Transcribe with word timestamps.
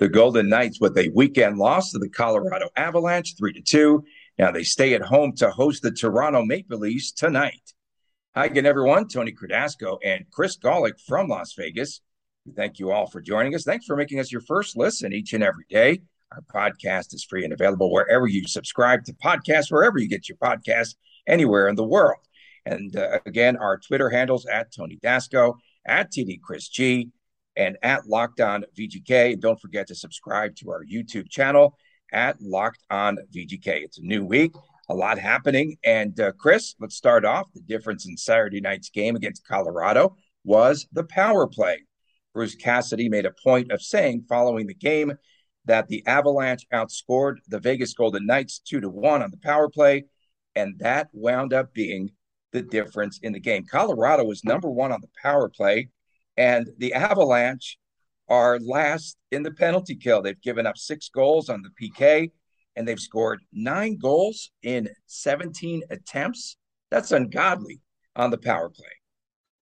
The 0.00 0.08
Golden 0.08 0.48
Knights 0.48 0.80
with 0.80 0.96
a 0.96 1.10
weekend 1.10 1.58
loss 1.58 1.92
to 1.92 1.98
the 1.98 2.08
Colorado 2.08 2.70
Avalanche, 2.74 3.36
three 3.36 3.52
to 3.52 3.60
two. 3.60 4.02
Now 4.38 4.50
they 4.50 4.62
stay 4.62 4.94
at 4.94 5.02
home 5.02 5.36
to 5.36 5.50
host 5.50 5.82
the 5.82 5.90
Toronto 5.90 6.42
Maple 6.42 6.78
Leafs 6.78 7.12
tonight. 7.12 7.74
Hi 8.34 8.46
again, 8.46 8.64
everyone. 8.64 9.08
Tony 9.08 9.30
Cardasco 9.30 9.98
and 10.02 10.24
Chris 10.30 10.56
Gawlik 10.56 10.98
from 11.06 11.28
Las 11.28 11.52
Vegas. 11.52 12.00
Thank 12.56 12.78
you 12.78 12.90
all 12.90 13.08
for 13.08 13.20
joining 13.20 13.54
us. 13.54 13.64
Thanks 13.64 13.84
for 13.84 13.94
making 13.94 14.20
us 14.20 14.32
your 14.32 14.40
first 14.40 14.74
listen 14.74 15.12
each 15.12 15.34
and 15.34 15.44
every 15.44 15.66
day. 15.68 16.00
Our 16.32 16.40
podcast 16.50 17.12
is 17.12 17.22
free 17.22 17.44
and 17.44 17.52
available 17.52 17.92
wherever 17.92 18.26
you 18.26 18.48
subscribe 18.48 19.04
to 19.04 19.12
podcasts, 19.12 19.70
wherever 19.70 19.98
you 19.98 20.08
get 20.08 20.30
your 20.30 20.38
podcasts, 20.38 20.94
anywhere 21.26 21.68
in 21.68 21.74
the 21.74 21.84
world. 21.84 22.24
And 22.64 22.96
uh, 22.96 23.18
again, 23.26 23.58
our 23.58 23.76
Twitter 23.76 24.08
handles 24.08 24.46
at 24.46 24.72
Tony 24.74 24.98
Dasco, 25.04 25.56
at 25.86 26.10
TD 26.10 26.40
Chris 26.40 26.68
G, 26.68 27.10
and 27.56 27.76
at 27.82 28.06
Locked 28.06 28.40
On 28.40 28.64
VGK. 28.78 29.32
And 29.32 29.42
don't 29.42 29.60
forget 29.60 29.86
to 29.88 29.94
subscribe 29.94 30.56
to 30.56 30.70
our 30.70 30.84
YouTube 30.84 31.28
channel 31.28 31.76
at 32.12 32.40
Locked 32.40 32.82
On 32.90 33.16
VGK. 33.34 33.82
It's 33.82 33.98
a 33.98 34.04
new 34.04 34.24
week, 34.24 34.52
a 34.88 34.94
lot 34.94 35.18
happening. 35.18 35.76
And 35.84 36.18
uh, 36.20 36.32
Chris, 36.32 36.74
let's 36.80 36.96
start 36.96 37.24
off. 37.24 37.46
The 37.54 37.60
difference 37.60 38.06
in 38.06 38.16
Saturday 38.16 38.60
night's 38.60 38.90
game 38.90 39.16
against 39.16 39.46
Colorado 39.46 40.16
was 40.44 40.86
the 40.92 41.04
power 41.04 41.46
play. 41.46 41.80
Bruce 42.32 42.54
Cassidy 42.54 43.08
made 43.08 43.26
a 43.26 43.34
point 43.42 43.72
of 43.72 43.82
saying 43.82 44.24
following 44.28 44.66
the 44.66 44.74
game 44.74 45.12
that 45.64 45.88
the 45.88 46.06
Avalanche 46.06 46.66
outscored 46.72 47.36
the 47.48 47.58
Vegas 47.58 47.92
Golden 47.92 48.26
Knights 48.26 48.60
two 48.60 48.80
to 48.80 48.88
one 48.88 49.22
on 49.22 49.30
the 49.30 49.36
power 49.36 49.68
play, 49.68 50.04
and 50.54 50.78
that 50.78 51.08
wound 51.12 51.52
up 51.52 51.74
being 51.74 52.10
the 52.52 52.62
difference 52.62 53.18
in 53.22 53.32
the 53.32 53.40
game. 53.40 53.64
Colorado 53.70 54.24
was 54.24 54.44
number 54.44 54.70
one 54.70 54.92
on 54.92 55.00
the 55.00 55.10
power 55.22 55.48
play, 55.48 55.88
and 56.36 56.68
the 56.78 56.94
Avalanche 56.94 57.78
are 58.28 58.58
last 58.60 59.16
in 59.32 59.42
the 59.42 59.50
penalty 59.50 59.96
kill. 59.96 60.22
They've 60.22 60.40
given 60.40 60.66
up 60.66 60.78
six 60.78 61.08
goals 61.08 61.48
on 61.48 61.62
the 61.62 61.70
PK, 61.88 62.30
and 62.76 62.86
they've 62.86 63.00
scored 63.00 63.40
nine 63.52 63.98
goals 63.98 64.50
in 64.62 64.88
17 65.06 65.82
attempts. 65.90 66.56
That's 66.90 67.12
ungodly 67.12 67.80
on 68.16 68.30
the 68.30 68.38
power 68.38 68.70
play. 68.70 68.86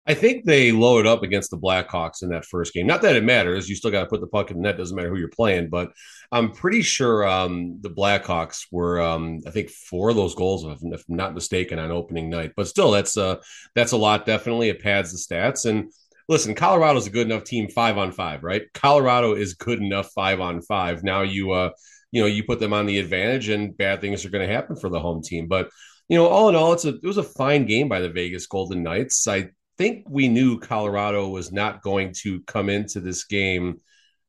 I 0.08 0.14
think 0.14 0.44
they 0.44 0.70
loaded 0.70 1.08
up 1.08 1.24
against 1.24 1.50
the 1.50 1.58
Blackhawks 1.58 2.22
in 2.22 2.28
that 2.28 2.44
first 2.44 2.72
game. 2.72 2.86
Not 2.86 3.02
that 3.02 3.16
it 3.16 3.24
matters; 3.24 3.68
you 3.68 3.74
still 3.74 3.90
got 3.90 4.02
to 4.02 4.08
put 4.08 4.20
the 4.20 4.28
puck 4.28 4.52
in 4.52 4.58
the 4.58 4.62
net. 4.62 4.76
Doesn't 4.76 4.96
matter 4.96 5.10
who 5.10 5.18
you're 5.18 5.28
playing. 5.28 5.68
But 5.68 5.90
I'm 6.30 6.52
pretty 6.52 6.82
sure 6.82 7.26
um, 7.26 7.80
the 7.80 7.90
Blackhawks 7.90 8.66
were, 8.70 9.00
um, 9.00 9.40
I 9.48 9.50
think, 9.50 9.68
four 9.70 10.10
of 10.10 10.16
those 10.16 10.36
goals, 10.36 10.64
if, 10.64 10.78
if 10.82 11.02
not 11.08 11.34
mistaken, 11.34 11.80
on 11.80 11.90
opening 11.90 12.30
night. 12.30 12.52
But 12.56 12.68
still, 12.68 12.92
that's 12.92 13.16
uh, 13.16 13.36
that's 13.74 13.92
a 13.92 13.96
lot. 13.96 14.26
Definitely, 14.26 14.68
it 14.68 14.80
pads 14.80 15.10
the 15.10 15.34
stats. 15.34 15.68
And 15.68 15.92
listen, 16.28 16.54
Colorado's 16.54 17.06
a 17.06 17.10
good 17.10 17.26
enough 17.26 17.44
team 17.44 17.68
five 17.68 17.98
on 17.98 18.12
five, 18.12 18.42
right? 18.42 18.62
Colorado 18.74 19.34
is 19.34 19.54
good 19.54 19.80
enough 19.80 20.10
five 20.14 20.40
on 20.40 20.62
five. 20.62 21.02
Now 21.02 21.22
you, 21.22 21.52
uh, 21.52 21.70
you 22.12 22.20
know, 22.20 22.26
you 22.26 22.44
put 22.44 22.60
them 22.60 22.72
on 22.72 22.86
the 22.86 22.98
advantage, 22.98 23.48
and 23.48 23.76
bad 23.76 24.00
things 24.00 24.24
are 24.24 24.30
going 24.30 24.46
to 24.46 24.54
happen 24.54 24.76
for 24.76 24.88
the 24.88 25.00
home 25.00 25.22
team. 25.22 25.48
But 25.48 25.68
you 26.08 26.16
know, 26.16 26.26
all 26.26 26.48
in 26.48 26.54
all, 26.54 26.72
it's 26.72 26.84
a 26.84 26.94
it 26.94 27.04
was 27.04 27.18
a 27.18 27.22
fine 27.22 27.66
game 27.66 27.88
by 27.88 28.00
the 28.00 28.10
Vegas 28.10 28.46
Golden 28.46 28.82
Knights. 28.82 29.26
I 29.28 29.50
think 29.78 30.06
we 30.08 30.28
knew 30.28 30.58
Colorado 30.58 31.28
was 31.28 31.52
not 31.52 31.82
going 31.82 32.14
to 32.22 32.40
come 32.42 32.68
into 32.68 33.00
this 33.00 33.24
game 33.24 33.80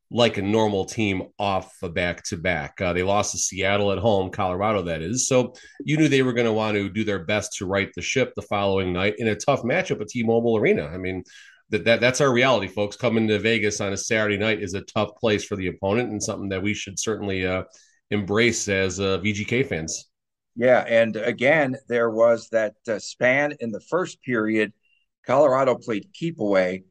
like 0.10 0.38
a 0.38 0.42
normal 0.42 0.86
team 0.86 1.24
off 1.38 1.74
a 1.84 1.90
back 1.90 2.24
to 2.24 2.38
back. 2.38 2.78
They 2.78 3.04
lost 3.04 3.34
to 3.34 3.38
Seattle 3.38 3.92
at 3.92 3.98
home, 3.98 4.30
Colorado, 4.30 4.84
that 4.84 5.02
is. 5.02 5.28
So 5.28 5.54
you 5.84 5.98
knew 5.98 6.08
they 6.08 6.24
were 6.24 6.34
going 6.34 6.48
to 6.48 6.54
want 6.54 6.76
to 6.76 6.90
do 6.90 7.04
their 7.04 7.26
best 7.26 7.54
to 7.58 7.66
right 7.66 7.90
the 7.94 8.02
ship 8.02 8.32
the 8.36 8.42
following 8.42 8.94
night 8.94 9.16
in 9.18 9.28
a 9.28 9.36
tough 9.36 9.64
matchup 9.64 10.00
at 10.00 10.08
T 10.08 10.24
Mobile 10.24 10.58
Arena. 10.58 10.86
I 10.86 10.98
mean, 10.98 11.24
that, 11.70 11.84
that 11.86 12.02
that's 12.02 12.22
our 12.22 12.32
reality, 12.32 12.68
folks. 12.68 12.96
Coming 12.96 13.28
to 13.28 13.40
Vegas 13.40 13.82
on 13.82 13.94
a 13.94 13.98
Saturday 13.98 14.38
night 14.38 14.62
is 14.62 14.74
a 14.74 14.82
tough 14.82 15.16
place 15.20 15.44
for 15.44 15.56
the 15.56 15.68
opponent 15.68 16.12
and 16.12 16.22
something 16.22 16.50
that 16.50 16.62
we 16.62 16.74
should 16.74 17.00
certainly 17.00 17.46
uh, 17.46 17.64
embrace 18.12 18.68
as 18.70 19.00
uh, 19.00 19.20
VGK 19.20 19.68
fans. 19.68 20.10
Yeah, 20.56 20.84
and 20.88 21.16
again, 21.16 21.76
there 21.88 22.10
was 22.10 22.50
that 22.50 22.76
uh, 22.88 23.00
span 23.00 23.54
in 23.60 23.72
the 23.72 23.82
first 23.82 24.22
period. 24.24 24.74
Colorado 25.26 25.76
played 25.76 26.08
keep 26.14 26.40
away. 26.40 26.86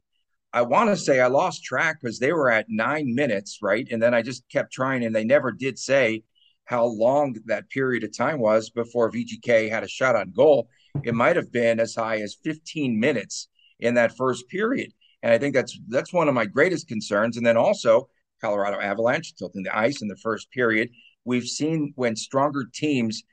I 0.53 0.61
want 0.61 0.89
to 0.89 0.95
say 0.95 1.19
I 1.19 1.27
lost 1.27 1.63
track 1.63 1.97
because 2.01 2.19
they 2.19 2.31
were 2.31 2.49
at 2.49 2.67
nine 2.69 3.13
minutes, 3.13 3.59
right? 3.61 3.87
And 3.91 4.01
then 4.01 4.13
I 4.13 4.21
just 4.21 4.47
kept 4.49 4.71
trying, 4.71 5.03
and 5.03 5.13
they 5.13 5.25
never 5.25 5.51
did 5.51 5.77
say 5.77 6.23
how 6.65 6.85
long 6.85 7.35
that 7.45 7.69
period 7.69 8.03
of 8.03 8.15
time 8.15 8.39
was 8.39 8.69
before 8.69 9.11
VGK 9.11 9.69
had 9.69 9.83
a 9.83 9.87
shot 9.87 10.15
on 10.15 10.31
goal. 10.31 10.69
It 11.03 11.15
might 11.15 11.35
have 11.35 11.51
been 11.51 11.79
as 11.79 11.95
high 11.95 12.21
as 12.21 12.37
15 12.43 12.99
minutes 12.99 13.49
in 13.79 13.93
that 13.95 14.15
first 14.17 14.47
period. 14.49 14.91
And 15.23 15.33
I 15.33 15.37
think 15.37 15.53
that's 15.53 15.79
that's 15.87 16.13
one 16.13 16.27
of 16.27 16.33
my 16.33 16.45
greatest 16.45 16.87
concerns. 16.87 17.37
And 17.37 17.45
then 17.45 17.57
also 17.57 18.09
Colorado 18.41 18.79
Avalanche 18.79 19.35
tilting 19.35 19.63
the 19.63 19.75
ice 19.75 20.01
in 20.01 20.07
the 20.07 20.17
first 20.17 20.51
period. 20.51 20.89
We've 21.25 21.47
seen 21.47 21.93
when 21.95 22.15
stronger 22.15 22.65
teams 22.73 23.23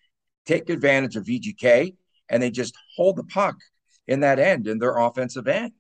take 0.47 0.71
advantage 0.71 1.17
of 1.17 1.25
VGK 1.25 1.95
and 2.29 2.43
they 2.43 2.51
just 2.51 2.75
hold 2.97 3.17
the 3.17 3.25
puck 3.25 3.57
in 4.07 4.21
that 4.21 4.39
end 4.39 4.67
in 4.67 4.79
their 4.79 4.97
offensive 4.97 5.49
end. 5.49 5.73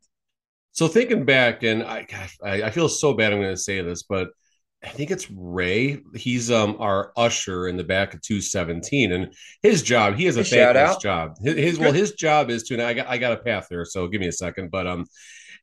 So 0.72 0.88
thinking 0.88 1.24
back, 1.24 1.62
and 1.62 1.82
I 1.82 2.06
I 2.42 2.70
feel 2.70 2.88
so 2.88 3.14
bad 3.14 3.32
I'm 3.32 3.40
going 3.40 3.54
to 3.54 3.56
say 3.56 3.80
this, 3.80 4.02
but 4.02 4.30
I 4.84 4.88
think 4.88 5.10
it's 5.10 5.30
Ray. 5.30 6.00
He's 6.14 6.50
um 6.50 6.76
our 6.78 7.12
usher 7.16 7.68
in 7.68 7.76
the 7.76 7.84
back 7.84 8.12
of 8.14 8.20
217, 8.20 9.12
and 9.12 9.34
his 9.62 9.82
job. 9.82 10.16
He 10.16 10.26
has 10.26 10.36
a, 10.36 10.44
thankless 10.44 10.98
job. 10.98 11.36
His, 11.42 11.54
his 11.54 11.78
well, 11.78 11.92
his 11.92 12.12
job 12.12 12.50
is 12.50 12.64
to. 12.64 12.74
And 12.74 12.82
I 12.82 12.92
got 12.92 13.06
I 13.08 13.18
got 13.18 13.32
a 13.32 13.38
path 13.38 13.66
there, 13.70 13.84
so 13.84 14.06
give 14.06 14.20
me 14.20 14.28
a 14.28 14.32
second. 14.32 14.70
But 14.70 14.86
um, 14.86 15.06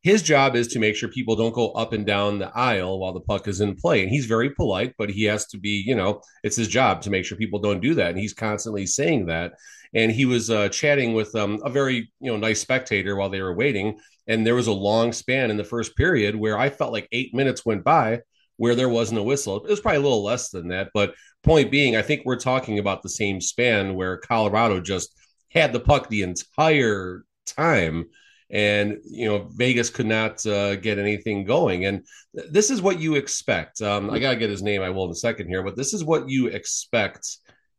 his 0.01 0.23
job 0.23 0.55
is 0.55 0.69
to 0.69 0.79
make 0.79 0.95
sure 0.95 1.09
people 1.09 1.35
don't 1.35 1.53
go 1.53 1.71
up 1.71 1.93
and 1.93 2.05
down 2.05 2.39
the 2.39 2.55
aisle 2.57 2.99
while 2.99 3.13
the 3.13 3.21
puck 3.21 3.47
is 3.47 3.61
in 3.61 3.75
play. 3.75 4.01
And 4.01 4.09
he's 4.09 4.25
very 4.25 4.49
polite, 4.49 4.95
but 4.97 5.11
he 5.11 5.25
has 5.25 5.45
to 5.47 5.59
be. 5.59 5.83
You 5.85 5.95
know, 5.95 6.21
it's 6.43 6.55
his 6.55 6.67
job 6.67 7.01
to 7.03 7.11
make 7.11 7.23
sure 7.23 7.37
people 7.37 7.59
don't 7.59 7.81
do 7.81 7.93
that, 7.95 8.09
and 8.09 8.19
he's 8.19 8.33
constantly 8.33 8.87
saying 8.87 9.27
that. 9.27 9.53
And 9.93 10.11
he 10.11 10.25
was 10.25 10.49
uh, 10.49 10.69
chatting 10.69 11.13
with 11.13 11.35
um, 11.35 11.59
a 11.63 11.69
very 11.69 12.11
you 12.19 12.31
know 12.31 12.37
nice 12.37 12.59
spectator 12.59 13.15
while 13.15 13.29
they 13.29 13.41
were 13.41 13.55
waiting, 13.55 13.99
and 14.25 14.47
there 14.47 14.55
was 14.55 14.67
a 14.67 14.73
long 14.73 15.13
span 15.13 15.51
in 15.51 15.57
the 15.57 15.63
first 15.63 15.95
period 15.95 16.35
where 16.35 16.57
I 16.57 16.71
felt 16.71 16.91
like 16.91 17.07
eight 17.11 17.35
minutes 17.35 17.65
went 17.65 17.83
by 17.83 18.21
where 18.61 18.75
there 18.75 18.89
wasn't 18.89 19.19
a 19.19 19.23
whistle. 19.23 19.57
It 19.57 19.72
was 19.72 19.79
probably 19.79 19.97
a 19.97 20.03
little 20.03 20.23
less 20.23 20.51
than 20.51 20.67
that, 20.67 20.91
but 20.94 21.16
point 21.41 21.72
being, 21.72 21.95
I 21.95 22.03
think 22.03 22.22
we're 22.23 22.35
talking 22.35 22.77
about 22.77 23.01
the 23.01 23.09
same 23.09 23.41
span 23.41 23.95
where 23.95 24.17
Colorado 24.17 24.79
just 24.79 25.19
had 25.49 25.73
the 25.73 25.79
puck 25.79 26.09
the 26.09 26.22
entire 26.22 27.23
time 27.47 28.05
and 28.51 28.99
you 29.03 29.27
know 29.27 29.49
Vegas 29.55 29.89
could 29.89 30.05
not 30.05 30.45
uh, 30.45 30.75
get 30.75 30.99
anything 30.99 31.44
going. 31.44 31.85
And 31.85 32.05
this 32.35 32.69
is 32.69 32.83
what 32.83 32.99
you 32.99 33.16
expect. 33.16 33.81
Um, 33.81 34.11
I 34.11 34.19
gotta 34.19 34.35
get 34.35 34.51
his 34.51 34.61
name. 34.61 34.83
I 34.83 34.91
will 34.91 35.05
in 35.05 35.11
a 35.11 35.16
second 35.16 35.47
here, 35.47 35.63
but 35.63 35.75
this 35.75 35.95
is 35.95 36.03
what 36.03 36.29
you 36.29 36.45
expect 36.45 37.38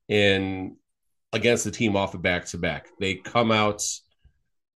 in 0.09 0.77
against 1.33 1.63
the 1.63 1.71
team 1.71 1.95
off 1.95 2.15
of 2.15 2.23
back 2.23 2.47
to 2.47 2.59
back. 2.59 2.89
They 2.99 3.15
come 3.15 3.53
out 3.53 3.85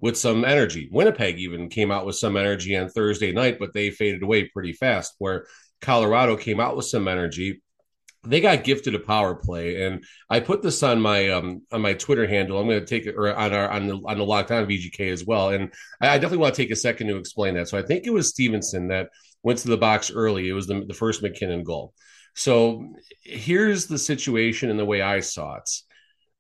with 0.02 0.18
some 0.18 0.44
energy. 0.44 0.90
Winnipeg 0.92 1.40
even 1.40 1.70
came 1.70 1.90
out 1.90 2.06
with 2.06 2.18
some 2.18 2.36
energy 2.36 2.76
on 2.76 2.90
Thursday 2.90 3.32
night, 3.32 3.58
but 3.58 3.72
they 3.74 3.90
faded 3.90 4.22
away 4.22 4.50
pretty 4.50 4.74
fast. 4.74 5.14
Where 5.18 5.46
Colorado 5.84 6.36
came 6.36 6.60
out 6.60 6.76
with 6.76 6.86
some 6.86 7.08
energy. 7.08 7.62
They 8.26 8.40
got 8.40 8.64
gifted 8.64 8.96
a 8.96 9.00
power 9.00 9.36
play, 9.36 9.84
and 9.84 10.04
I 10.30 10.40
put 10.40 10.62
this 10.62 10.82
on 10.82 11.02
my 11.02 11.30
um, 11.30 11.64
on 11.74 11.82
my 11.82 11.94
Twitter 11.94 12.26
handle. 12.26 12.58
I'm 12.58 12.68
going 12.68 12.80
to 12.80 12.86
take 12.86 13.06
it 13.06 13.16
or 13.18 13.36
on 13.36 13.54
our 13.54 13.70
on 13.70 13.88
the 13.88 13.96
on 14.06 14.18
the 14.18 14.26
Locked 14.26 14.50
On 14.52 14.66
VGK 14.66 15.12
as 15.12 15.26
well, 15.26 15.50
and 15.50 15.74
I, 16.02 16.10
I 16.10 16.14
definitely 16.18 16.38
want 16.38 16.56
to 16.56 16.62
take 16.62 16.72
a 16.72 16.76
second 16.76 17.08
to 17.08 17.18
explain 17.18 17.56
that. 17.56 17.68
So 17.68 17.78
I 17.78 17.82
think 17.82 18.06
it 18.06 18.14
was 18.14 18.30
Stephenson 18.30 18.88
that 18.88 19.10
went 19.44 19.60
to 19.60 19.68
the 19.68 19.78
box 19.78 20.10
early. 20.10 20.48
It 20.48 20.54
was 20.54 20.68
the, 20.68 20.86
the 20.86 20.94
first 20.94 21.22
MacKinnon 21.22 21.64
goal. 21.64 21.94
So 22.34 22.96
here's 23.22 23.88
the 23.88 23.98
situation 23.98 24.70
and 24.70 24.80
the 24.80 24.86
way 24.86 25.02
I 25.02 25.20
saw 25.20 25.56
it. 25.56 25.70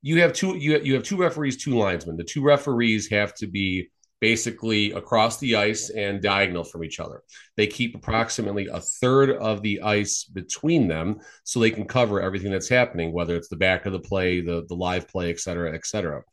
You 0.02 0.22
have 0.22 0.32
two 0.32 0.56
you 0.56 0.80
you 0.80 0.94
have 0.94 1.04
two 1.04 1.18
referees, 1.18 1.58
two 1.58 1.78
linesmen. 1.78 2.16
The 2.16 2.24
two 2.24 2.44
referees 2.44 3.10
have 3.10 3.34
to 3.36 3.48
be 3.48 3.90
basically 4.24 4.94
across 4.94 5.38
the 5.40 5.58
ice 5.58 5.90
and 5.90 6.22
diagonal 6.22 6.64
from 6.64 6.82
each 6.82 7.02
other. 7.02 7.22
They 7.58 7.68
keep 7.68 7.94
approximately 7.94 8.68
a 8.68 8.80
third 8.80 9.32
of 9.32 9.62
the 9.62 9.82
ice 9.82 10.24
between 10.24 10.88
them 10.88 11.20
so 11.44 11.60
they 11.60 11.72
can 11.72 11.86
cover 11.86 12.22
everything 12.22 12.50
that's 12.50 12.70
happening, 12.70 13.12
whether 13.12 13.36
it's 13.36 13.50
the 13.50 13.58
back 13.58 13.86
of 13.86 13.92
the 13.92 14.00
play, 14.00 14.40
the, 14.40 14.64
the 14.70 14.76
live 14.76 15.10
play, 15.10 15.30
et 15.30 15.42
cetera, 15.42 15.76
et 15.76 15.86
cetera. 15.86 16.24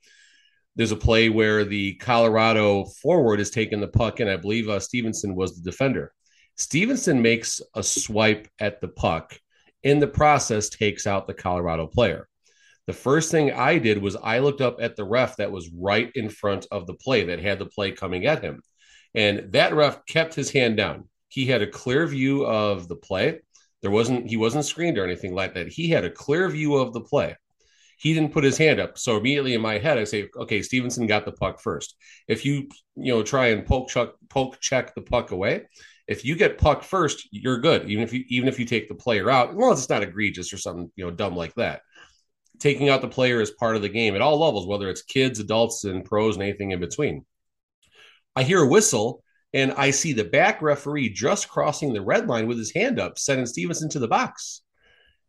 There's 0.77 0.93
a 0.93 0.97
play 0.97 1.31
where 1.31 1.65
the 1.65 1.95
Colorado 1.95 2.85
forward 3.03 3.41
is 3.41 3.51
taking 3.51 3.81
the 3.81 3.89
puck, 3.89 4.21
and 4.21 4.31
I 4.31 4.37
believe 4.37 4.69
uh, 4.69 4.79
Stephenson 4.79 5.35
was 5.35 5.57
the 5.57 5.69
defender. 5.69 6.13
Stephenson 6.57 7.21
makes 7.21 7.61
a 7.75 7.83
swipe 7.83 8.47
at 8.61 8.81
the 8.81 8.87
puck 8.87 9.37
in 9.83 9.99
the 9.99 10.07
process 10.07 10.69
takes 10.69 11.09
out 11.09 11.27
the 11.27 11.35
Colorado 11.35 11.89
player. 11.89 12.29
The 12.91 12.97
first 12.97 13.31
thing 13.31 13.53
I 13.53 13.79
did 13.79 14.03
was 14.03 14.17
I 14.17 14.41
looked 14.41 14.61
up 14.61 14.79
at 14.81 14.97
the 14.97 15.05
ref 15.05 15.37
that 15.37 15.53
was 15.53 15.71
right 15.73 16.11
in 16.17 16.29
front 16.29 16.67
of 16.73 16.89
the 16.89 16.95
play 16.95 17.23
that 17.27 17.39
had 17.39 17.61
the 17.61 17.67
play 17.67 17.93
coming 17.93 18.27
at 18.27 18.43
him. 18.43 18.65
And 19.15 19.53
that 19.53 19.77
ref 19.77 20.05
kept 20.07 20.35
his 20.35 20.51
hand 20.51 20.77
down. 20.77 21.09
He 21.29 21.47
had 21.47 21.63
a 21.63 21.69
clear 21.69 22.05
view 22.09 22.45
of 22.45 22.89
the 22.89 22.97
play. 22.97 23.43
There 23.81 23.93
wasn't 23.93 24.27
he 24.27 24.37
wasn't 24.37 24.65
screened 24.65 24.99
or 24.99 25.05
anything 25.05 25.37
like 25.37 25.55
that. 25.55 25.69
He 25.69 25.89
had 25.89 26.05
a 26.05 26.11
clear 26.11 26.49
view 26.49 26.75
of 26.79 26.93
the 26.93 27.01
play. 27.01 27.37
He 27.97 28.13
didn't 28.13 28.33
put 28.33 28.43
his 28.43 28.59
hand 28.59 28.81
up. 28.81 28.99
So 28.99 29.17
immediately 29.19 29.55
in 29.55 29.61
my 29.61 29.79
head, 29.79 29.97
I 29.97 30.03
say, 30.03 30.29
okay, 30.37 30.61
Stephenson 30.61 31.07
got 31.07 31.25
the 31.25 31.31
puck 31.31 31.61
first. 31.61 31.95
If 32.27 32.45
you, 32.45 32.71
you 32.97 33.15
know, 33.15 33.23
try 33.23 33.51
and 33.51 33.65
poke 33.65 33.89
check, 33.89 34.09
poke 34.29 34.59
check 34.59 34.97
the 34.97 35.03
puck 35.03 35.31
away, 35.31 35.67
if 36.09 36.25
you 36.25 36.35
get 36.35 36.59
puck 36.59 36.83
first, 36.83 37.29
you're 37.31 37.61
good. 37.61 37.89
Even 37.89 38.03
if 38.03 38.13
you 38.13 38.25
even 38.31 38.49
if 38.49 38.59
you 38.59 38.65
take 38.65 38.89
the 38.89 38.97
player 38.97 39.31
out, 39.31 39.55
well, 39.55 39.71
it's 39.71 39.89
not 39.89 40.03
egregious 40.03 40.53
or 40.53 40.59
something, 40.59 40.91
you 40.97 41.05
know, 41.05 41.13
dumb 41.13 41.37
like 41.37 41.55
that. 41.55 41.83
Taking 42.61 42.89
out 42.89 43.01
the 43.01 43.09
player 43.09 43.41
is 43.41 43.51
part 43.51 43.77
of 43.77 43.83
the 43.83 43.89
game 43.89 44.15
at 44.15 44.21
all 44.21 44.39
levels, 44.39 44.67
whether 44.67 44.89
it's 44.89 45.03
kids, 45.03 45.41
adults, 45.41 45.85
and 45.85 46.05
pros, 46.05 46.37
and 46.37 46.43
anything 46.43 46.71
in 46.71 46.81
between. 46.81 47.25
I 48.37 48.43
hear 48.43 48.63
a 48.63 48.69
whistle 48.69 49.25
and 49.53 49.73
I 49.73 49.91
see 49.91 50.13
the 50.13 50.25
back 50.25 50.63
referee 50.63 51.11
just 51.11 51.49
crossing 51.49 51.93
the 51.93 52.03
red 52.03 52.29
line 52.29 52.47
with 52.47 52.59
his 52.59 52.73
hand 52.73 53.01
up, 53.01 53.19
sending 53.19 53.47
Stephenson 53.47 53.89
to 53.91 53.99
the 53.99 54.09
box. 54.09 54.63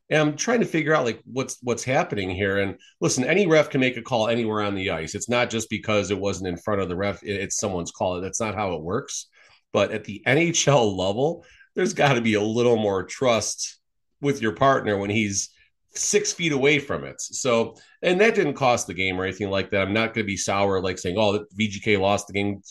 And 0.10 0.20
I'm 0.20 0.36
trying 0.36 0.60
to 0.60 0.66
figure 0.66 0.94
out 0.94 1.06
like 1.06 1.22
what's 1.26 1.58
what's 1.64 1.84
happening 1.84 2.30
here. 2.30 2.60
And 2.60 2.76
listen, 3.00 3.24
any 3.24 3.48
ref 3.48 3.70
can 3.70 3.80
make 3.80 3.98
a 3.98 4.02
call 4.02 4.28
anywhere 4.28 4.62
on 4.62 4.76
the 4.76 4.92
ice. 4.92 5.16
It's 5.16 5.30
not 5.30 5.50
just 5.50 5.70
because 5.70 6.12
it 6.12 6.20
wasn't 6.20 6.50
in 6.50 6.58
front 6.58 6.82
of 6.82 6.90
the 6.90 6.98
ref; 6.98 7.24
it's 7.24 7.56
someone's 7.56 7.92
call. 7.92 8.20
That's 8.20 8.42
not 8.42 8.56
how 8.56 8.74
it 8.74 8.84
works. 8.84 9.28
But 9.72 9.92
at 9.92 10.04
the 10.04 10.22
NHL 10.28 10.98
level, 10.98 11.46
there's 11.76 11.94
got 11.94 12.14
to 12.14 12.22
be 12.22 12.34
a 12.34 12.42
little 12.42 12.76
more 12.76 13.04
trust 13.04 13.80
with 14.20 14.42
your 14.42 14.52
partner 14.52 14.98
when 14.98 15.10
he's 15.10 15.50
six 15.94 16.32
feet 16.32 16.52
away 16.52 16.80
from 16.80 17.04
it. 17.04 17.20
So, 17.20 17.76
and 18.02 18.20
that 18.22 18.36
didn't 18.36 18.54
cost 18.54 18.88
the 18.88 18.94
game 18.94 19.20
or 19.20 19.24
anything 19.24 19.50
like 19.50 19.72
that. 19.72 19.82
I'm 19.82 19.94
not 19.94 20.14
going 20.14 20.26
to 20.26 20.32
be 20.32 20.38
sour 20.38 20.82
like 20.82 20.98
saying, 20.98 21.18
oh, 21.18 21.46
VGK 21.58 22.00
lost 22.00 22.28
the 22.28 22.34
game 22.34 22.62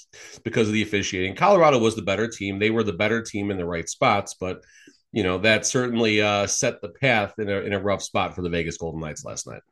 because 0.42 0.68
of 0.68 0.74
the 0.74 0.82
officiating. 0.82 1.34
Colorado 1.34 1.78
was 1.78 1.96
the 1.96 2.02
better 2.02 2.28
team. 2.28 2.58
They 2.58 2.70
were 2.70 2.82
the 2.82 2.92
better 2.92 3.22
team 3.22 3.50
in 3.50 3.56
the 3.56 3.66
right 3.66 3.88
spots, 3.88 4.34
but 4.38 4.62
you 5.12 5.22
know 5.24 5.38
that 5.38 5.66
certainly 5.66 6.22
uh, 6.22 6.46
set 6.46 6.80
the 6.80 6.88
path 6.88 7.34
in 7.38 7.48
a 7.48 7.56
in 7.60 7.72
a 7.72 7.80
rough 7.80 8.02
spot 8.02 8.34
for 8.34 8.42
the 8.42 8.48
Vegas 8.48 8.76
Golden 8.76 9.00
Knights 9.00 9.24
last 9.24 9.46
night. 9.46 9.62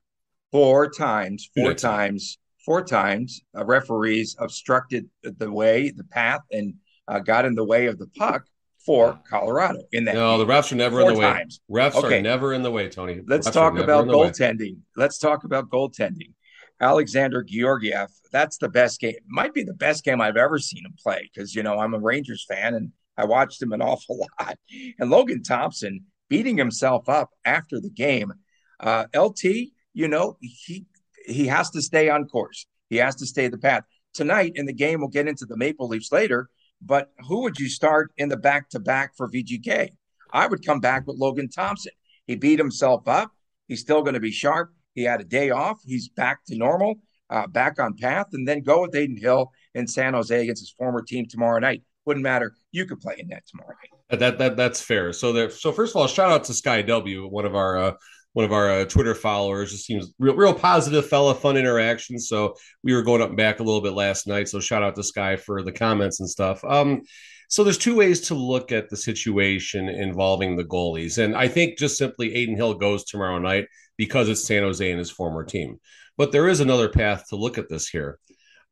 Four 0.51 0.91
times, 0.91 1.49
four 1.55 1.75
times, 1.75 2.39
four 2.65 2.83
times, 2.83 3.43
uh, 3.57 3.65
referees 3.65 4.35
obstructed 4.39 5.09
the 5.23 5.51
way, 5.51 5.91
the 5.91 6.05
path, 6.05 6.41
and 6.51 6.75
uh, 7.07 7.21
got 7.21 7.45
in 7.45 7.55
the 7.55 7.65
way 7.65 7.87
of 7.87 7.99
the 7.99 8.09
puck 8.17 8.45
for 8.89 9.21
Colorado 9.29 9.83
in 9.93 10.07
that. 10.07 10.15
No, 10.15 10.39
game. 10.39 10.47
the 10.47 10.55
refs 10.55 10.73
are 10.73 10.77
never 10.77 11.01
Four 11.03 11.11
in 11.11 11.17
the 11.17 11.21
times. 11.21 11.61
way. 11.69 11.83
Refs 11.83 11.95
okay. 11.95 12.21
are 12.21 12.23
never 12.23 12.55
in 12.55 12.63
the 12.63 12.71
way, 12.71 12.89
Tony. 12.89 13.21
Let's 13.27 13.51
talk 13.51 13.77
about 13.77 14.07
goaltending. 14.07 14.79
Let's 14.97 15.19
talk 15.19 15.45
about 15.45 15.69
goaltending. 15.69 16.33
Alexander 16.81 17.43
Georgiev, 17.43 18.09
that's 18.33 18.57
the 18.57 18.71
best 18.71 18.99
game. 18.99 19.17
Might 19.27 19.53
be 19.53 19.63
the 19.63 19.75
best 19.75 20.05
game 20.05 20.23
I've 20.23 20.39
ever 20.39 20.59
seen 20.59 20.87
him 20.87 20.95
play 20.99 21.29
because 21.31 21.55
you 21.55 21.63
know 21.63 21.79
I'm 21.79 21.93
a 21.93 21.99
Rangers 21.99 22.47
fan 22.49 22.73
and 22.73 22.93
I 23.19 23.27
watched 23.27 23.61
him 23.61 23.73
an 23.73 23.83
awful 23.93 24.27
lot. 24.41 24.57
And 24.99 25.11
Logan 25.11 25.43
Thompson 25.43 26.07
beating 26.31 26.57
himself 26.57 27.11
up 27.11 27.29
after 27.45 27.83
the 27.83 27.91
game. 27.91 28.33
Uh, 28.81 29.05
LT, 29.15 29.45
you 29.93 30.09
know, 30.09 30.39
he 30.41 30.87
he 31.27 31.47
has 31.49 31.69
to 31.73 31.83
stay 31.83 32.09
on 32.09 32.27
course. 32.27 32.65
He 32.89 32.97
has 32.97 33.17
to 33.17 33.27
stay 33.27 33.49
the 33.49 33.59
path. 33.59 33.83
Tonight 34.15 34.53
in 34.55 34.65
the 34.65 34.73
game, 34.73 35.01
we'll 35.01 35.09
get 35.09 35.29
into 35.29 35.45
the 35.45 35.59
Maple 35.59 35.89
Leafs 35.89 36.11
later. 36.11 36.49
But 36.81 37.11
who 37.27 37.43
would 37.43 37.59
you 37.59 37.69
start 37.69 38.13
in 38.17 38.29
the 38.29 38.37
back 38.37 38.71
to 38.71 38.79
back 38.79 39.17
for 39.17 39.29
VGK? 39.29 39.91
I 40.33 40.47
would 40.47 40.65
come 40.65 40.81
back 40.81 41.07
with 41.07 41.17
Logan 41.19 41.49
Thompson. 41.49 41.93
He 42.27 42.37
beat 42.37 42.59
himself 42.59 43.09
up. 43.09 43.33
He's 43.67 43.81
still 43.81 44.03
going 44.03 44.15
to 44.15 44.21
be 44.21 44.31
sharp. 44.31 44.73
He 44.95 45.05
had 45.05 45.21
a 45.21 45.25
day 45.25 45.51
off. 45.51 45.81
He's 45.85 46.09
back 46.09 46.45
to 46.47 46.57
normal, 46.57 46.97
uh, 47.31 47.47
back 47.47 47.81
on 47.81 47.95
path, 47.95 48.27
and 48.33 48.47
then 48.47 48.63
go 48.63 48.83
with 48.83 48.95
Adin 48.95 49.17
Hill 49.17 49.51
in 49.75 49.87
San 49.87 50.15
Jose 50.15 50.43
against 50.43 50.63
his 50.63 50.75
former 50.77 51.03
team 51.03 51.27
tomorrow 51.29 51.59
night. 51.59 51.83
Wouldn't 52.05 52.23
matter. 52.23 52.55
You 52.73 52.87
could 52.87 53.01
play 53.01 53.17
in 53.19 53.29
that 53.29 53.47
tomorrow 53.47 53.75
night. 54.11 54.21
That 54.21 54.39
that 54.39 54.57
that's 54.57 54.81
fair. 54.81 55.13
So 55.13 55.33
there. 55.33 55.51
So 55.51 55.73
first 55.73 55.93
of 55.93 56.01
all, 56.01 56.07
shout 56.07 56.31
out 56.31 56.45
to 56.45 56.55
Sky 56.55 56.83
W, 56.83 57.27
one 57.27 57.45
of 57.45 57.55
our 57.55 57.79
uh, 57.79 57.93
one 58.33 58.45
of 58.45 58.53
our 58.53 58.71
uh, 58.71 58.85
Twitter 58.85 59.15
followers. 59.15 59.73
Just 59.73 59.87
seems 59.87 60.13
real, 60.19 60.35
real 60.35 60.55
positive 60.55 61.07
fella, 61.07 61.35
fun 61.35 61.57
interaction. 61.57 62.19
So 62.19 62.55
we 62.83 62.95
were 62.95 63.03
going 63.03 63.23
up 63.23 63.29
and 63.29 63.37
back 63.37 63.61
a 63.61 63.65
little 63.65 63.81
bit 63.81 63.93
last 63.93 64.27
night. 64.27 64.49
So 64.49 64.61
shout 64.61 64.83
out 64.83 64.95
to 64.97 65.03
Sky 65.03 65.37
for 65.37 65.63
the 65.63 65.73
comments 65.73 66.21
and 66.21 66.29
stuff. 66.29 66.65
Um, 66.65 67.03
so 67.49 67.65
there's 67.65 67.79
two 67.79 67.97
ways 67.97 68.21
to 68.29 68.35
look 68.35 68.73
at 68.73 68.91
the 68.91 68.97
situation 68.97 69.89
involving 69.89 70.57
the 70.57 70.65
goalies, 70.65 71.17
and 71.17 71.35
I 71.35 71.49
think 71.49 71.79
just 71.79 71.97
simply 71.97 72.31
Adin 72.35 72.57
Hill 72.57 72.75
goes 72.75 73.05
tomorrow 73.05 73.39
night 73.39 73.67
because 73.97 74.29
it's 74.29 74.47
San 74.47 74.63
Jose 74.63 74.89
and 74.89 74.99
his 74.99 75.11
former 75.11 75.45
team. 75.45 75.81
But 76.19 76.31
there 76.31 76.49
is 76.49 76.61
another 76.61 76.91
path 76.91 77.29
to 77.29 77.37
look 77.37 77.57
at 77.57 77.71
this 77.71 77.89
here. 77.89 78.19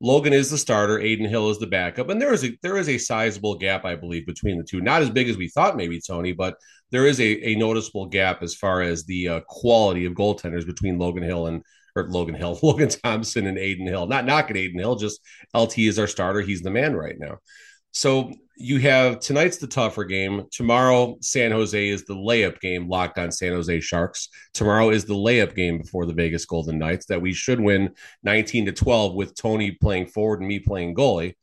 Logan 0.00 0.34
is 0.34 0.50
the 0.50 0.58
starter, 0.58 0.98
Adin 0.98 1.28
Hill 1.28 1.48
is 1.50 1.58
the 1.58 1.66
backup, 1.66 2.10
and 2.10 2.20
there 2.20 2.34
is 2.34 2.44
a 2.44 2.56
there 2.62 2.76
is 2.76 2.88
a 2.88 2.98
sizable 2.98 3.56
gap, 3.56 3.84
I 3.86 3.94
believe, 3.94 4.26
between 4.26 4.58
the 4.58 4.64
two. 4.64 4.82
Not 4.82 5.00
as 5.00 5.08
big 5.08 5.28
as 5.28 5.38
we 5.38 5.48
thought, 5.48 5.76
maybe 5.76 6.00
Tony, 6.00 6.32
but 6.32 6.56
there 6.90 7.06
is 7.06 7.18
a, 7.18 7.48
a 7.48 7.54
noticeable 7.56 8.06
gap 8.06 8.42
as 8.42 8.54
far 8.54 8.82
as 8.82 9.04
the 9.04 9.28
uh, 9.28 9.40
quality 9.48 10.04
of 10.04 10.12
goaltenders 10.12 10.66
between 10.66 10.98
Logan 10.98 11.22
Hill 11.22 11.46
and 11.46 11.62
or 11.94 12.08
Logan 12.08 12.34
Hill, 12.34 12.58
Logan 12.62 12.90
Thompson 12.90 13.46
and 13.46 13.58
Adin 13.58 13.86
Hill. 13.86 14.06
Not 14.06 14.26
knocking 14.26 14.58
Adin 14.58 14.78
Hill, 14.78 14.96
just 14.96 15.20
LT 15.54 15.78
is 15.78 15.98
our 15.98 16.06
starter. 16.06 16.42
He's 16.42 16.62
the 16.62 16.70
man 16.70 16.94
right 16.94 17.16
now. 17.18 17.38
So 17.92 18.32
you 18.56 18.78
have 18.80 19.20
tonight's 19.20 19.58
the 19.58 19.66
tougher 19.66 20.04
game. 20.04 20.46
Tomorrow, 20.50 21.18
San 21.20 21.52
Jose 21.52 21.88
is 21.88 22.04
the 22.04 22.14
layup 22.14 22.58
game 22.60 22.88
locked 22.88 23.18
on 23.18 23.30
San 23.30 23.52
Jose 23.52 23.80
Sharks. 23.80 24.28
Tomorrow 24.54 24.90
is 24.90 25.04
the 25.04 25.14
layup 25.14 25.54
game 25.54 25.78
before 25.78 26.06
the 26.06 26.14
Vegas 26.14 26.46
Golden 26.46 26.78
Knights 26.78 27.06
that 27.06 27.20
we 27.20 27.34
should 27.34 27.60
win 27.60 27.94
19 28.22 28.66
to 28.66 28.72
12 28.72 29.14
with 29.14 29.36
Tony 29.36 29.72
playing 29.72 30.06
forward 30.06 30.40
and 30.40 30.48
me 30.48 30.58
playing 30.58 30.94
goalie. 30.94 31.34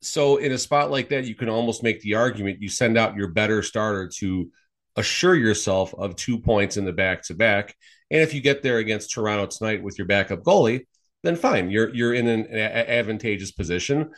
So, 0.00 0.36
in 0.36 0.52
a 0.52 0.58
spot 0.58 0.90
like 0.90 1.08
that, 1.08 1.24
you 1.24 1.34
can 1.34 1.48
almost 1.48 1.82
make 1.82 2.00
the 2.02 2.14
argument 2.14 2.60
you 2.60 2.68
send 2.68 2.96
out 2.96 3.16
your 3.16 3.28
better 3.28 3.62
starter 3.62 4.08
to 4.18 4.50
assure 4.96 5.34
yourself 5.34 5.92
of 5.94 6.14
two 6.14 6.38
points 6.38 6.76
in 6.76 6.84
the 6.84 6.92
back 6.92 7.22
to 7.24 7.34
back. 7.34 7.74
And 8.10 8.20
if 8.20 8.32
you 8.32 8.40
get 8.40 8.62
there 8.62 8.78
against 8.78 9.12
Toronto 9.12 9.46
tonight 9.46 9.82
with 9.82 9.98
your 9.98 10.06
backup 10.06 10.42
goalie, 10.42 10.86
then 11.24 11.36
fine, 11.36 11.70
you're 11.70 11.92
you're 11.94 12.14
in 12.14 12.28
an 12.28 12.46
advantageous 12.54 13.50
position. 13.50 14.10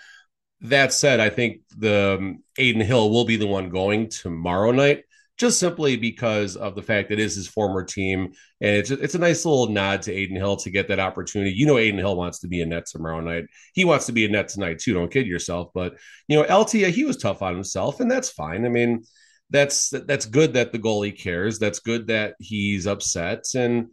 That 0.63 0.93
said, 0.93 1.21
I 1.21 1.29
think 1.29 1.61
the 1.77 2.17
um, 2.19 2.43
Adin 2.59 2.81
Hill 2.81 3.11
will 3.11 3.25
be 3.25 3.37
the 3.37 3.47
one 3.47 3.69
going 3.69 4.09
tomorrow 4.09 4.73
night, 4.73 5.05
just 5.37 5.61
simply 5.61 5.97
because 5.97 6.57
of 6.57 6.75
the 6.75 6.83
fact 6.83 7.11
that 7.11 7.19
it 7.19 7.23
is 7.23 7.35
his 7.35 7.47
former 7.47 7.85
team, 7.85 8.33
and 8.61 8.77
it's 8.77 8.91
it's 8.91 9.15
a 9.15 9.19
nice 9.19 9.45
little 9.45 9.69
nod 9.69 10.03
to 10.03 10.13
Adin 10.13 10.37
Hill 10.37 10.57
to 10.57 10.71
get 10.71 10.89
that 10.89 10.99
opportunity. 10.99 11.53
You 11.53 11.67
know, 11.67 11.77
Adin 11.77 11.99
Hill 11.99 12.17
wants 12.17 12.39
to 12.41 12.49
be 12.49 12.63
a 12.63 12.67
net 12.67 12.87
tomorrow 12.87 13.21
night. 13.21 13.45
He 13.75 13.85
wants 13.85 14.07
to 14.07 14.13
be 14.13 14.25
a 14.25 14.29
net 14.29 14.49
tonight 14.49 14.79
too. 14.79 14.95
Don't 14.95 15.13
kid 15.13 15.27
yourself. 15.27 15.71
But 15.75 15.97
you 16.27 16.37
know, 16.37 16.61
LT 16.61 16.73
he 16.73 17.05
was 17.05 17.19
tough 17.19 17.43
on 17.43 17.55
himself, 17.55 18.01
and 18.01 18.11
that's 18.11 18.31
fine. 18.31 18.65
I 18.65 18.71
mean, 18.71 19.05
that's 19.51 19.91
that's 19.91 20.27
good 20.27 20.55
that 20.55 20.73
the 20.73 20.79
goalie 20.79 21.17
cares. 21.17 21.59
That's 21.59 21.81
good 21.81 22.07
that 22.09 22.35
he's 22.41 22.87
upset 22.87 23.45
and 23.55 23.89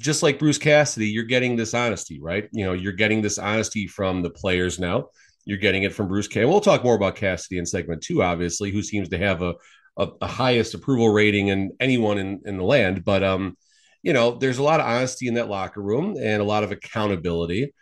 just 0.00 0.22
like 0.22 0.38
Bruce 0.38 0.58
Cassidy, 0.58 1.08
you're 1.08 1.24
getting 1.24 1.56
this 1.56 1.74
honesty, 1.74 2.20
right? 2.20 2.48
You 2.52 2.64
know, 2.64 2.72
you're 2.72 2.92
getting 2.92 3.22
this 3.22 3.38
honesty 3.38 3.86
from 3.86 4.22
the 4.22 4.30
players 4.30 4.78
now. 4.78 5.08
You're 5.44 5.58
getting 5.58 5.82
it 5.84 5.94
from 5.94 6.08
Bruce 6.08 6.28
K. 6.28 6.44
We'll 6.44 6.60
talk 6.60 6.84
more 6.84 6.94
about 6.94 7.16
Cassidy 7.16 7.58
in 7.58 7.66
segment 7.66 8.02
two, 8.02 8.22
obviously, 8.22 8.70
who 8.70 8.82
seems 8.82 9.08
to 9.10 9.18
have 9.18 9.42
a, 9.42 9.54
a, 9.96 10.08
a 10.22 10.26
highest 10.26 10.74
approval 10.74 11.10
rating 11.10 11.48
in 11.48 11.72
anyone 11.80 12.18
in, 12.18 12.40
in 12.44 12.56
the 12.56 12.64
land. 12.64 13.04
But 13.04 13.22
um, 13.22 13.56
you 14.02 14.12
know, 14.12 14.32
there's 14.32 14.58
a 14.58 14.62
lot 14.62 14.80
of 14.80 14.86
honesty 14.86 15.28
in 15.28 15.34
that 15.34 15.48
locker 15.48 15.82
room 15.82 16.16
and 16.20 16.40
a 16.40 16.44
lot 16.44 16.64
of 16.64 16.72
accountability. 16.72 17.72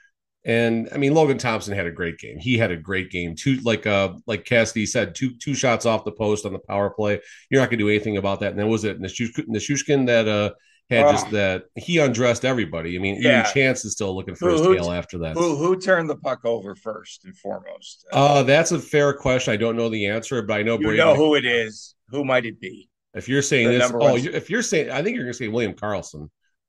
And 0.45 0.89
I 0.93 0.99
mean, 0.99 1.15
Logan 1.15 1.39
Thompson 1.39 1.75
had 1.75 1.87
a 1.87 1.91
great 1.91 2.19
game. 2.19 2.39
He 2.39 2.57
had 2.57 2.71
a 2.71 2.77
great 2.77 3.11
game. 3.11 3.35
Two, 3.37 3.57
like 3.59 3.87
uh, 3.87 4.15
like 4.27 4.45
Cassidy 4.45 4.87
said, 4.87 5.15
two 5.15 5.37
two 5.37 5.55
shots 5.55 5.85
off 5.85 6.05
the 6.05 6.13
post 6.13 6.47
on 6.47 6.53
the 6.53 6.59
power 6.61 6.91
play. 6.91 7.21
You're 7.51 7.61
not 7.61 7.71
going 7.71 7.79
to 7.79 7.85
do 7.85 7.91
anything 7.91 8.17
about 8.17 8.41
that. 8.41 8.51
And 8.51 8.59
then 8.59 8.69
was 8.69 8.85
it 8.85 9.01
Nichushkin 9.01 10.07
that 10.07 10.29
uh 10.29 10.53
had 10.90 11.04
oh. 11.04 11.12
just 11.12 11.30
that 11.30 11.64
he 11.76 11.99
undressed 11.99 12.45
everybody. 12.45 12.97
I 12.97 12.99
mean, 12.99 13.21
yeah. 13.21 13.40
even 13.40 13.52
Chance 13.52 13.85
is 13.85 13.92
still 13.92 14.14
looking 14.14 14.35
for 14.35 14.50
who, 14.50 14.73
his 14.73 14.80
tail 14.80 14.92
after 14.92 15.18
that. 15.18 15.35
Who, 15.35 15.57
who 15.57 15.78
turned 15.78 16.09
the 16.09 16.16
puck 16.16 16.45
over 16.45 16.75
first 16.75 17.25
and 17.25 17.37
foremost? 17.37 18.07
Uh, 18.12 18.42
that's 18.42 18.73
a 18.73 18.78
fair 18.78 19.12
question. 19.12 19.52
I 19.52 19.57
don't 19.57 19.76
know 19.76 19.88
the 19.88 20.07
answer, 20.07 20.40
but 20.42 20.54
I 20.54 20.62
know 20.62 20.78
you 20.78 20.87
Brady 20.87 20.99
know 20.99 21.14
who 21.14 21.35
it 21.35 21.45
is. 21.45 21.95
Who 22.09 22.25
might 22.25 22.47
it 22.47 22.61
be? 22.61 22.88
If 23.14 23.28
you're 23.28 23.42
saying 23.42 23.68
the 23.68 23.78
this, 23.78 23.92
oh, 23.92 24.16
if 24.16 24.49
you're 24.49 24.62
saying, 24.62 24.90
I 24.90 25.02
think 25.02 25.16
you're 25.16 25.25
going 25.25 25.33
to 25.33 25.38
say 25.38 25.49
William 25.49 25.75
Karlsson. 25.75 26.28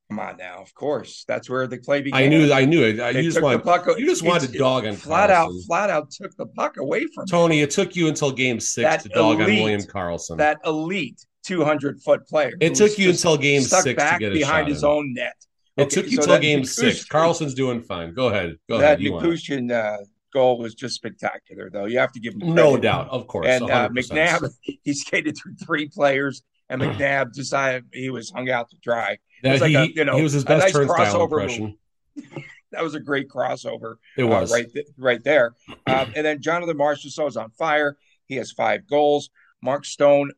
Come 0.09 0.19
on 0.19 0.37
now, 0.37 0.59
of 0.59 0.73
course. 0.73 1.23
That's 1.27 1.47
where 1.49 1.67
the 1.67 1.77
play 1.77 2.01
began. 2.01 2.19
I 2.19 2.27
knew, 2.27 2.51
I 2.51 2.65
knew 2.65 2.83
it. 2.83 2.95
you 3.15 3.21
just 3.21 3.41
wanted, 3.41 3.63
puck, 3.63 3.85
you 3.97 4.07
just 4.07 4.23
wanted 4.23 4.51
to 4.51 4.57
dog 4.57 4.85
on 4.85 4.95
flat 4.95 5.29
out, 5.29 5.51
flat 5.67 5.91
out 5.91 6.09
took 6.09 6.35
the 6.35 6.47
puck 6.47 6.77
away 6.77 7.05
from 7.13 7.27
Tony. 7.27 7.59
Him. 7.59 7.65
It 7.65 7.69
took 7.69 7.95
you 7.95 8.07
until 8.07 8.31
game 8.31 8.59
six 8.59 8.89
that 8.89 9.01
to 9.01 9.09
dog 9.09 9.39
elite, 9.39 9.59
on 9.59 9.63
William 9.63 9.81
Karlsson. 9.81 10.37
That 10.37 10.57
elite 10.65 11.23
200 11.43 12.01
foot 12.01 12.27
player. 12.27 12.53
It 12.59 12.75
took 12.75 12.97
you 12.97 13.09
until 13.09 13.37
game 13.37 13.61
six 13.61 13.83
to 13.83 14.17
get 14.19 14.33
behind 14.33 14.67
his 14.67 14.83
in. 14.83 14.89
own 14.89 15.13
net. 15.13 15.35
It 15.77 15.83
okay, 15.83 15.89
took 15.89 16.05
you 16.11 16.17
so 16.17 16.23
until 16.23 16.39
game 16.39 16.65
six. 16.65 17.07
Karlsson's 17.07 17.53
doing 17.53 17.81
fine. 17.81 18.13
Go 18.13 18.27
ahead. 18.27 18.57
Go 18.67 18.77
that 18.79 18.99
ahead. 18.99 19.71
Uh, 19.71 19.97
goal 20.33 20.59
was 20.59 20.75
just 20.75 20.95
spectacular, 20.95 21.69
though. 21.69 21.85
You 21.85 21.99
have 21.99 22.11
to 22.13 22.19
give 22.19 22.33
him 22.33 22.53
no 22.53 22.77
doubt, 22.77 23.09
of 23.09 23.27
course. 23.27 23.47
And 23.47 23.69
uh, 23.69 23.89
McNabb, 23.89 24.49
he 24.83 24.93
skated 24.93 25.37
through 25.37 25.55
three 25.55 25.87
players 25.87 26.43
and 26.69 26.81
McNabb 26.81 27.33
decided 27.33 27.85
he 27.93 28.09
was 28.09 28.29
hung 28.29 28.49
out 28.49 28.69
to 28.69 28.77
dry. 28.77 29.17
That, 29.43 29.53
was 29.53 29.61
like 29.61 29.69
he, 29.69 29.75
a, 29.75 29.85
you 29.85 30.05
know, 30.05 30.17
he 30.17 30.23
was 30.23 30.33
his 30.33 30.43
best 30.43 30.65
nice 30.65 30.73
turnstile 30.73 31.23
impression. 31.23 31.77
that 32.71 32.83
was 32.83 32.95
a 32.95 32.99
great 32.99 33.29
crossover. 33.29 33.95
It 34.17 34.25
was 34.25 34.51
uh, 34.51 34.55
right, 34.55 34.73
th- 34.73 34.87
right 34.97 35.23
there. 35.23 35.55
Um, 35.87 36.11
and 36.15 36.25
then 36.25 36.41
Jonathan 36.41 36.77
Marchessault 36.77 37.29
is 37.29 37.37
on 37.37 37.51
fire. 37.51 37.97
He 38.27 38.35
has 38.35 38.51
five 38.51 38.87
goals. 38.87 39.29
Mark 39.61 39.85
Stone, 39.85 40.31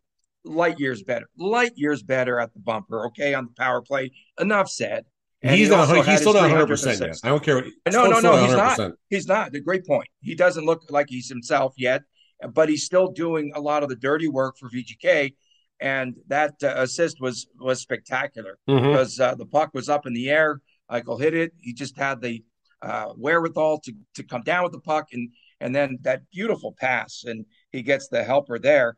light 0.43 0.79
years 0.79 1.03
better, 1.03 1.27
light 1.37 1.73
years 1.75 2.03
better 2.03 2.39
at 2.39 2.53
the 2.53 2.59
bumper. 2.59 3.07
Okay, 3.07 3.33
on 3.33 3.45
the 3.45 3.53
power 3.53 3.81
play. 3.81 4.11
Enough 4.39 4.69
said. 4.69 5.05
And 5.43 5.55
he's 5.55 5.69
he 5.69 5.75
not. 5.75 6.05
He's 6.05 6.19
still 6.19 6.33
not 6.33 6.43
100 6.43 6.67
percent. 6.67 7.19
I 7.23 7.29
don't 7.29 7.43
care. 7.43 7.55
What, 7.55 7.65
no, 7.91 8.05
no, 8.05 8.19
no. 8.19 8.45
He's 8.45 8.53
not. 8.53 8.91
He's 9.09 9.27
not. 9.27 9.55
A 9.55 9.59
great 9.59 9.85
point. 9.85 10.07
He 10.21 10.35
doesn't 10.35 10.65
look 10.65 10.83
like 10.89 11.07
he's 11.09 11.27
himself 11.27 11.73
yet, 11.77 12.03
but 12.53 12.69
he's 12.69 12.85
still 12.85 13.11
doing 13.11 13.51
a 13.55 13.61
lot 13.61 13.81
of 13.81 13.89
the 13.89 13.95
dirty 13.95 14.27
work 14.27 14.57
for 14.57 14.69
VGK. 14.69 15.33
And 15.79 16.15
that 16.27 16.53
uh, 16.63 16.73
assist 16.77 17.19
was 17.19 17.47
was 17.59 17.81
spectacular 17.81 18.59
mm-hmm. 18.69 18.87
because 18.87 19.19
uh, 19.19 19.33
the 19.33 19.47
puck 19.47 19.71
was 19.73 19.89
up 19.89 20.05
in 20.05 20.13
the 20.13 20.29
air. 20.29 20.61
Michael 20.89 21.17
hit 21.17 21.33
it. 21.33 21.53
He 21.59 21.73
just 21.73 21.97
had 21.97 22.21
the 22.21 22.43
uh, 22.83 23.13
wherewithal 23.15 23.79
to 23.79 23.93
to 24.15 24.23
come 24.23 24.43
down 24.43 24.63
with 24.63 24.73
the 24.73 24.79
puck 24.79 25.07
and 25.11 25.29
and 25.59 25.73
then 25.73 25.97
that 26.01 26.21
beautiful 26.31 26.75
pass 26.79 27.23
and 27.25 27.45
he 27.71 27.81
gets 27.81 28.09
the 28.09 28.23
helper 28.23 28.59
there. 28.59 28.95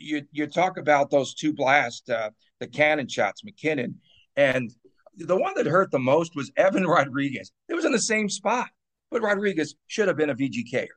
You 0.00 0.22
you 0.32 0.46
talk 0.46 0.78
about 0.78 1.10
those 1.10 1.34
two 1.34 1.52
blasts, 1.52 2.08
uh, 2.08 2.30
the 2.58 2.66
cannon 2.66 3.06
shots, 3.06 3.44
MacKinnon, 3.44 4.00
and 4.36 4.70
the 5.16 5.36
one 5.36 5.54
that 5.56 5.66
hurt 5.66 5.90
the 5.90 5.98
most 5.98 6.34
was 6.34 6.50
Evan 6.56 6.86
Rodrigues. 6.86 7.52
It 7.68 7.74
was 7.74 7.84
in 7.84 7.92
the 7.92 7.98
same 7.98 8.28
spot, 8.28 8.68
but 9.10 9.22
Rodrigues 9.22 9.74
should 9.86 10.08
have 10.08 10.16
been 10.16 10.30
a 10.30 10.34
VGKer. 10.34 10.88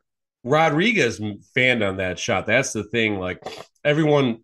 Rodrigues 0.43 1.22
fanned 1.53 1.83
on 1.83 1.98
that 1.98 2.19
shot. 2.19 2.45
That's 2.45 2.74
the 2.74 2.83
thing. 2.83 3.17
Like 3.19 3.41
everyone, 3.83 4.39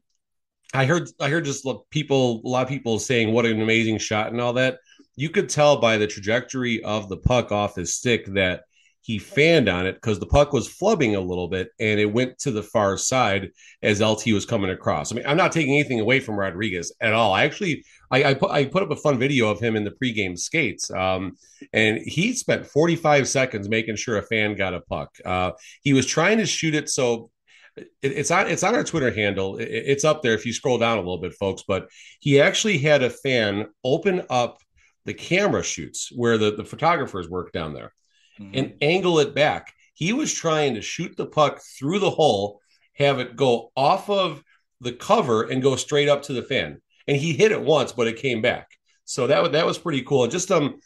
I 0.73 0.85
heard, 0.85 1.09
I 1.19 1.29
heard 1.29 1.45
just 1.45 1.67
people, 1.89 2.41
a 2.45 2.47
lot 2.47 2.63
of 2.63 2.69
people 2.69 2.99
saying 2.99 3.33
what 3.33 3.45
an 3.45 3.61
amazing 3.61 3.97
shot 3.97 4.31
and 4.31 4.39
all 4.39 4.53
that. 4.53 4.79
You 5.15 5.29
could 5.29 5.49
tell 5.49 5.81
by 5.81 5.97
the 5.97 6.07
trajectory 6.07 6.81
of 6.83 7.09
the 7.09 7.17
puck 7.17 7.51
off 7.51 7.75
his 7.75 7.95
stick 7.95 8.25
that 8.27 8.63
he 9.01 9.17
fanned 9.17 9.69
on 9.69 9.87
it 9.87 9.95
because 9.95 10.19
the 10.19 10.25
puck 10.25 10.53
was 10.53 10.67
flubbing 10.67 11.15
a 11.15 11.19
little 11.19 11.47
bit 11.47 11.69
and 11.79 11.99
it 11.99 12.11
went 12.11 12.37
to 12.39 12.51
the 12.51 12.63
far 12.63 12.97
side 12.97 13.49
as 13.81 14.01
LT 14.01 14.27
was 14.27 14.45
coming 14.45 14.69
across. 14.69 15.11
I 15.11 15.15
mean, 15.15 15.25
I'm 15.25 15.37
not 15.37 15.51
taking 15.51 15.73
anything 15.73 15.99
away 15.99 16.19
from 16.19 16.35
Rodrigues 16.35 16.91
at 17.01 17.13
all. 17.13 17.33
I 17.33 17.43
actually 17.43 17.85
I, 18.11 18.23
I 18.23 18.33
put 18.33 18.51
I 18.51 18.65
put 18.65 18.83
up 18.83 18.91
a 18.91 18.95
fun 18.95 19.17
video 19.17 19.49
of 19.49 19.59
him 19.59 19.75
in 19.75 19.83
the 19.83 19.91
pregame 19.91 20.37
skates, 20.37 20.91
um, 20.91 21.37
and 21.73 21.99
he 21.99 22.33
spent 22.33 22.65
45 22.65 23.27
seconds 23.27 23.69
making 23.69 23.95
sure 23.95 24.17
a 24.17 24.23
fan 24.23 24.55
got 24.55 24.73
a 24.73 24.81
puck. 24.81 25.15
Uh, 25.23 25.51
he 25.81 25.93
was 25.93 26.05
trying 26.05 26.39
to 26.39 26.45
shoot 26.45 26.75
it 26.75 26.89
so 26.89 27.29
it, 27.77 27.87
it's 28.01 28.31
on 28.31 28.47
it's 28.47 28.63
on 28.63 28.75
our 28.75 28.83
Twitter 28.83 29.11
handle. 29.11 29.57
It, 29.57 29.69
it's 29.69 30.03
up 30.03 30.21
there 30.21 30.33
if 30.33 30.45
you 30.45 30.53
scroll 30.53 30.77
down 30.77 30.97
a 30.97 31.01
little 31.01 31.21
bit, 31.21 31.33
folks. 31.33 31.63
But 31.67 31.89
he 32.19 32.41
actually 32.41 32.79
had 32.79 33.03
a 33.03 33.09
fan 33.09 33.67
open 33.83 34.23
up 34.29 34.59
the 35.05 35.13
camera 35.13 35.63
shoots 35.63 36.11
where 36.15 36.37
the, 36.37 36.55
the 36.55 36.65
photographers 36.65 37.29
work 37.29 37.51
down 37.51 37.73
there 37.73 37.93
mm-hmm. 38.39 38.51
and 38.53 38.73
angle 38.81 39.19
it 39.19 39.35
back. 39.35 39.73
He 39.93 40.13
was 40.13 40.33
trying 40.33 40.75
to 40.75 40.81
shoot 40.81 41.15
the 41.17 41.25
puck 41.25 41.59
through 41.77 41.99
the 41.99 42.09
hole, 42.09 42.61
have 42.93 43.19
it 43.19 43.35
go 43.35 43.71
off 43.75 44.09
of 44.09 44.43
the 44.81 44.93
cover 44.93 45.43
and 45.43 45.61
go 45.61 45.75
straight 45.75 46.09
up 46.09 46.23
to 46.23 46.33
the 46.33 46.43
fan. 46.43 46.81
And 47.07 47.17
he 47.17 47.33
hit 47.33 47.51
it 47.51 47.61
once, 47.61 47.91
but 47.91 48.07
it 48.07 48.17
came 48.17 48.41
back. 48.41 48.67
So 49.05 49.27
that 49.27 49.51
that 49.53 49.65
was 49.65 49.77
pretty 49.77 50.03
cool. 50.03 50.23
And 50.23 50.31
just 50.31 50.51
um, 50.51 50.79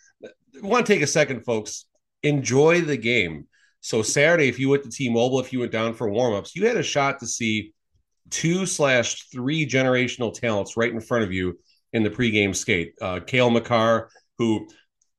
want 0.62 0.86
to 0.86 0.94
take 0.94 1.02
a 1.02 1.08
second, 1.08 1.44
folks. 1.44 1.86
Enjoy 2.24 2.82
the 2.82 2.98
game. 2.98 3.48
So 3.82 4.02
Saturday, 4.02 4.48
if 4.48 4.60
you 4.60 4.70
went 4.70 4.84
to 4.84 4.90
T-Mobile, 4.90 5.42
if 5.42 5.52
you 5.52 5.60
went 5.60 5.74
down 5.74 5.94
for 5.94 6.10
warmups, 6.10 6.56
you 6.56 6.66
had 6.66 6.78
a 6.78 6.84
shot 6.84 7.20
to 7.20 7.28
see 7.28 7.74
two 8.30 8.66
slash 8.66 9.28
three 9.30 9.68
generational 9.68 10.34
talents 10.34 10.78
right 10.78 10.92
in 10.92 11.02
front 11.02 11.26
of 11.26 11.34
you 11.34 11.60
in 11.92 12.02
the 12.04 12.10
pregame 12.10 12.56
skate. 12.56 12.94
Uh, 13.02 13.20
Cale 13.20 13.50
Makar, 13.50 14.10
who 14.38 14.68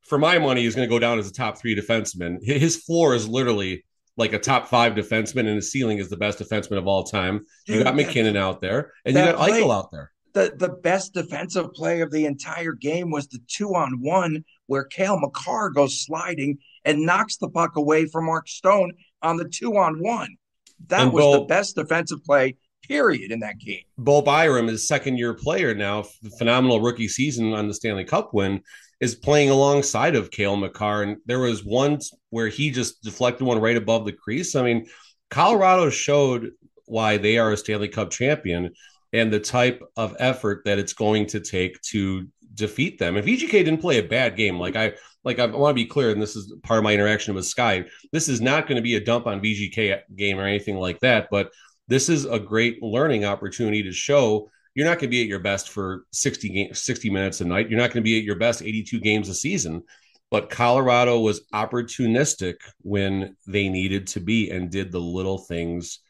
for 0.04 0.18
my 0.18 0.38
money, 0.38 0.64
is 0.64 0.74
going 0.74 0.88
to 0.88 0.92
go 0.92 0.98
down 0.98 1.18
as 1.18 1.28
a 1.28 1.32
top 1.32 1.58
three 1.58 1.74
defenseman. 1.76 2.38
His 2.42 2.76
floor 2.76 3.14
is 3.14 3.28
literally 3.28 3.84
like 4.16 4.32
a 4.32 4.38
top 4.38 4.68
five 4.68 4.94
defenseman, 4.94 5.40
and 5.40 5.56
his 5.56 5.72
ceiling 5.72 5.98
is 5.98 6.08
the 6.08 6.16
best 6.16 6.38
defenseman 6.38 6.78
of 6.78 6.86
all 6.86 7.04
time. 7.04 7.44
You 7.66 7.82
got 7.82 7.96
MacKinnon 7.96 8.36
out 8.36 8.60
there, 8.60 8.92
and 9.04 9.14
you 9.14 9.22
got 9.22 9.36
play, 9.36 9.62
Eichel 9.62 9.74
out 9.74 9.90
there. 9.90 10.12
The 10.34 10.54
the 10.56 10.68
best 10.68 11.14
defensive 11.14 11.72
play 11.72 12.00
of 12.00 12.10
the 12.10 12.26
entire 12.26 12.72
game 12.72 13.10
was 13.10 13.28
the 13.28 13.40
two 13.48 13.74
on 13.74 14.00
one 14.00 14.44
where 14.66 14.84
Cale 14.84 15.18
Makar 15.18 15.70
goes 15.70 16.04
sliding 16.04 16.58
and 16.84 17.04
knocks 17.04 17.36
the 17.36 17.48
puck 17.48 17.76
away 17.76 18.06
from 18.06 18.26
Mark 18.26 18.48
Stone 18.48 18.92
on 19.22 19.36
the 19.36 19.48
two 19.48 19.76
on 19.76 20.00
one. 20.00 20.36
That 20.88 21.02
and 21.02 21.12
was 21.12 21.22
Bo, 21.22 21.32
the 21.32 21.44
best 21.46 21.76
defensive 21.76 22.22
play 22.24 22.56
period 22.82 23.32
in 23.32 23.40
that 23.40 23.58
game. 23.58 23.82
Bo 23.96 24.22
Byram 24.22 24.68
is 24.68 24.86
second 24.86 25.16
year 25.16 25.34
player 25.34 25.74
now, 25.74 26.04
phenomenal 26.38 26.80
rookie 26.80 27.08
season 27.08 27.52
on 27.52 27.68
the 27.68 27.74
Stanley 27.74 28.04
Cup 28.04 28.34
win 28.34 28.60
is 29.00 29.14
playing 29.14 29.50
alongside 29.50 30.16
of 30.16 30.30
Cale 30.30 30.56
Makar. 30.56 31.02
And 31.02 31.16
there 31.26 31.40
was 31.40 31.64
one 31.64 31.98
where 32.30 32.48
he 32.48 32.70
just 32.70 33.02
deflected 33.02 33.46
one 33.46 33.60
right 33.60 33.76
above 33.76 34.04
the 34.04 34.12
crease. 34.12 34.54
I 34.54 34.62
mean, 34.62 34.86
Colorado 35.30 35.90
showed 35.90 36.50
why 36.86 37.16
they 37.16 37.38
are 37.38 37.52
a 37.52 37.56
Stanley 37.56 37.88
Cup 37.88 38.10
champion 38.10 38.70
and 39.12 39.32
the 39.32 39.40
type 39.40 39.82
of 39.96 40.16
effort 40.18 40.62
that 40.64 40.78
it's 40.78 40.92
going 40.92 41.26
to 41.26 41.40
take 41.40 41.80
to 41.82 42.28
defeat 42.54 42.98
them. 42.98 43.16
If 43.16 43.24
VGK 43.24 43.50
didn't 43.50 43.78
play 43.78 43.98
a 43.98 44.02
bad 44.02 44.36
game, 44.36 44.58
like 44.58 44.76
I 44.76 44.92
like 45.24 45.38
I 45.38 45.46
want 45.46 45.70
to 45.70 45.82
be 45.82 45.88
clear, 45.88 46.10
and 46.10 46.20
this 46.20 46.36
is 46.36 46.52
part 46.62 46.78
of 46.78 46.84
my 46.84 46.92
interaction 46.92 47.34
with 47.34 47.46
Sky, 47.46 47.84
this 48.12 48.28
is 48.28 48.40
not 48.40 48.66
going 48.66 48.76
to 48.76 48.82
be 48.82 48.96
a 48.96 49.04
dump 49.04 49.26
on 49.26 49.40
VGK 49.40 50.00
game 50.16 50.38
or 50.38 50.44
anything 50.44 50.76
like 50.76 51.00
that, 51.00 51.28
but 51.30 51.50
this 51.88 52.08
is 52.08 52.24
a 52.24 52.38
great 52.38 52.82
learning 52.82 53.24
opportunity 53.24 53.82
to 53.82 53.92
show 53.92 54.50
you're 54.74 54.86
not 54.86 54.98
going 54.98 55.08
to 55.10 55.16
be 55.16 55.22
at 55.22 55.28
your 55.28 55.40
best 55.40 55.68
for 55.70 56.04
60 56.12 56.48
games, 56.48 56.82
60 56.82 57.10
minutes 57.10 57.40
a 57.40 57.44
night. 57.44 57.70
You're 57.70 57.80
not 57.80 57.90
going 57.90 58.02
to 58.02 58.08
be 58.08 58.18
at 58.18 58.24
your 58.24 58.38
best 58.38 58.62
82 58.62 59.00
games 59.00 59.28
a 59.28 59.34
season. 59.34 59.82
But 60.30 60.50
Colorado 60.50 61.20
was 61.20 61.46
opportunistic 61.52 62.54
when 62.80 63.36
they 63.46 63.68
needed 63.68 64.08
to 64.08 64.20
be 64.20 64.50
and 64.50 64.70
did 64.70 64.90
the 64.90 65.00
little 65.00 65.38
things 65.38 66.00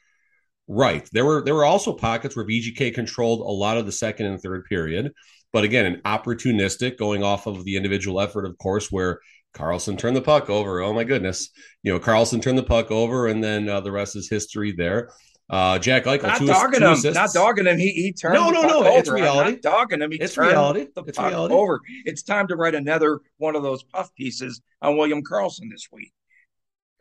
right. 0.67 1.07
There 1.13 1.25
were 1.25 1.43
there 1.45 1.55
were 1.55 1.65
also 1.65 1.93
pockets 1.93 2.35
where 2.35 2.47
VGK 2.47 2.95
controlled 2.95 3.41
a 3.41 3.53
lot 3.53 3.77
of 3.77 3.87
the 3.87 3.93
second 3.93 4.27
and 4.27 4.41
third 4.41 4.65
period, 4.65 5.13
but 5.53 5.65
again, 5.65 5.87
an 5.87 6.01
opportunistic 6.05 6.97
going 6.97 7.23
off 7.23 7.47
of 7.47 7.65
the 7.65 7.77
individual 7.77 8.21
effort, 8.21 8.47
of 8.47 8.57
course, 8.57 8.91
where 8.91 9.21
Karlsson 9.55 9.99
turned 9.99 10.17
the 10.17 10.23
puck 10.23 10.49
over. 10.49 10.81
Oh 10.81 10.93
my 10.93 11.05
goodness, 11.05 11.51
you 11.83 11.93
know 11.93 12.01
Karlsson 12.01 12.41
turned 12.41 12.59
the 12.59 12.63
puck 12.63 12.91
over, 12.91 13.27
and 13.27 13.45
then 13.45 13.69
uh, 13.69 13.81
the 13.81 13.93
rest 13.93 14.17
is 14.17 14.29
history 14.29 14.73
there. 14.73 15.11
Uh, 15.51 15.79
Jack 15.79 16.05
Eichel, 16.05 16.23
not 16.23 16.39
two, 16.39 16.47
dogging 16.47 16.81
two 16.81 16.87
him, 16.87 16.93
assists. 16.93 17.15
not 17.15 17.33
dogging 17.33 17.67
him. 17.67 17.79
He 17.79 17.91
he 17.91 18.13
turned. 18.13 18.35
No, 18.35 18.51
no, 18.51 18.63
no. 18.63 18.81
Over. 18.81 18.99
It's 18.99 19.11
reality. 19.11 19.53
not 19.53 19.63
dogging 19.63 20.01
him. 20.01 20.11
He 20.11 20.17
it's 20.19 20.39
reality. 20.39 20.87
The 20.95 21.03
it's 21.03 21.19
puck 21.19 21.29
reality. 21.29 21.55
over. 21.55 21.81
It's 22.07 22.23
time 22.23 22.49
to 22.49 22.57
write 22.57 22.75
another 22.75 23.21
one 23.37 23.55
of 23.55 23.63
those 23.63 23.83
puff 23.83 24.15
pieces 24.15 24.63
on 24.81 24.97
William 24.97 25.23
Karlsson 25.23 25.71
this 25.71 25.89
week. 25.93 26.13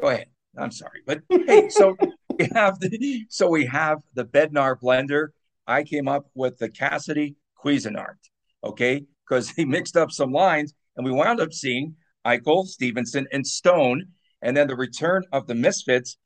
Go 0.02 0.10
ahead. 0.10 0.28
I'm 0.58 0.72
sorry, 0.72 1.02
but 1.06 1.22
hey, 1.30 1.70
so 1.70 1.96
we 2.38 2.50
have 2.54 2.80
the 2.80 3.26
so 3.30 3.48
we 3.50 3.66
have 3.66 4.00
the 4.14 4.26
Bednar 4.26 4.78
blender. 4.80 5.28
I 5.66 5.84
came 5.84 6.10
up 6.10 6.26
with 6.36 6.58
the 6.58 6.70
Cassidy 6.70 7.38
Cuisinart, 7.64 8.18
okay, 8.64 9.06
because 9.26 9.50
he 9.50 9.64
mixed 9.64 9.96
up 9.96 10.12
some 10.12 10.34
lines, 10.34 10.74
and 10.98 11.06
we 11.06 11.12
wound 11.12 11.40
up 11.40 11.54
seeing 11.54 11.96
Eichel, 12.28 12.68
Stephenson, 12.68 13.26
and 13.32 13.48
Stone, 13.48 14.08
and 14.42 14.56
then 14.56 14.68
the 14.68 14.76
return 14.76 15.24
of 15.32 15.48
the 15.48 15.56
Misfits 15.56 16.18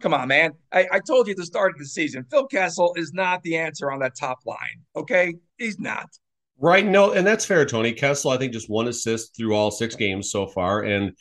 Come 0.00 0.14
on, 0.14 0.28
man. 0.28 0.52
I, 0.72 0.86
I 0.92 1.00
told 1.00 1.26
you 1.26 1.32
at 1.32 1.36
the 1.36 1.46
start 1.46 1.72
of 1.72 1.78
the 1.78 1.86
season, 1.86 2.24
Phil 2.30 2.46
Kessel 2.46 2.94
is 2.96 3.12
not 3.12 3.42
the 3.42 3.56
answer 3.56 3.92
on 3.92 4.00
that 4.00 4.16
top 4.18 4.38
line. 4.46 4.56
Okay. 4.96 5.34
He's 5.58 5.78
not. 5.78 6.08
Right. 6.58 6.86
No, 6.86 7.12
and 7.12 7.26
that's 7.26 7.44
fair, 7.44 7.64
Tony. 7.64 7.92
Kessel, 7.92 8.30
I 8.30 8.36
think, 8.36 8.52
just 8.52 8.70
one 8.70 8.88
assist 8.88 9.36
through 9.36 9.54
all 9.54 9.70
six 9.70 9.94
games 9.94 10.30
so 10.30 10.46
far. 10.46 10.82
And 10.82 11.12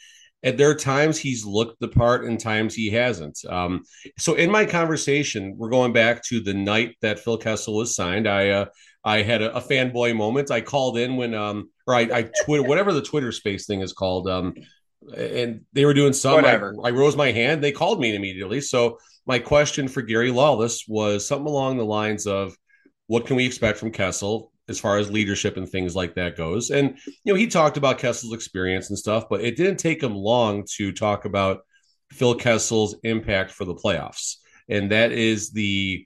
at 0.44 0.58
there 0.58 0.70
are 0.70 0.76
times 0.76 1.18
he's 1.18 1.46
looked 1.46 1.80
the 1.80 1.88
part 1.90 2.26
and 2.26 2.40
times 2.40 2.74
he 2.74 2.90
hasn't. 2.90 3.40
Um, 3.50 3.84
so 4.18 4.36
in 4.36 4.50
my 4.50 4.66
conversation, 4.66 5.56
we're 5.58 5.70
going 5.70 5.94
back 5.94 6.24
to 6.26 6.40
the 6.40 6.54
night 6.54 6.96
that 7.02 7.20
Phil 7.20 7.38
Kessel 7.38 7.76
was 7.76 7.96
signed. 7.96 8.28
I 8.28 8.50
uh, 8.50 8.66
I 9.04 9.22
had 9.22 9.42
a, 9.42 9.56
a 9.56 9.62
fanboy 9.62 10.16
moment. 10.16 10.52
I 10.52 10.62
called 10.62 10.98
in 10.98 11.16
when 11.16 11.34
um 11.34 11.70
or 11.88 11.96
I, 11.96 12.02
I 12.02 12.30
Twitter 12.46 12.64
whatever 12.64 12.94
the 12.94 13.02
Twitter 13.02 13.32
space 13.32 13.66
thing 13.66 13.82
is 13.82 13.94
called. 13.94 14.28
Um 14.30 14.54
and 15.16 15.62
they 15.74 15.86
were 15.86 15.94
doing 15.94 16.14
some. 16.14 16.44
I, 16.46 16.56
I, 16.56 16.92
rose 16.92 17.16
my 17.16 17.32
hand. 17.32 17.64
They 17.64 17.72
called 17.72 18.00
me 18.00 18.16
immediately. 18.16 18.62
So 18.62 18.98
my 19.26 19.40
question 19.40 19.88
for 19.88 20.02
Gary 20.02 20.32
Lawless 20.32 20.86
was 20.88 21.28
something 21.28 21.48
along 21.48 21.78
the 21.78 21.86
lines 21.86 22.28
of, 22.28 22.56
"What 23.08 23.26
can 23.26 23.36
we 23.36 23.46
expect 23.46 23.78
from 23.78 23.92
Kessel 23.92 24.52
as 24.68 24.80
far 24.80 24.98
as 24.98 25.10
leadership 25.10 25.58
and 25.58 25.68
things 25.68 25.96
like 25.96 26.16
that 26.16 26.36
goes?" 26.36 26.70
And 26.70 26.98
you 27.06 27.34
know, 27.34 27.36
he 27.36 27.48
talked 27.48 27.78
about 27.78 28.00
Kessel's 28.00 28.34
experience 28.34 28.90
and 28.90 29.00
stuff, 29.00 29.26
but 29.30 29.42
it 29.42 29.58
didn't 29.58 29.78
take 29.78 30.04
him 30.04 30.16
long 30.16 30.66
to 30.76 30.92
talk 30.92 31.26
about 31.26 31.62
Phil 32.12 32.36
Kessel's 32.36 32.96
impact 33.04 33.52
for 33.52 33.66
the 33.66 33.76
playoffs, 33.76 34.36
and 34.68 34.92
that 34.92 35.12
is 35.12 35.52
the 35.52 36.06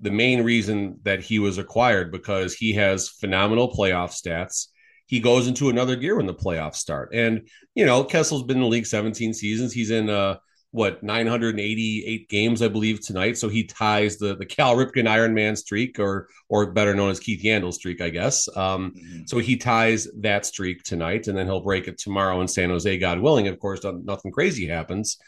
the 0.00 0.10
main 0.10 0.42
reason 0.42 0.98
that 1.04 1.20
he 1.20 1.38
was 1.38 1.58
acquired 1.58 2.10
because 2.10 2.54
he 2.54 2.72
has 2.72 3.08
phenomenal 3.08 3.72
playoff 3.72 4.10
stats 4.10 4.66
he 5.06 5.20
goes 5.20 5.46
into 5.48 5.68
another 5.68 5.96
gear 5.96 6.16
when 6.16 6.26
the 6.26 6.34
playoffs 6.34 6.76
start. 6.76 7.10
And 7.12 7.48
you 7.74 7.86
know, 7.86 8.04
Kessel's 8.04 8.44
been 8.44 8.58
in 8.58 8.62
the 8.62 8.68
league 8.68 8.86
17 8.86 9.34
seasons. 9.34 9.72
He's 9.72 9.90
in 9.90 10.10
uh 10.10 10.36
what 10.72 11.02
988 11.02 12.30
games, 12.30 12.62
I 12.62 12.68
believe, 12.68 13.00
tonight. 13.00 13.36
So 13.36 13.48
he 13.48 13.64
ties 13.64 14.16
the 14.16 14.34
the 14.34 14.46
Cal 14.46 14.74
Ripken 14.74 15.06
Ironman 15.06 15.56
streak, 15.56 15.98
or 15.98 16.28
or 16.48 16.72
better 16.72 16.94
known 16.94 17.10
as 17.10 17.20
Keith 17.20 17.42
Yandle 17.44 17.74
streak, 17.74 18.00
I 18.00 18.08
guess. 18.08 18.48
Um, 18.56 18.92
mm-hmm. 18.96 19.22
So 19.26 19.38
he 19.38 19.56
ties 19.56 20.08
that 20.20 20.46
streak 20.46 20.82
tonight, 20.82 21.28
and 21.28 21.36
then 21.36 21.46
he'll 21.46 21.60
break 21.60 21.88
it 21.88 21.98
tomorrow 21.98 22.40
in 22.40 22.48
San 22.48 22.70
Jose, 22.70 22.98
God 22.98 23.20
willing. 23.20 23.48
Of 23.48 23.58
course, 23.58 23.80
nothing 23.84 24.32
crazy 24.32 24.66
happens, 24.66 25.18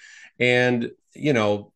and 0.41 0.91
you 1.15 1.35
know 1.35 1.73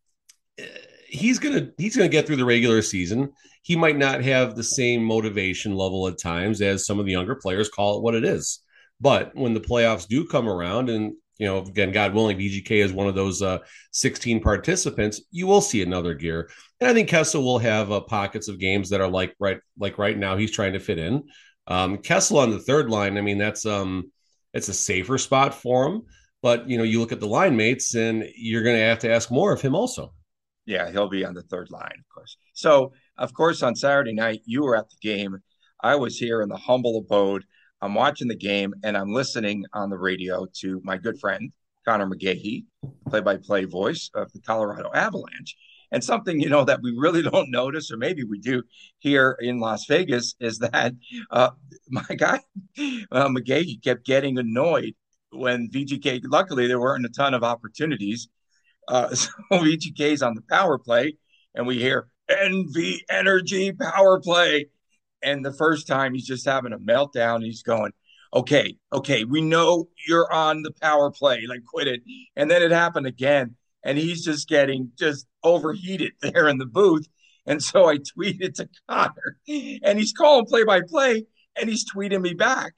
he's 1.08 1.38
gonna 1.38 1.70
he's 1.78 1.96
gonna 1.96 2.08
get 2.08 2.26
through 2.26 2.36
the 2.36 2.44
regular 2.44 2.82
season. 2.82 3.32
He 3.62 3.76
might 3.76 3.96
not 3.96 4.22
have 4.22 4.54
the 4.54 4.62
same 4.62 5.02
motivation 5.02 5.74
level 5.74 6.06
at 6.08 6.18
times 6.18 6.60
as 6.60 6.86
some 6.86 6.98
of 6.98 7.06
the 7.06 7.12
younger 7.12 7.34
players. 7.34 7.68
Call 7.68 7.96
it 7.96 8.02
what 8.02 8.14
it 8.14 8.24
is. 8.24 8.60
But 9.00 9.34
when 9.34 9.54
the 9.54 9.60
playoffs 9.60 10.08
do 10.08 10.26
come 10.26 10.48
around, 10.48 10.90
and 10.90 11.14
you 11.38 11.46
know, 11.46 11.58
again, 11.58 11.92
God 11.92 12.14
willing, 12.14 12.38
VGK 12.38 12.70
is 12.82 12.92
one 12.92 13.06
of 13.06 13.14
those 13.14 13.42
uh, 13.42 13.58
16 13.92 14.40
participants. 14.40 15.20
You 15.30 15.46
will 15.46 15.60
see 15.60 15.82
another 15.82 16.14
gear, 16.14 16.50
and 16.80 16.90
I 16.90 16.94
think 16.94 17.08
Kessel 17.08 17.44
will 17.44 17.58
have 17.58 17.92
uh, 17.92 18.00
pockets 18.00 18.48
of 18.48 18.58
games 18.58 18.90
that 18.90 19.00
are 19.00 19.10
like 19.10 19.34
right, 19.38 19.60
like 19.78 19.98
right 19.98 20.18
now 20.18 20.36
he's 20.36 20.50
trying 20.50 20.72
to 20.72 20.80
fit 20.80 20.98
in. 20.98 21.24
Um, 21.66 21.98
Kessel 21.98 22.38
on 22.38 22.50
the 22.50 22.58
third 22.58 22.90
line, 22.90 23.18
I 23.18 23.20
mean, 23.20 23.38
that's 23.38 23.66
um, 23.66 24.10
it's 24.52 24.68
a 24.68 24.74
safer 24.74 25.18
spot 25.18 25.54
for 25.54 25.86
him. 25.86 26.02
But 26.42 26.68
you 26.68 26.78
know, 26.78 26.84
you 26.84 27.00
look 27.00 27.12
at 27.12 27.20
the 27.20 27.26
line 27.26 27.56
mates, 27.56 27.94
and 27.94 28.24
you're 28.36 28.62
going 28.62 28.76
to 28.76 28.82
have 28.82 29.00
to 29.00 29.12
ask 29.12 29.30
more 29.30 29.52
of 29.52 29.60
him 29.60 29.74
also. 29.74 30.12
Yeah, 30.66 30.90
he'll 30.90 31.08
be 31.08 31.24
on 31.24 31.34
the 31.34 31.42
third 31.42 31.70
line, 31.70 31.94
of 31.98 32.14
course. 32.14 32.36
So, 32.52 32.92
of 33.18 33.34
course, 33.34 33.62
on 33.62 33.74
Saturday 33.74 34.14
night, 34.14 34.42
you 34.44 34.62
were 34.62 34.76
at 34.76 34.88
the 34.90 34.96
game. 35.00 35.38
I 35.82 35.96
was 35.96 36.18
here 36.18 36.42
in 36.42 36.48
the 36.48 36.56
humble 36.56 36.98
abode 36.98 37.44
I'm 37.80 37.94
watching 37.94 38.28
the 38.28 38.36
game 38.36 38.74
and 38.82 38.96
I'm 38.96 39.12
listening 39.12 39.64
on 39.72 39.90
the 39.90 39.98
radio 39.98 40.46
to 40.60 40.80
my 40.84 40.96
good 40.96 41.18
friend 41.20 41.52
Conor 41.84 42.06
McGahey, 42.06 42.64
play-by-play 43.08 43.64
voice 43.64 44.10
of 44.14 44.32
the 44.32 44.40
Colorado 44.40 44.90
Avalanche. 44.92 45.56
And 45.90 46.04
something 46.04 46.38
you 46.38 46.50
know 46.50 46.64
that 46.64 46.82
we 46.82 46.92
really 46.96 47.22
don't 47.30 47.50
notice, 47.50 47.90
or 47.90 47.96
maybe 47.96 48.24
we 48.24 48.40
do 48.40 48.62
here 48.98 49.38
in 49.40 49.58
Las 49.60 49.86
Vegas, 49.86 50.34
is 50.40 50.58
that 50.58 50.92
uh, 51.30 51.50
my 51.88 52.02
guy 52.16 52.40
uh, 53.10 53.30
kept 53.82 54.04
getting 54.04 54.38
annoyed 54.38 54.94
when 55.30 55.70
VGK. 55.70 56.20
Luckily, 56.24 56.66
there 56.66 56.80
weren't 56.80 57.06
a 57.06 57.10
ton 57.10 57.32
of 57.32 57.42
opportunities, 57.42 58.28
uh, 58.88 59.08
so 59.14 59.30
VGK's 59.50 60.20
on 60.20 60.34
the 60.34 60.42
power 60.42 60.78
play, 60.78 61.16
and 61.54 61.66
we 61.66 61.78
hear 61.78 62.08
NV 62.30 62.98
Energy 63.10 63.72
power 63.72 64.20
play, 64.20 64.66
and 65.22 65.44
the 65.44 65.52
first 65.52 65.86
time 65.86 66.14
he's 66.14 66.26
just 66.26 66.46
having 66.46 66.72
a 66.72 66.78
meltdown. 66.78 67.44
He's 67.44 67.62
going, 67.62 67.92
okay, 68.32 68.76
okay, 68.92 69.24
we 69.24 69.40
know 69.40 69.88
you're 70.06 70.32
on 70.32 70.62
the 70.62 70.72
power 70.80 71.10
play, 71.10 71.44
like 71.48 71.64
quit 71.64 71.88
it. 71.88 72.02
And 72.36 72.50
then 72.50 72.62
it 72.62 72.70
happened 72.70 73.06
again. 73.06 73.56
And 73.84 73.96
he's 73.96 74.24
just 74.24 74.48
getting 74.48 74.92
just 74.98 75.26
overheated 75.42 76.12
there 76.22 76.48
in 76.48 76.58
the 76.58 76.66
booth. 76.66 77.06
And 77.46 77.62
so 77.62 77.88
I 77.88 77.96
tweeted 77.96 78.54
to 78.54 78.68
Connor, 78.88 79.38
and 79.82 79.98
he's 79.98 80.12
calling 80.12 80.44
play 80.44 80.64
by 80.64 80.82
play, 80.82 81.24
and 81.58 81.70
he's 81.70 81.90
tweeting 81.90 82.20
me 82.20 82.34
back. 82.34 82.74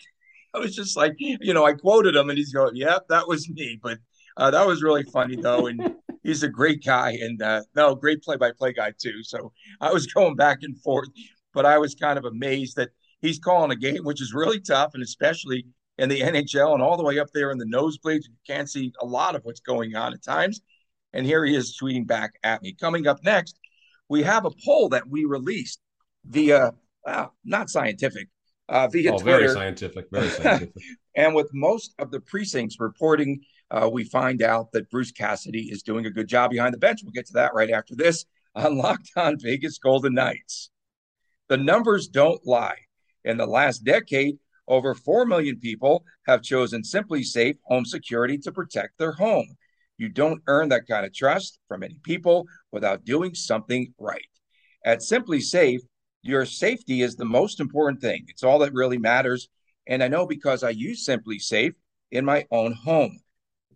I 0.54 0.58
was 0.58 0.76
just 0.76 0.96
like, 0.96 1.14
you 1.18 1.52
know, 1.52 1.66
I 1.66 1.72
quoted 1.72 2.14
him, 2.14 2.28
and 2.28 2.38
he's 2.38 2.52
going, 2.52 2.76
"Yep, 2.76 3.08
that 3.08 3.26
was 3.26 3.48
me." 3.48 3.80
But 3.82 3.98
uh, 4.36 4.52
that 4.52 4.66
was 4.68 4.82
really 4.82 5.02
funny, 5.02 5.34
though, 5.34 5.66
and 5.66 5.96
he's 6.22 6.42
a 6.42 6.48
great 6.48 6.84
guy, 6.84 7.10
and 7.20 7.40
uh, 7.42 7.62
no, 7.74 7.94
great 7.94 8.22
play 8.22 8.36
by 8.36 8.52
play 8.52 8.72
guy 8.72 8.92
too. 8.98 9.22
So 9.22 9.52
I 9.80 9.92
was 9.92 10.06
going 10.14 10.36
back 10.36 10.58
and 10.62 10.80
forth 10.80 11.08
but 11.52 11.66
I 11.66 11.78
was 11.78 11.94
kind 11.94 12.18
of 12.18 12.24
amazed 12.24 12.76
that 12.76 12.90
he's 13.20 13.38
calling 13.38 13.70
a 13.70 13.76
game, 13.76 14.04
which 14.04 14.20
is 14.20 14.34
really 14.34 14.60
tough, 14.60 14.92
and 14.94 15.02
especially 15.02 15.66
in 15.98 16.08
the 16.08 16.20
NHL 16.20 16.74
and 16.74 16.82
all 16.82 16.96
the 16.96 17.04
way 17.04 17.18
up 17.18 17.28
there 17.34 17.50
in 17.50 17.58
the 17.58 17.66
nosebleeds, 17.66 18.24
you 18.24 18.34
can't 18.46 18.68
see 18.68 18.92
a 19.00 19.06
lot 19.06 19.34
of 19.34 19.42
what's 19.44 19.60
going 19.60 19.96
on 19.96 20.12
at 20.12 20.22
times. 20.22 20.60
And 21.12 21.26
here 21.26 21.44
he 21.44 21.56
is 21.56 21.76
tweeting 21.80 22.06
back 22.06 22.32
at 22.44 22.62
me. 22.62 22.74
Coming 22.80 23.06
up 23.06 23.18
next, 23.24 23.58
we 24.08 24.22
have 24.22 24.44
a 24.44 24.50
poll 24.64 24.88
that 24.90 25.08
we 25.08 25.24
released 25.24 25.80
via, 26.24 26.72
well, 27.04 27.34
not 27.44 27.68
scientific, 27.68 28.28
uh, 28.68 28.86
via 28.86 29.14
oh, 29.14 29.18
Twitter. 29.18 29.38
Very 29.38 29.52
scientific, 29.52 30.06
very 30.12 30.28
scientific. 30.28 30.72
and 31.16 31.34
with 31.34 31.48
most 31.52 31.94
of 31.98 32.12
the 32.12 32.20
precincts 32.20 32.78
reporting, 32.78 33.40
uh, 33.70 33.88
we 33.92 34.04
find 34.04 34.42
out 34.42 34.72
that 34.72 34.90
Bruce 34.90 35.12
Cassidy 35.12 35.70
is 35.70 35.82
doing 35.82 36.06
a 36.06 36.10
good 36.10 36.28
job 36.28 36.50
behind 36.50 36.74
the 36.74 36.78
bench. 36.78 37.00
We'll 37.02 37.12
get 37.12 37.26
to 37.26 37.34
that 37.34 37.54
right 37.54 37.70
after 37.70 37.94
this 37.94 38.24
on 38.54 38.76
Locked 38.78 39.10
On 39.16 39.38
Vegas 39.38 39.78
Golden 39.78 40.14
Knights. 40.14 40.70
The 41.48 41.56
numbers 41.56 42.08
don't 42.08 42.44
lie. 42.46 42.78
In 43.24 43.36
the 43.36 43.46
last 43.46 43.84
decade, 43.84 44.38
over 44.66 44.94
4 44.94 45.26
million 45.26 45.58
people 45.58 46.04
have 46.26 46.42
chosen 46.42 46.82
SimpliSafe 46.82 47.58
Home 47.64 47.84
Security 47.84 48.38
to 48.38 48.52
protect 48.52 48.98
their 48.98 49.12
home. 49.12 49.56
You 49.98 50.08
don't 50.08 50.42
earn 50.46 50.70
that 50.70 50.86
kind 50.88 51.04
of 51.04 51.12
trust 51.12 51.58
from 51.68 51.82
any 51.82 51.98
people 52.02 52.46
without 52.72 53.04
doing 53.04 53.34
something 53.34 53.92
right. 53.98 54.24
At 54.84 55.00
SimpliSafe, 55.00 55.80
your 56.22 56.46
safety 56.46 57.02
is 57.02 57.16
the 57.16 57.24
most 57.24 57.60
important 57.60 58.00
thing. 58.00 58.24
It's 58.28 58.42
all 58.42 58.60
that 58.60 58.72
really 58.72 58.98
matters. 58.98 59.48
And 59.86 60.02
I 60.02 60.08
know 60.08 60.26
because 60.26 60.62
I 60.62 60.70
use 60.70 61.06
SimpliSafe 61.06 61.74
in 62.10 62.24
my 62.24 62.46
own 62.50 62.72
home. 62.72 63.18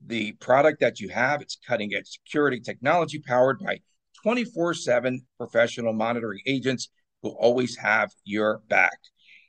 The 0.06 0.32
product 0.32 0.80
that 0.80 1.00
you 1.00 1.08
have, 1.08 1.40
it's 1.40 1.58
cutting 1.66 1.94
edge 1.94 2.08
security 2.08 2.60
technology 2.60 3.18
powered 3.18 3.58
by 3.58 3.78
24 4.22 4.74
7 4.74 5.20
professional 5.38 5.92
monitoring 5.92 6.40
agents 6.46 6.88
who 7.22 7.30
always 7.30 7.76
have 7.76 8.10
your 8.24 8.60
back. 8.68 8.98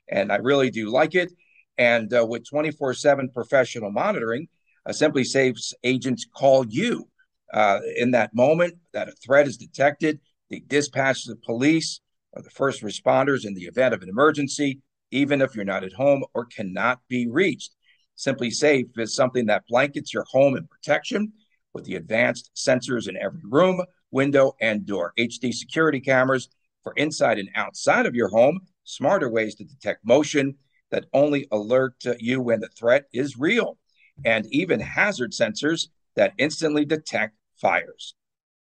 And 0.08 0.32
I 0.32 0.36
really 0.36 0.70
do 0.70 0.90
like 0.90 1.14
it. 1.14 1.30
And 1.78 2.12
uh, 2.12 2.24
with 2.26 2.48
24 2.48 2.94
7 2.94 3.30
professional 3.32 3.90
monitoring, 3.90 4.48
uh, 4.86 4.92
SimpliSafe's 4.92 5.74
agents 5.84 6.26
call 6.34 6.64
you 6.66 7.08
uh, 7.52 7.80
in 7.96 8.12
that 8.12 8.34
moment 8.34 8.74
that 8.92 9.08
a 9.08 9.12
threat 9.12 9.46
is 9.46 9.56
detected. 9.56 10.20
They 10.50 10.60
dispatch 10.60 11.24
the 11.24 11.36
police 11.36 12.00
or 12.32 12.42
the 12.42 12.50
first 12.50 12.82
responders 12.82 13.44
in 13.44 13.54
the 13.54 13.64
event 13.64 13.94
of 13.94 14.02
an 14.02 14.08
emergency, 14.08 14.80
even 15.10 15.42
if 15.42 15.54
you're 15.54 15.64
not 15.64 15.84
at 15.84 15.92
home 15.92 16.24
or 16.34 16.46
cannot 16.46 17.00
be 17.08 17.28
reached. 17.28 17.75
SimpliSafe 18.16 18.98
is 18.98 19.14
something 19.14 19.46
that 19.46 19.66
blankets 19.68 20.12
your 20.12 20.24
home 20.24 20.56
in 20.56 20.66
protection 20.66 21.32
with 21.74 21.84
the 21.84 21.96
advanced 21.96 22.50
sensors 22.56 23.08
in 23.08 23.16
every 23.16 23.42
room, 23.44 23.82
window, 24.10 24.52
and 24.60 24.86
door. 24.86 25.12
HD 25.18 25.52
security 25.52 26.00
cameras 26.00 26.48
for 26.82 26.92
inside 26.94 27.38
and 27.38 27.50
outside 27.54 28.06
of 28.06 28.14
your 28.14 28.28
home, 28.28 28.60
smarter 28.84 29.30
ways 29.30 29.54
to 29.56 29.64
detect 29.64 30.06
motion 30.06 30.54
that 30.90 31.06
only 31.12 31.46
alert 31.52 31.94
you 32.18 32.40
when 32.40 32.60
the 32.60 32.68
threat 32.68 33.04
is 33.12 33.38
real, 33.38 33.76
and 34.24 34.46
even 34.50 34.80
hazard 34.80 35.32
sensors 35.32 35.88
that 36.14 36.32
instantly 36.38 36.84
detect 36.84 37.34
fires. 37.60 38.14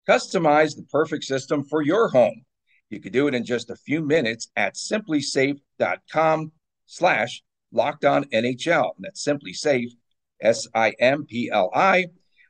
Customize 0.09 0.77
the 0.77 0.85
perfect 0.90 1.25
system 1.25 1.64
for 1.64 1.83
your 1.83 2.09
home. 2.09 2.45
You 2.90 3.01
can 3.01 3.12
do 3.12 3.29
it 3.29 3.35
in 3.35 3.45
just 3.45 3.71
a 3.71 3.77
few 3.77 4.01
minutes 4.01 4.49
at 4.57 4.75
simplisafe.com 4.75 6.53
slash 6.87 7.43
locked 7.75 8.05
on 8.05 8.25
NHL. 8.27 8.93
And 8.97 9.05
that's 9.05 9.25
SimpliSafe, 9.25 9.91
S 10.41 10.67
I 10.75 10.95
M 10.99 11.27
P 11.27 11.51
L 11.53 11.71
I. 11.75 12.07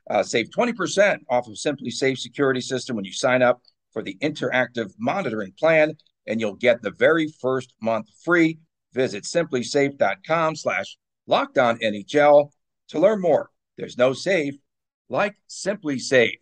Uh, 0.09 0.21
save 0.21 0.49
20% 0.51 1.17
off 1.29 1.47
of 1.47 1.53
SimpliSafe 1.53 2.17
security 2.17 2.61
system 2.61 2.95
when 2.95 3.05
you 3.05 3.11
sign 3.11 3.41
up 3.41 3.61
for 3.91 4.03
the 4.03 4.15
interactive 4.21 4.91
monitoring 4.99 5.53
plan, 5.57 5.97
and 6.27 6.39
you'll 6.39 6.55
get 6.55 6.81
the 6.81 6.91
very 6.91 7.27
first 7.41 7.73
month 7.81 8.07
free. 8.23 8.59
Visit 8.93 9.23
simplisafe.com 9.23 10.55
slash 10.55 10.97
lockdown 11.27 11.81
NHL 11.81 12.51
to 12.89 12.99
learn 12.99 13.19
more. 13.19 13.49
There's 13.77 13.97
no 13.97 14.13
safe 14.13 14.55
like 15.09 15.35
SimpliSafe. 15.49 16.39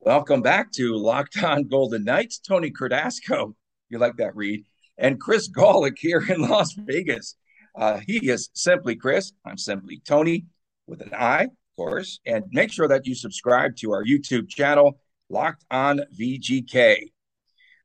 Welcome 0.00 0.42
back 0.42 0.70
to 0.72 0.96
Locked 0.96 1.42
On 1.42 1.66
Golden 1.66 2.04
Knights. 2.04 2.38
Tony 2.38 2.70
Cardasco, 2.70 3.54
you 3.88 3.98
like 3.98 4.16
that 4.16 4.36
read, 4.36 4.64
and 4.98 5.20
Chris 5.20 5.48
Gawlik 5.48 5.98
here 5.98 6.24
in 6.28 6.42
Las 6.42 6.72
Vegas. 6.74 7.36
Uh, 7.76 8.00
he 8.06 8.30
is 8.30 8.50
simply 8.54 8.96
Chris. 8.96 9.32
I'm 9.44 9.58
simply 9.58 10.00
Tony 10.04 10.46
with 10.86 11.00
an 11.00 11.12
I 11.14 11.48
of 11.74 11.76
course, 11.76 12.20
and 12.24 12.44
make 12.52 12.70
sure 12.70 12.86
that 12.86 13.04
you 13.04 13.14
subscribe 13.14 13.74
to 13.76 13.92
our 13.92 14.04
YouTube 14.04 14.48
channel, 14.48 15.00
Locked 15.28 15.64
On 15.70 16.00
VGK. 16.16 17.10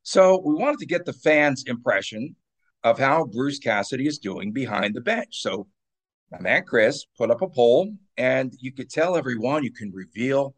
So, 0.03 0.41
we 0.45 0.53
wanted 0.53 0.79
to 0.79 0.85
get 0.85 1.05
the 1.05 1.13
fans' 1.13 1.63
impression 1.65 2.35
of 2.83 2.99
how 2.99 3.25
Bruce 3.25 3.57
Cassidy 3.57 4.07
is 4.07 4.19
doing 4.19 4.51
behind 4.51 4.93
the 4.93 5.01
bench. 5.01 5.41
So, 5.41 5.67
my 6.31 6.39
man 6.39 6.63
Chris 6.65 7.05
put 7.17 7.31
up 7.31 7.41
a 7.41 7.49
poll, 7.49 7.95
and 8.17 8.53
you 8.59 8.71
could 8.71 8.91
tell 8.91 9.17
everyone, 9.17 9.63
you 9.63 9.71
can 9.71 9.91
reveal 9.91 10.53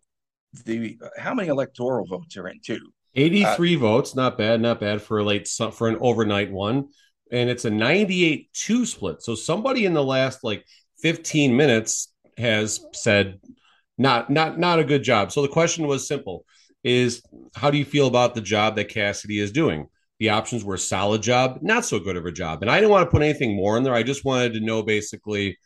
the 0.65 0.97
how 1.17 1.33
many 1.33 1.47
electoral 1.47 2.05
votes 2.05 2.35
are 2.35 2.49
in 2.49 2.59
too. 2.59 2.91
83 3.15 3.75
uh, 3.75 3.79
votes, 3.79 4.15
not 4.15 4.37
bad, 4.37 4.61
not 4.61 4.79
bad 4.79 5.01
for 5.01 5.19
a 5.19 5.23
late 5.23 5.47
for 5.47 5.87
an 5.87 5.97
overnight 5.99 6.51
one. 6.51 6.89
And 7.31 7.49
it's 7.49 7.65
a 7.65 7.69
98 7.69 8.49
2 8.53 8.85
split. 8.85 9.21
So 9.21 9.35
somebody 9.35 9.85
in 9.85 9.93
the 9.93 10.03
last 10.03 10.43
like 10.43 10.65
15 11.01 11.55
minutes 11.55 12.13
has 12.37 12.79
said 12.93 13.39
not 13.97 14.29
not 14.29 14.57
not 14.57 14.79
a 14.79 14.83
good 14.83 15.03
job. 15.03 15.31
So 15.31 15.41
the 15.41 15.47
question 15.47 15.87
was 15.87 16.07
simple: 16.07 16.45
is 16.83 17.21
how 17.55 17.71
do 17.71 17.77
you 17.77 17.85
feel 17.85 18.07
about 18.07 18.35
the 18.35 18.41
job 18.41 18.75
that 18.75 18.89
Cassidy 18.89 19.39
is 19.39 19.51
doing? 19.51 19.87
The 20.19 20.29
options 20.29 20.63
were 20.63 20.77
solid 20.77 21.21
job, 21.21 21.59
not 21.61 21.85
so 21.85 21.99
good 21.99 22.15
of 22.15 22.25
a 22.25 22.31
job. 22.31 22.61
And 22.61 22.69
I 22.69 22.75
didn't 22.75 22.91
want 22.91 23.07
to 23.07 23.11
put 23.11 23.23
anything 23.23 23.55
more 23.55 23.77
in 23.77 23.83
there. 23.83 23.93
I 23.93 24.03
just 24.03 24.25
wanted 24.25 24.53
to 24.53 24.59
know 24.59 24.83
basically 24.83 25.57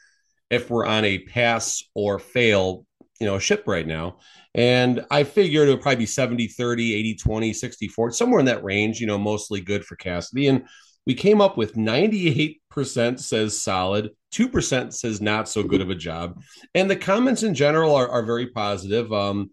if 0.49 0.69
we're 0.69 0.85
on 0.85 1.03
a 1.03 1.19
pass 1.19 1.83
or 1.93 2.19
fail, 2.19 2.85
you 3.19 3.25
know, 3.25 3.35
a 3.35 3.39
ship 3.39 3.63
right 3.65 3.87
now. 3.87 4.17
And 4.53 5.05
I 5.11 5.23
figured 5.23 5.67
it 5.67 5.71
would 5.71 5.81
probably 5.81 5.97
be 5.97 6.05
70 6.05 6.47
30, 6.47 6.93
80 6.93 7.15
20, 7.15 7.53
60 7.53 7.87
40, 7.87 8.15
somewhere 8.15 8.39
in 8.39 8.45
that 8.45 8.63
range, 8.63 8.99
you 8.99 9.07
know, 9.07 9.17
mostly 9.17 9.61
good 9.61 9.85
for 9.85 9.95
Cassidy. 9.95 10.47
And 10.47 10.65
we 11.05 11.13
came 11.13 11.39
up 11.39 11.57
with 11.57 11.75
98% 11.75 13.19
says 13.19 13.61
solid, 13.61 14.11
2% 14.33 14.93
says 14.93 15.21
not 15.21 15.47
so 15.47 15.61
good 15.61 15.81
of 15.81 15.89
a 15.89 15.95
job. 15.95 16.41
And 16.73 16.89
the 16.89 16.95
comments 16.95 17.43
in 17.43 17.53
general 17.53 17.93
are, 17.95 18.09
are 18.09 18.23
very 18.23 18.47
positive. 18.47 19.11
Um, 19.13 19.51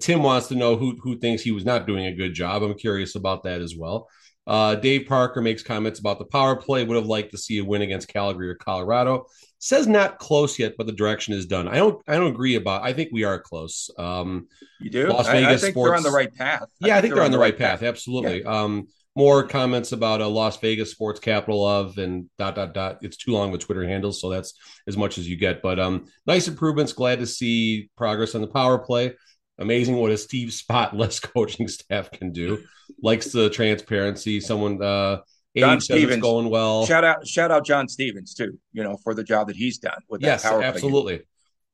Tim 0.00 0.22
wants 0.22 0.48
to 0.48 0.54
know 0.54 0.76
who, 0.76 0.96
who 1.02 1.18
thinks 1.18 1.42
he 1.42 1.52
was 1.52 1.64
not 1.64 1.86
doing 1.86 2.06
a 2.06 2.14
good 2.14 2.32
job. 2.32 2.62
I'm 2.62 2.74
curious 2.74 3.16
about 3.16 3.42
that 3.42 3.60
as 3.60 3.76
well. 3.76 4.08
Uh, 4.46 4.74
Dave 4.74 5.06
Parker 5.06 5.40
makes 5.40 5.62
comments 5.62 6.00
about 6.00 6.18
the 6.18 6.24
power 6.26 6.56
play. 6.56 6.84
Would 6.84 6.96
have 6.96 7.06
liked 7.06 7.32
to 7.32 7.38
see 7.38 7.58
a 7.58 7.64
win 7.64 7.82
against 7.82 8.08
Calgary 8.08 8.48
or 8.48 8.54
Colorado. 8.54 9.26
Says 9.64 9.86
not 9.86 10.18
close 10.18 10.58
yet, 10.58 10.74
but 10.76 10.86
the 10.86 10.92
direction 10.92 11.32
is 11.32 11.46
done. 11.46 11.68
I 11.68 11.76
don't. 11.76 11.98
I 12.06 12.16
don't 12.16 12.30
agree 12.30 12.56
about. 12.56 12.82
I 12.82 12.92
think 12.92 13.08
we 13.12 13.24
are 13.24 13.40
close. 13.40 13.88
Um, 13.96 14.46
you 14.78 14.90
do. 14.90 15.08
Las 15.08 15.26
Vegas 15.26 15.46
I, 15.46 15.52
I 15.52 15.56
think 15.56 15.72
Sports, 15.72 15.88
they're 15.88 15.96
on 15.96 16.02
the 16.02 16.10
right 16.10 16.34
path. 16.34 16.64
I 16.82 16.86
yeah, 16.86 16.98
I 16.98 17.00
think 17.00 17.14
they're, 17.14 17.20
they're 17.20 17.24
on 17.24 17.30
the 17.30 17.38
right 17.38 17.56
path. 17.56 17.80
path. 17.80 17.88
Absolutely. 17.88 18.42
Yeah. 18.42 18.62
Um, 18.62 18.88
more 19.16 19.42
comments 19.42 19.92
about 19.92 20.20
a 20.20 20.26
Las 20.26 20.58
Vegas 20.58 20.90
sports 20.90 21.18
capital 21.18 21.66
of 21.66 21.96
and 21.96 22.28
dot 22.36 22.56
dot 22.56 22.74
dot. 22.74 22.98
It's 23.00 23.16
too 23.16 23.32
long 23.32 23.52
with 23.52 23.62
Twitter 23.62 23.88
handles, 23.88 24.20
so 24.20 24.28
that's 24.28 24.52
as 24.86 24.98
much 24.98 25.16
as 25.16 25.26
you 25.26 25.36
get. 25.36 25.62
But 25.62 25.80
um, 25.80 26.08
nice 26.26 26.46
improvements. 26.46 26.92
Glad 26.92 27.20
to 27.20 27.26
see 27.26 27.88
progress 27.96 28.34
on 28.34 28.42
the 28.42 28.48
power 28.48 28.76
play. 28.78 29.14
Amazing 29.58 29.96
what 29.96 30.10
a 30.10 30.18
Steve 30.18 30.52
Spotless 30.52 31.20
coaching 31.20 31.68
staff 31.68 32.10
can 32.10 32.32
do. 32.32 32.62
Likes 33.00 33.32
the 33.32 33.48
transparency. 33.48 34.40
Someone 34.40 34.82
uh 34.82 35.20
John 35.56 35.80
Stevens 35.80 36.20
going 36.22 36.50
well. 36.50 36.86
Shout 36.86 37.04
out, 37.04 37.26
shout 37.26 37.50
out 37.50 37.64
John 37.64 37.88
Stevens 37.88 38.34
too. 38.34 38.58
You 38.72 38.82
know 38.82 38.96
for 38.96 39.14
the 39.14 39.24
job 39.24 39.48
that 39.48 39.56
he's 39.56 39.78
done 39.78 40.00
with 40.08 40.22
yes, 40.22 40.44
absolutely. 40.44 41.22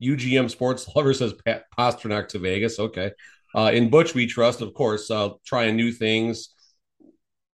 UGM 0.01 0.49
Sports 0.49 0.87
Lover 0.95 1.13
says 1.13 1.33
Pat 1.45 1.65
Pastrnak 1.77 2.29
to 2.29 2.39
Vegas. 2.39 2.79
Okay, 2.79 3.11
uh, 3.55 3.71
in 3.73 3.89
Butch 3.89 4.13
we 4.13 4.27
trust, 4.27 4.61
of 4.61 4.73
course. 4.73 5.09
Uh, 5.09 5.31
trying 5.45 5.75
new 5.75 5.91
things. 5.91 6.49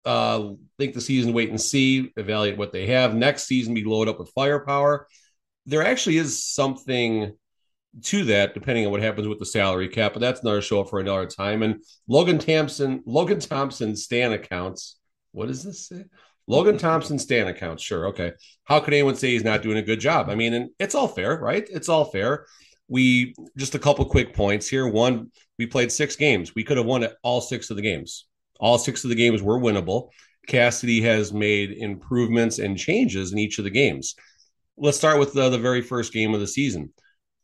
Uh, 0.04 0.54
think 0.80 0.94
the 0.94 1.02
season 1.02 1.34
wait 1.34 1.50
and 1.50 1.62
see, 1.62 2.12
evaluate 2.18 2.58
what 2.58 2.72
they 2.72 2.88
have. 2.88 3.14
Next 3.14 3.44
season, 3.44 3.74
be 3.74 3.84
load 3.84 4.08
up 4.08 4.20
with 4.20 4.32
firepower. 4.32 5.08
There 5.68 5.84
actually 5.84 6.18
is 6.18 6.44
something 6.44 7.36
to 8.04 8.24
that, 8.26 8.54
depending 8.54 8.86
on 8.86 8.92
what 8.92 9.02
happens 9.02 9.28
with 9.28 9.40
the 9.40 9.46
salary 9.46 9.90
cap, 9.90 10.14
but 10.14 10.20
that's 10.20 10.42
another 10.42 10.62
show 10.62 10.84
for 10.84 11.00
another 11.00 11.26
time. 11.26 11.62
And 11.62 11.84
Logan 12.08 12.40
Thompson, 12.40 13.04
Logan 13.06 13.40
Thompson 13.40 13.96
Stan 13.96 14.32
accounts. 14.32 14.98
What 15.32 15.48
does 15.48 15.64
this 15.64 15.88
say? 15.88 16.06
Logan 16.48 16.78
Thompson 16.78 17.20
Stan 17.20 17.48
accounts. 17.48 17.84
Sure, 17.84 18.08
okay. 18.08 18.34
How 18.66 18.80
could 18.80 18.94
anyone 18.94 19.16
say 19.16 19.30
he's 19.30 19.44
not 19.44 19.62
doing 19.62 19.78
a 19.78 19.84
good 19.84 20.00
job? 20.00 20.30
I 20.30 20.36
mean, 20.36 20.54
and 20.54 20.70
it's 20.80 20.96
all 20.96 21.08
fair, 21.08 21.38
right? 21.38 21.68
It's 21.72 21.88
all 21.90 22.06
fair. 22.06 22.46
We 22.88 23.36
just 23.58 23.76
a 23.76 23.80
couple 23.80 24.04
quick 24.06 24.34
points 24.34 24.68
here. 24.68 24.88
One, 24.88 25.32
we 25.58 25.66
played 25.66 25.92
six 25.92 26.16
games. 26.16 26.54
We 26.56 26.64
could 26.64 26.78
have 26.78 26.86
won 26.86 27.08
all 27.24 27.40
six 27.40 27.70
of 27.70 27.78
the 27.78 27.82
games. 27.84 28.26
All 28.60 28.78
six 28.78 29.04
of 29.04 29.10
the 29.10 29.16
games 29.16 29.42
were 29.42 29.60
winnable. 29.60 30.10
Cassidy 30.48 31.02
has 31.02 31.32
made 31.32 31.72
improvements 31.72 32.60
and 32.60 32.78
changes 32.78 33.32
in 33.32 33.40
each 33.40 33.58
of 33.60 33.64
the 33.64 33.70
games. 33.70 34.16
Let's 34.78 34.98
start 34.98 35.20
with 35.20 35.34
the, 35.34 35.50
the 35.50 35.60
very 35.60 35.82
first 35.82 36.12
game 36.12 36.34
of 36.34 36.40
the 36.40 36.48
season. 36.48 36.92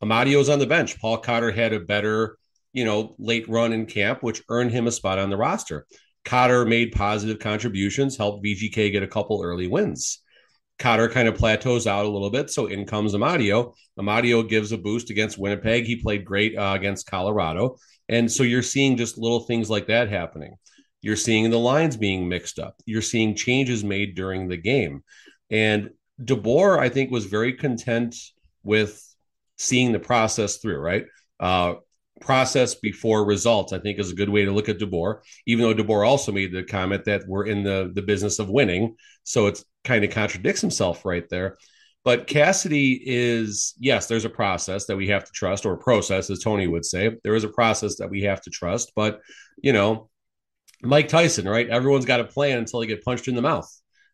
Amadio's 0.02 0.48
on 0.48 0.58
the 0.58 0.66
bench. 0.66 1.00
Paul 1.00 1.18
Cotter 1.18 1.50
had 1.50 1.72
a 1.72 1.80
better, 1.80 2.36
you 2.72 2.84
know, 2.84 3.14
late 3.18 3.48
run 3.48 3.72
in 3.72 3.86
camp, 3.86 4.22
which 4.22 4.42
earned 4.48 4.72
him 4.72 4.86
a 4.86 4.92
spot 4.92 5.18
on 5.18 5.30
the 5.30 5.36
roster. 5.36 5.86
Cotter 6.28 6.66
made 6.66 6.92
positive 6.92 7.38
contributions, 7.38 8.18
helped 8.18 8.44
VGK 8.44 8.92
get 8.92 9.02
a 9.02 9.08
couple 9.08 9.40
early 9.42 9.66
wins. 9.66 10.22
Cotter 10.78 11.08
kind 11.08 11.26
of 11.26 11.36
plateaus 11.36 11.86
out 11.86 12.04
a 12.04 12.08
little 12.10 12.28
bit, 12.28 12.50
so 12.50 12.66
in 12.66 12.84
comes 12.84 13.14
Amadio. 13.14 13.72
Amadio 13.98 14.46
gives 14.46 14.70
a 14.70 14.76
boost 14.76 15.08
against 15.08 15.38
Winnipeg. 15.38 15.86
He 15.86 15.96
played 15.96 16.26
great 16.26 16.54
uh, 16.54 16.74
against 16.76 17.06
Colorado, 17.06 17.78
and 18.10 18.30
so 18.30 18.42
you're 18.42 18.60
seeing 18.60 18.98
just 18.98 19.16
little 19.16 19.40
things 19.40 19.70
like 19.70 19.86
that 19.86 20.10
happening. 20.10 20.56
You're 21.00 21.16
seeing 21.16 21.48
the 21.48 21.58
lines 21.58 21.96
being 21.96 22.28
mixed 22.28 22.58
up. 22.58 22.76
You're 22.84 23.00
seeing 23.00 23.34
changes 23.34 23.82
made 23.82 24.14
during 24.14 24.48
the 24.48 24.58
game, 24.58 25.02
and 25.48 25.88
DeBoer, 26.22 26.78
I 26.78 26.90
think, 26.90 27.10
was 27.10 27.24
very 27.24 27.54
content 27.54 28.14
with 28.62 29.02
seeing 29.56 29.92
the 29.92 29.98
process 29.98 30.58
through, 30.58 30.78
right? 30.78 31.06
Uh, 31.40 31.76
process 32.20 32.74
before 32.74 33.24
results, 33.24 33.72
I 33.72 33.78
think, 33.78 33.98
is 33.98 34.12
a 34.12 34.16
good 34.16 34.28
way 34.28 34.44
to 34.44 34.52
look 34.52 34.68
at 34.68 34.78
DeBoer, 34.78 35.20
even 35.46 35.64
though 35.64 35.74
DeBoer 35.74 36.06
also 36.06 36.32
made 36.32 36.52
the 36.52 36.62
comment 36.62 37.04
that 37.04 37.22
we're 37.26 37.46
in 37.46 37.62
the, 37.62 37.90
the 37.94 38.02
business 38.02 38.38
of 38.38 38.48
winning. 38.48 38.96
So 39.24 39.46
it's 39.46 39.64
kind 39.84 40.04
of 40.04 40.10
contradicts 40.10 40.60
himself 40.60 41.04
right 41.04 41.28
there. 41.28 41.56
But 42.04 42.26
Cassidy 42.26 43.00
is, 43.04 43.74
yes, 43.78 44.06
there's 44.06 44.24
a 44.24 44.30
process 44.30 44.86
that 44.86 44.96
we 44.96 45.08
have 45.08 45.24
to 45.24 45.32
trust, 45.32 45.66
or 45.66 45.76
process, 45.76 46.30
as 46.30 46.38
Tony 46.38 46.66
would 46.66 46.84
say. 46.84 47.16
There 47.22 47.34
is 47.34 47.44
a 47.44 47.48
process 47.48 47.96
that 47.96 48.08
we 48.08 48.22
have 48.22 48.40
to 48.42 48.50
trust. 48.50 48.92
But, 48.96 49.20
you 49.62 49.72
know, 49.72 50.08
Mike 50.82 51.08
Tyson, 51.08 51.46
right? 51.46 51.68
Everyone's 51.68 52.06
got 52.06 52.20
a 52.20 52.24
plan 52.24 52.58
until 52.58 52.80
they 52.80 52.86
get 52.86 53.04
punched 53.04 53.28
in 53.28 53.34
the 53.34 53.42
mouth. 53.42 53.68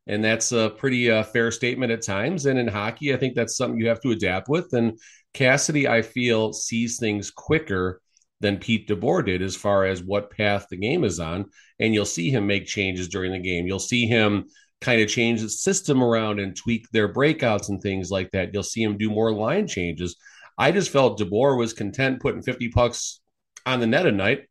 And 0.06 0.24
that's 0.24 0.52
a 0.52 0.70
pretty 0.70 1.10
uh, 1.10 1.22
fair 1.22 1.50
statement 1.50 1.92
at 1.92 2.02
times. 2.02 2.46
And 2.46 2.58
in 2.58 2.68
hockey, 2.68 3.14
I 3.14 3.16
think 3.16 3.34
that's 3.34 3.56
something 3.56 3.78
you 3.78 3.88
have 3.88 4.00
to 4.00 4.10
adapt 4.10 4.48
with. 4.48 4.72
And 4.72 4.98
Cassidy, 5.34 5.86
I 5.86 6.02
feel, 6.02 6.52
sees 6.52 6.98
things 6.98 7.30
quicker 7.30 8.00
than 8.40 8.58
Pete 8.58 8.88
DeBoer 8.88 9.24
did 9.26 9.42
as 9.42 9.56
far 9.56 9.84
as 9.84 10.02
what 10.02 10.30
path 10.30 10.66
the 10.70 10.76
game 10.76 11.04
is 11.04 11.20
on. 11.20 11.46
And 11.78 11.92
you'll 11.92 12.04
see 12.04 12.30
him 12.30 12.46
make 12.46 12.66
changes 12.66 13.08
during 13.08 13.32
the 13.32 13.38
game. 13.38 13.66
You'll 13.66 13.78
see 13.78 14.06
him 14.06 14.46
kind 14.80 15.00
of 15.00 15.08
change 15.08 15.40
the 15.40 15.48
system 15.48 16.02
around 16.02 16.40
and 16.40 16.56
tweak 16.56 16.88
their 16.90 17.12
breakouts 17.12 17.68
and 17.68 17.80
things 17.80 18.10
like 18.10 18.30
that. 18.32 18.52
You'll 18.52 18.62
see 18.62 18.82
him 18.82 18.98
do 18.98 19.10
more 19.10 19.32
line 19.32 19.66
changes. 19.66 20.16
I 20.58 20.70
just 20.70 20.90
felt 20.90 21.18
DeBoer 21.18 21.58
was 21.58 21.72
content 21.72 22.20
putting 22.20 22.42
50 22.42 22.68
pucks 22.68 23.20
on 23.66 23.80
the 23.80 23.86
net 23.86 24.06
a 24.06 24.12
night. 24.12 24.44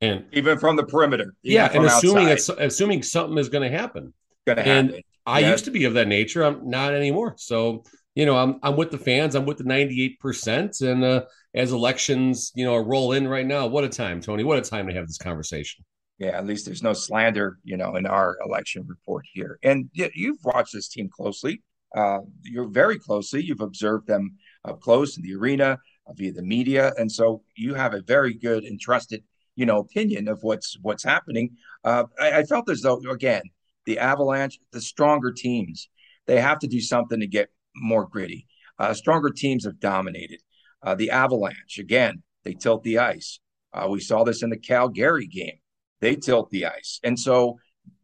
And 0.00 0.24
even 0.32 0.58
from 0.58 0.76
the 0.76 0.84
perimeter. 0.84 1.34
Yeah, 1.42 1.70
and 1.72 1.84
assuming 1.84 2.28
it's 2.28 2.48
assuming 2.48 3.02
something 3.02 3.38
is 3.38 3.48
going 3.48 3.70
to 3.70 3.76
happen. 3.76 4.12
Going 4.46 4.56
to 4.56 4.62
happen. 4.62 4.94
And 4.94 5.02
I 5.24 5.40
used 5.40 5.64
to 5.66 5.70
be 5.70 5.84
of 5.84 5.94
that 5.94 6.08
nature. 6.08 6.42
I'm 6.42 6.68
not 6.68 6.92
anymore. 6.92 7.34
So 7.38 7.84
you 8.16 8.24
know, 8.24 8.36
I'm 8.36 8.58
I'm 8.62 8.76
with 8.76 8.90
the 8.90 8.98
fans. 8.98 9.36
I'm 9.36 9.44
with 9.44 9.58
the 9.58 9.64
98 9.64 10.18
percent. 10.18 10.80
And 10.80 11.04
uh, 11.04 11.26
as 11.54 11.70
elections, 11.70 12.50
you 12.56 12.64
know, 12.64 12.76
roll 12.76 13.12
in 13.12 13.28
right 13.28 13.46
now, 13.46 13.66
what 13.66 13.84
a 13.84 13.88
time, 13.88 14.20
Tony! 14.20 14.42
What 14.42 14.58
a 14.58 14.62
time 14.62 14.88
to 14.88 14.94
have 14.94 15.06
this 15.06 15.18
conversation. 15.18 15.84
Yeah, 16.18 16.30
at 16.30 16.46
least 16.46 16.64
there's 16.64 16.82
no 16.82 16.94
slander, 16.94 17.58
you 17.62 17.76
know, 17.76 17.94
in 17.96 18.06
our 18.06 18.38
election 18.42 18.86
report 18.88 19.26
here. 19.30 19.58
And 19.62 19.90
you've 19.92 20.42
watched 20.42 20.72
this 20.72 20.88
team 20.88 21.10
closely. 21.10 21.62
Uh, 21.94 22.20
you're 22.42 22.68
very 22.68 22.98
closely. 22.98 23.44
You've 23.44 23.60
observed 23.60 24.06
them 24.06 24.36
up 24.64 24.80
close 24.80 25.18
in 25.18 25.22
the 25.22 25.34
arena 25.34 25.78
uh, 26.06 26.12
via 26.14 26.32
the 26.32 26.42
media, 26.42 26.94
and 26.96 27.12
so 27.12 27.42
you 27.54 27.74
have 27.74 27.92
a 27.92 28.00
very 28.00 28.32
good 28.32 28.64
and 28.64 28.80
trusted, 28.80 29.22
you 29.56 29.66
know, 29.66 29.80
opinion 29.80 30.26
of 30.26 30.42
what's 30.42 30.78
what's 30.80 31.04
happening. 31.04 31.50
Uh, 31.84 32.04
I, 32.18 32.38
I 32.38 32.42
felt 32.44 32.70
as 32.70 32.80
though 32.80 32.98
again, 33.10 33.42
the 33.84 33.98
Avalanche, 33.98 34.58
the 34.72 34.80
stronger 34.80 35.32
teams, 35.32 35.90
they 36.26 36.40
have 36.40 36.58
to 36.60 36.66
do 36.66 36.80
something 36.80 37.20
to 37.20 37.26
get 37.26 37.50
more 37.76 38.06
gritty. 38.06 38.46
Uh, 38.78 38.94
stronger 38.94 39.30
teams 39.30 39.64
have 39.64 39.80
dominated. 39.80 40.40
Uh, 40.82 40.94
the 40.94 41.10
Avalanche, 41.10 41.78
again, 41.78 42.22
they 42.44 42.54
tilt 42.54 42.82
the 42.82 42.98
ice. 42.98 43.40
Uh, 43.72 43.88
we 43.88 44.00
saw 44.00 44.24
this 44.24 44.42
in 44.42 44.50
the 44.50 44.58
Calgary 44.58 45.26
game. 45.26 45.58
They 46.00 46.16
tilt 46.16 46.50
the 46.50 46.66
ice. 46.66 47.00
And 47.02 47.18
so 47.18 47.58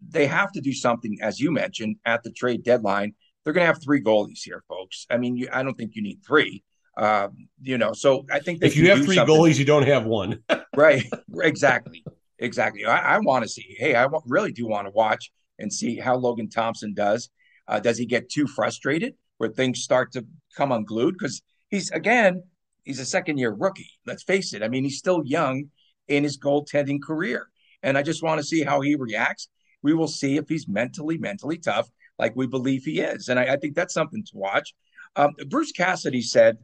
they 0.06 0.26
have 0.26 0.52
to 0.52 0.60
do 0.60 0.72
something, 0.72 1.18
as 1.20 1.40
you 1.40 1.50
mentioned, 1.50 1.96
at 2.04 2.22
the 2.22 2.30
trade 2.30 2.64
deadline. 2.64 3.14
They're 3.44 3.52
going 3.52 3.62
to 3.62 3.72
have 3.72 3.82
three 3.82 4.02
goalies 4.02 4.40
here, 4.44 4.62
folks. 4.68 5.06
I 5.10 5.16
mean, 5.16 5.36
you, 5.36 5.48
I 5.52 5.62
don't 5.62 5.74
think 5.74 5.94
you 5.94 6.02
need 6.02 6.20
three. 6.26 6.62
Um, 6.96 7.48
you 7.60 7.78
know, 7.78 7.92
so 7.92 8.24
I 8.30 8.40
think 8.40 8.62
if 8.62 8.76
you 8.76 8.90
have 8.90 9.04
three 9.04 9.16
something. 9.16 9.34
goalies, 9.34 9.58
you 9.58 9.64
don't 9.64 9.86
have 9.86 10.04
one. 10.04 10.42
right. 10.76 11.04
Exactly. 11.40 12.04
Exactly. 12.38 12.84
I, 12.84 13.16
I 13.16 13.18
want 13.18 13.44
to 13.44 13.48
see. 13.48 13.76
Hey, 13.78 13.94
I 13.94 14.02
w- 14.02 14.22
really 14.26 14.52
do 14.52 14.66
want 14.66 14.86
to 14.86 14.90
watch 14.90 15.30
and 15.58 15.72
see 15.72 15.96
how 15.96 16.16
Logan 16.16 16.48
Thompson 16.48 16.94
does. 16.94 17.30
Uh, 17.68 17.78
does 17.80 17.98
he 17.98 18.06
get 18.06 18.28
too 18.28 18.46
frustrated? 18.46 19.14
Where 19.42 19.50
things 19.50 19.82
start 19.82 20.12
to 20.12 20.24
come 20.56 20.70
unglued 20.70 21.16
because 21.18 21.42
he's 21.68 21.90
again 21.90 22.44
he's 22.84 23.00
a 23.00 23.04
second 23.04 23.38
year 23.38 23.50
rookie. 23.50 23.90
Let's 24.06 24.22
face 24.22 24.54
it. 24.54 24.62
I 24.62 24.68
mean, 24.68 24.84
he's 24.84 24.98
still 24.98 25.22
young 25.24 25.64
in 26.06 26.22
his 26.22 26.38
goaltending 26.38 27.02
career, 27.02 27.48
and 27.82 27.98
I 27.98 28.04
just 28.04 28.22
want 28.22 28.40
to 28.40 28.46
see 28.46 28.62
how 28.62 28.82
he 28.82 28.94
reacts. 28.94 29.48
We 29.82 29.94
will 29.94 30.06
see 30.06 30.36
if 30.36 30.48
he's 30.48 30.68
mentally 30.68 31.18
mentally 31.18 31.58
tough, 31.58 31.90
like 32.20 32.36
we 32.36 32.46
believe 32.46 32.84
he 32.84 33.00
is, 33.00 33.28
and 33.28 33.40
I, 33.40 33.54
I 33.54 33.56
think 33.56 33.74
that's 33.74 33.92
something 33.92 34.22
to 34.26 34.36
watch. 34.36 34.74
Um, 35.16 35.32
Bruce 35.48 35.72
Cassidy 35.72 36.22
said 36.22 36.58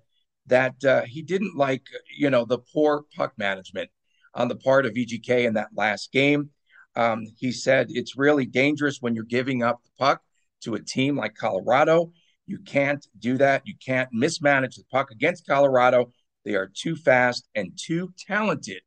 that 0.46 0.84
uh, 0.84 1.02
he 1.02 1.22
didn't 1.22 1.56
like 1.56 1.82
you 2.16 2.30
know 2.30 2.44
the 2.44 2.58
poor 2.58 3.06
puck 3.16 3.32
management 3.36 3.90
on 4.34 4.46
the 4.46 4.56
part 4.56 4.86
of 4.86 4.92
VGK 4.94 5.48
in 5.48 5.54
that 5.54 5.70
last 5.74 6.12
game. 6.12 6.50
Um, 6.94 7.24
he 7.38 7.50
said 7.50 7.88
it's 7.90 8.16
really 8.16 8.46
dangerous 8.46 8.98
when 9.00 9.16
you're 9.16 9.24
giving 9.24 9.64
up 9.64 9.82
the 9.82 9.90
puck 9.98 10.22
to 10.60 10.74
a 10.74 10.80
team 10.80 11.16
like 11.16 11.34
Colorado. 11.34 12.12
You 12.48 12.58
can't 12.58 13.06
do 13.18 13.36
that. 13.36 13.62
You 13.66 13.74
can't 13.84 14.08
mismanage 14.10 14.76
the 14.76 14.84
puck 14.90 15.10
against 15.10 15.46
Colorado. 15.46 16.12
They 16.46 16.54
are 16.54 16.70
too 16.74 16.96
fast 16.96 17.46
and 17.54 17.72
too 17.76 18.14
talented. 18.26 18.80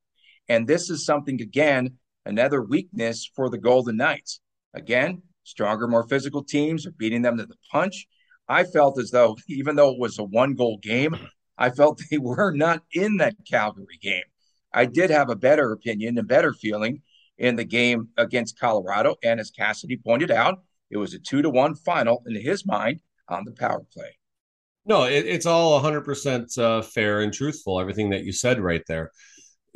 And 0.49 0.67
this 0.67 0.89
is 0.89 1.05
something, 1.05 1.39
again, 1.39 1.97
another 2.25 2.63
weakness 2.63 3.29
for 3.35 3.51
the 3.51 3.59
Golden 3.59 3.97
Knights. 3.97 4.41
Again, 4.73 5.21
stronger, 5.43 5.87
more 5.87 6.07
physical 6.07 6.43
teams 6.43 6.87
are 6.87 6.91
beating 6.91 7.21
them 7.21 7.37
to 7.37 7.45
the 7.45 7.55
punch. 7.71 8.07
I 8.47 8.63
felt 8.63 8.99
as 8.99 9.11
though, 9.11 9.37
even 9.47 9.75
though 9.75 9.91
it 9.91 9.99
was 9.99 10.17
a 10.17 10.23
one 10.23 10.55
goal 10.55 10.79
game, 10.81 11.15
I 11.55 11.69
felt 11.69 12.01
they 12.09 12.17
were 12.17 12.51
not 12.51 12.81
in 12.91 13.17
that 13.17 13.35
Calgary 13.47 13.99
game. 14.01 14.23
I 14.73 14.85
did 14.85 15.11
have 15.11 15.29
a 15.29 15.35
better 15.35 15.71
opinion 15.71 16.17
and 16.17 16.27
better 16.27 16.51
feeling 16.51 17.03
in 17.37 17.57
the 17.57 17.63
game 17.63 18.09
against 18.17 18.59
Colorado. 18.59 19.17
And 19.23 19.39
as 19.39 19.51
Cassidy 19.51 19.97
pointed 19.97 20.31
out, 20.31 20.63
it 20.89 20.97
was 20.97 21.13
a 21.13 21.19
two 21.19 21.43
to 21.43 21.49
one 21.51 21.75
final 21.75 22.23
in 22.25 22.35
his 22.41 22.65
mind 22.65 23.01
on 23.31 23.45
the 23.45 23.51
power 23.51 23.83
play. 23.93 24.17
No, 24.85 25.03
it, 25.03 25.25
it's 25.25 25.45
all 25.45 25.81
100% 25.81 26.57
uh, 26.57 26.81
fair 26.81 27.21
and 27.21 27.33
truthful, 27.33 27.79
everything 27.79 28.09
that 28.09 28.23
you 28.23 28.31
said 28.31 28.59
right 28.59 28.83
there. 28.87 29.11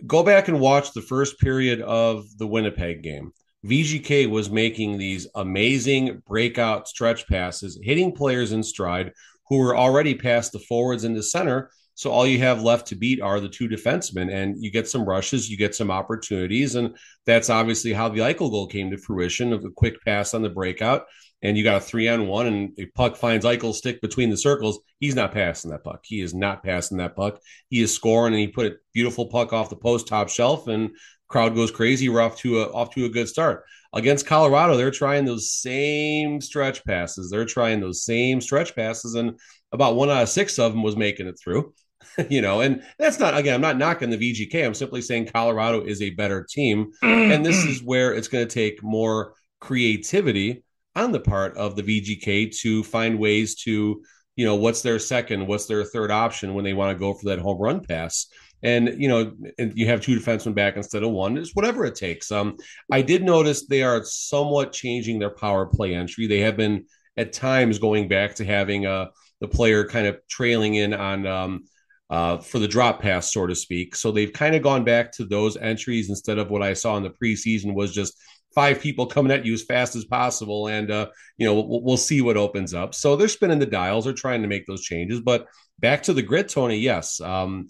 Go 0.06 0.24
back 0.24 0.48
and 0.48 0.60
watch 0.60 0.92
the 0.92 1.02
first 1.02 1.40
period 1.40 1.82
of 1.82 2.26
the 2.38 2.48
Winnipeg 2.48 3.02
game. 3.02 3.32
VGK 3.66 4.30
was 4.30 4.50
making 4.50 4.98
these 4.98 5.28
amazing 5.36 6.22
breakout 6.28 6.88
stretch 6.88 7.28
passes, 7.28 7.80
hitting 7.82 8.12
players 8.12 8.52
in 8.52 8.62
stride 8.62 9.12
who 9.48 9.58
were 9.58 9.78
already 9.78 10.16
past 10.16 10.52
the 10.52 10.60
forwards 10.60 11.04
and 11.04 11.16
the 11.16 11.24
center. 11.24 11.72
So 11.94 12.12
all 12.12 12.28
you 12.28 12.40
have 12.40 12.62
left 12.62 12.88
to 12.88 12.96
beat 12.96 13.22
are 13.22 13.40
the 13.40 13.48
two 13.48 13.70
defensemen, 13.70 14.32
and 14.32 14.62
you 14.62 14.70
get 14.70 14.90
some 14.90 15.06
rushes, 15.06 15.50
you 15.50 15.58
get 15.58 15.76
some 15.76 15.90
opportunities, 15.90 16.76
and 16.76 16.96
that's 17.26 17.50
obviously 17.50 17.94
how 17.94 18.10
the 18.10 18.20
Eichel 18.20 18.52
goal 18.52 18.68
came 18.68 18.92
to 18.92 18.98
fruition 18.98 19.54
of 19.54 19.64
a 19.64 19.70
quick 19.70 20.04
pass 20.04 20.34
on 20.34 20.42
the 20.42 20.50
breakout, 20.50 21.06
and 21.42 21.58
you 21.58 21.64
got 21.64 21.78
a 21.78 21.82
three 21.82 22.08
on 22.08 22.28
one, 22.28 22.48
and 22.48 22.76
the 22.76 22.86
puck 22.88 23.16
finds 23.16 23.46
Eichel's 23.46 23.78
stick 23.78 24.02
between 24.02 24.30
the 24.30 24.38
circles. 24.38 24.80
He's 25.00 25.16
not 25.16 25.34
passing 25.34 25.72
that 25.72 25.84
puck. 25.84 26.02
He 26.04 26.22
is 26.22 26.34
not 26.34 26.64
passing 26.64 26.98
that 26.98 27.16
puck. 27.16 27.40
He 27.70 27.82
is 27.82 27.94
scoring, 27.94 28.34
and 28.34 28.40
he 28.40 28.48
put 28.48 28.66
a 28.66 28.76
beautiful 28.94 29.28
puck 29.28 29.54
off 29.54 29.70
the 29.70 29.76
post 29.76 30.08
top 30.08 30.30
shelf, 30.30 30.68
and 30.68 30.92
crowd 31.28 31.56
goes 31.56 31.72
crazy. 31.72 32.10
We're 32.10 32.22
off 32.22 32.38
to 32.38 32.62
a 32.62 32.72
off 32.72 32.94
to 32.96 33.06
a 33.06 33.10
good 33.10 33.28
start 33.28 33.64
against 33.94 34.26
Colorado. 34.26 34.78
They're 34.78 34.92
trying 34.92 35.26
those 35.26 35.52
same 35.52 36.42
stretch 36.42 36.84
passes. 36.86 37.30
They're 37.30 37.46
trying 37.46 37.80
those 37.80 38.04
same 38.04 38.42
stretch 38.42 38.76
passes, 38.76 39.16
and 39.16 39.40
about 39.72 39.96
one 39.96 40.10
out 40.10 40.24
of 40.24 40.30
six 40.30 40.58
of 40.58 40.72
them 40.72 40.84
was 40.84 40.98
making 40.98 41.28
it 41.28 41.40
through. 41.42 41.74
you 42.30 42.42
know, 42.42 42.62
and 42.62 42.84
that's 42.98 43.20
not 43.20 43.38
again. 43.38 43.56
I'm 43.56 43.62
not 43.62 43.78
knocking 43.78 44.10
the 44.10 44.18
VGK. 44.18 44.66
I'm 44.66 44.74
simply 44.74 45.02
saying 45.02 45.28
Colorado 45.28 45.82
is 45.82 46.02
a 46.02 46.12
better 46.12 46.46
team, 46.50 46.92
and 47.02 47.46
this 47.46 47.64
is 47.66 47.84
where 47.84 48.14
it's 48.14 48.28
going 48.28 48.48
to 48.48 48.54
take 48.54 48.84
more 48.84 49.34
creativity 49.60 50.64
on 50.96 51.12
the 51.12 51.20
part 51.20 51.58
of 51.58 51.76
the 51.76 51.84
VGK 51.84 52.58
to 52.60 52.84
find 52.84 53.20
ways 53.20 53.56
to, 53.64 54.02
you 54.36 54.46
know, 54.46 54.56
what's 54.56 54.82
their 54.82 55.00
second, 55.00 55.48
what's 55.48 55.66
their 55.66 55.84
third 55.84 56.12
option 56.12 56.54
when 56.54 56.64
they 56.64 56.74
want 56.74 56.96
to 56.96 57.00
go 57.00 57.14
for 57.14 57.30
that 57.30 57.40
home 57.40 57.58
run 57.60 57.82
pass. 57.82 58.28
And 58.64 58.96
you 59.00 59.08
know 59.10 59.34
and 59.60 59.78
you 59.78 59.86
have 59.88 60.02
two 60.02 60.18
defensemen 60.18 60.56
back 60.56 60.76
instead 60.76 61.04
of 61.04 61.12
one 61.12 61.38
it's 61.38 61.54
whatever 61.54 61.86
it 61.86 61.94
takes. 61.94 62.32
Um 62.32 62.56
i 62.92 63.02
did 63.02 63.22
notice 63.22 63.68
they 63.68 63.84
are 63.84 64.04
somewhat 64.04 64.72
changing 64.72 65.20
their 65.20 65.30
power 65.30 65.68
play 65.68 65.94
entry. 65.94 66.26
They 66.26 66.40
have 66.40 66.58
been 66.58 66.86
at 67.16 67.34
times 67.34 67.78
going 67.78 68.08
back 68.08 68.36
to 68.36 68.46
having 68.46 68.88
uh 68.88 69.08
the 69.40 69.48
player 69.48 69.86
kind 69.86 70.08
of 70.08 70.18
trailing 70.28 70.76
in 70.76 70.94
on 70.94 71.28
um 71.28 71.66
uh, 72.10 72.38
for 72.38 72.60
the 72.60 72.68
drop 72.68 73.02
pass, 73.02 73.34
so 73.34 73.48
to 73.48 73.56
speak. 73.56 73.96
So 73.96 74.12
they've 74.12 74.32
kind 74.32 74.56
of 74.56 74.62
gone 74.62 74.84
back 74.84 75.12
to 75.14 75.26
those 75.26 75.58
entries 75.58 76.10
instead 76.10 76.38
of 76.38 76.52
what 76.52 76.62
I 76.62 76.74
saw 76.74 76.98
in 76.98 77.04
the 77.04 77.10
preseason 77.10 77.74
was 77.74 77.94
just 77.94 78.16
five 78.56 78.80
people 78.80 79.06
coming 79.06 79.34
at 79.34 79.46
you 79.46 79.54
as 79.54 79.62
fast 79.62 79.96
as 79.96 80.06
possible, 80.06 80.68
and 80.68 80.90
uh, 80.90 81.10
you 81.38 81.46
know 81.46 81.62
we'll, 81.62 81.84
we'll, 81.84 81.98
see 81.98 82.22
what 82.22 82.38
opens 82.38 82.74
up. 82.74 82.96
So 82.96 83.16
they're 83.16 83.28
spinning 83.28 83.60
the 83.60 83.66
dials, 83.66 84.06
they're 84.06 84.14
trying 84.14 84.42
to 84.42 84.48
make 84.48 84.66
those 84.66 84.82
changes. 84.82 85.20
But 85.20 85.48
back 85.78 86.04
to 86.04 86.14
the 86.14 86.22
grit, 86.22 86.50
Tony. 86.50 86.78
Yes, 86.78 87.20
um, 87.20 87.68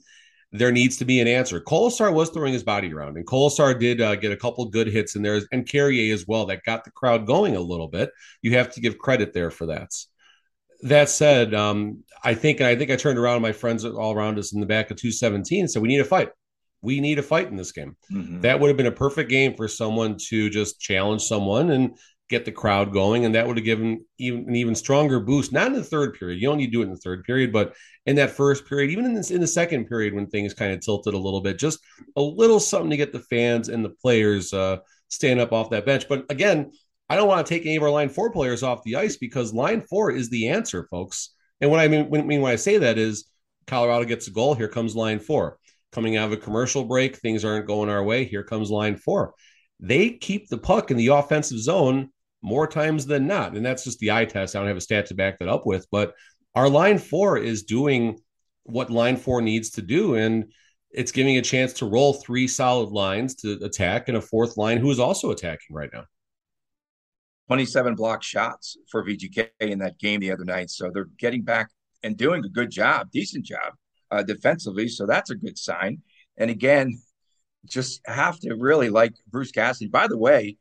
there 0.52 0.72
needs 0.72 0.98
to 0.98 1.06
be 1.06 1.20
an 1.20 1.28
answer. 1.28 1.60
Kolesar 1.60 2.14
was 2.14 2.30
throwing 2.30 2.54
his 2.54 2.64
body 2.64 2.94
around, 2.94 3.18
and 3.18 3.26
Kolesar 3.26 3.78
did 3.78 4.00
uh, 4.00 4.16
get 4.16 4.32
a 4.32 4.38
couple 4.38 4.64
good 4.70 4.88
hits 4.88 5.16
in 5.16 5.24
there, 5.24 5.42
and 5.52 5.68
Carrier 5.68 6.14
as 6.14 6.26
well. 6.28 6.46
That 6.46 6.64
got 6.64 6.86
the 6.86 6.92
crowd 6.92 7.26
going 7.26 7.56
a 7.56 7.62
little 7.62 7.88
bit. 7.88 8.12
You 8.42 8.54
have 8.54 8.72
to 8.74 8.82
give 8.82 9.00
credit 9.00 9.34
there 9.34 9.52
for 9.52 9.66
that. 9.68 9.90
That 10.84 11.10
said, 11.10 11.56
um, 11.56 12.04
I 12.24 12.36
think, 12.36 12.62
I 12.62 12.76
think 12.76 12.92
I 12.92 12.96
turned 12.96 13.18
around 13.18 13.42
my 13.42 13.54
friends 13.54 13.84
all 13.86 14.14
around 14.14 14.38
us 14.38 14.54
in 14.54 14.60
the 14.60 14.68
back 14.68 14.92
of 14.92 14.98
217 14.98 15.62
and 15.62 15.72
said, 15.72 15.82
"We 15.82 15.88
need 15.88 16.00
a 16.02 16.06
fight. 16.06 16.30
We 16.82 17.00
need 17.00 17.20
a 17.20 17.24
fight 17.24 17.48
in 17.48 17.56
this 17.56 17.72
game." 17.72 17.96
Mm-hmm. 18.12 18.42
That 18.42 18.60
would 18.60 18.68
have 18.68 18.78
been 18.78 18.86
a 18.86 18.92
perfect 18.92 19.30
game 19.30 19.56
for 19.56 19.68
someone 19.68 20.18
to 20.30 20.50
just 20.50 20.80
challenge 20.80 21.24
someone 21.24 21.72
and 21.72 21.98
get 22.30 22.46
the 22.46 22.52
crowd 22.52 22.92
going, 22.92 23.26
and 23.26 23.36
that 23.36 23.46
would 23.46 23.58
have 23.58 23.66
given 23.66 24.04
even 24.18 24.46
an 24.48 24.56
even 24.56 24.76
stronger 24.76 25.20
boost. 25.20 25.52
Not 25.52 25.68
in 25.68 25.74
the 25.74 25.84
third 25.84 26.18
period; 26.18 26.42
you 26.42 26.48
don't 26.48 26.58
need 26.58 26.68
to 26.68 26.72
do 26.72 26.82
it 26.82 26.86
in 26.86 26.92
the 26.92 26.98
third 26.98 27.24
period, 27.24 27.54
but 27.54 27.76
in 28.06 28.16
that 28.18 28.32
first 28.32 28.68
period, 28.68 28.92
even 28.92 29.06
in, 29.06 29.14
this, 29.14 29.32
in 29.32 29.42
the 29.42 29.48
second 29.48 29.86
period 29.86 30.14
when 30.14 30.28
things 30.28 30.54
kind 30.54 30.74
of 30.74 30.82
tilted 30.82 31.14
a 31.14 31.20
little 31.20 31.42
bit, 31.42 31.60
just 31.60 31.80
a 32.16 32.22
little 32.22 32.60
something 32.60 32.90
to 32.90 32.98
get 32.98 33.12
the 33.12 33.20
fans 33.20 33.70
and 33.70 33.84
the 33.84 33.90
players 33.90 34.54
uh, 34.54 34.78
stand 35.10 35.40
up 35.40 35.52
off 35.52 35.70
that 35.72 35.86
bench. 35.86 36.08
But 36.08 36.26
again, 36.30 36.72
I 37.10 37.16
don't 37.16 37.28
want 37.28 37.46
to 37.46 37.54
take 37.54 37.66
any 37.66 37.76
of 37.76 37.84
our 37.84 37.90
line 37.90 38.10
four 38.10 38.32
players 38.32 38.64
off 38.64 38.84
the 38.84 38.96
ice 38.96 39.18
because 39.18 39.54
line 39.54 39.82
four 39.82 40.12
is 40.12 40.30
the 40.30 40.50
answer, 40.50 40.88
folks. 40.90 41.32
And 41.62 41.72
what 41.72 41.80
I 41.80 41.88
mean 41.88 42.10
when, 42.10 42.26
mean 42.28 42.42
when 42.42 42.52
I 42.52 42.58
say 42.58 42.78
that 42.80 42.98
is 42.98 43.26
Colorado 43.68 44.06
gets 44.06 44.28
a 44.28 44.32
goal, 44.32 44.56
here 44.56 44.68
comes 44.68 44.96
line 44.96 45.20
four. 45.20 45.58
Coming 45.96 46.18
out 46.18 46.26
of 46.26 46.34
a 46.34 46.38
commercial 46.38 46.84
break, 46.84 47.16
things 47.16 47.46
aren't 47.46 47.68
going 47.68 47.88
our 47.88 48.04
way. 48.04 48.26
Here 48.26 48.44
comes 48.44 48.70
line 48.70 48.98
four. 48.98 49.34
They 49.80 50.10
keep 50.10 50.50
the 50.50 50.58
puck 50.58 50.92
in 50.92 50.98
the 50.98 51.08
offensive 51.08 51.58
zone 51.58 52.10
more 52.42 52.68
times 52.68 53.06
than 53.06 53.28
not. 53.28 53.56
And 53.56 53.66
that's 53.66 53.86
just 53.86 54.00
the 54.00 54.12
eye 54.12 54.26
test. 54.26 54.56
I 54.56 54.60
don't 54.60 54.68
have 54.68 54.76
a 54.76 54.82
stat 54.82 55.06
to 55.06 55.16
back 55.16 55.40
that 55.40 55.48
up 55.48 55.66
with, 55.66 55.88
but 55.90 56.14
our 56.54 56.68
line 56.68 56.98
four 56.98 57.38
is 57.38 57.64
doing 57.64 58.20
what 58.64 58.90
line 58.90 59.16
four 59.16 59.42
needs 59.42 59.70
to 59.70 59.82
do. 59.82 60.16
And 60.16 60.52
it's 60.92 61.14
giving 61.14 61.38
a 61.38 61.42
chance 61.42 61.72
to 61.76 61.86
roll 61.86 62.12
three 62.12 62.50
solid 62.50 62.90
lines 62.90 63.34
to 63.36 63.54
attack 63.64 64.10
and 64.10 64.18
a 64.18 64.22
fourth 64.22 64.58
line 64.58 64.80
who 64.80 64.92
is 64.92 65.00
also 65.00 65.32
attacking 65.32 65.74
right 65.74 65.92
now. 65.94 66.04
27 67.48 67.96
block 67.96 68.22
shots 68.22 68.76
for 68.92 69.02
VGK 69.02 69.48
in 69.62 69.80
that 69.80 69.98
game 69.98 70.20
the 70.20 70.34
other 70.34 70.44
night. 70.44 70.72
So 70.72 70.92
they're 70.94 71.08
getting 71.18 71.44
back 71.44 71.70
and 72.04 72.18
doing 72.18 72.44
a 72.44 72.50
good 72.50 72.70
job, 72.70 73.12
decent 73.12 73.46
job 73.46 73.76
uh, 74.16 74.24
defensively. 74.24 74.88
So 74.88 75.06
that's 75.06 75.30
a 75.30 75.36
good 75.36 75.58
sign. 75.58 76.02
And 76.38 76.50
again, 76.50 77.02
just 77.66 78.02
have 78.06 78.40
to 78.40 78.54
really 78.56 78.90
like 78.90 79.14
Bruce 79.28 79.52
Cassidy. 79.52 79.90
By 79.90 80.08
the 80.08 80.18
way, 80.18 80.58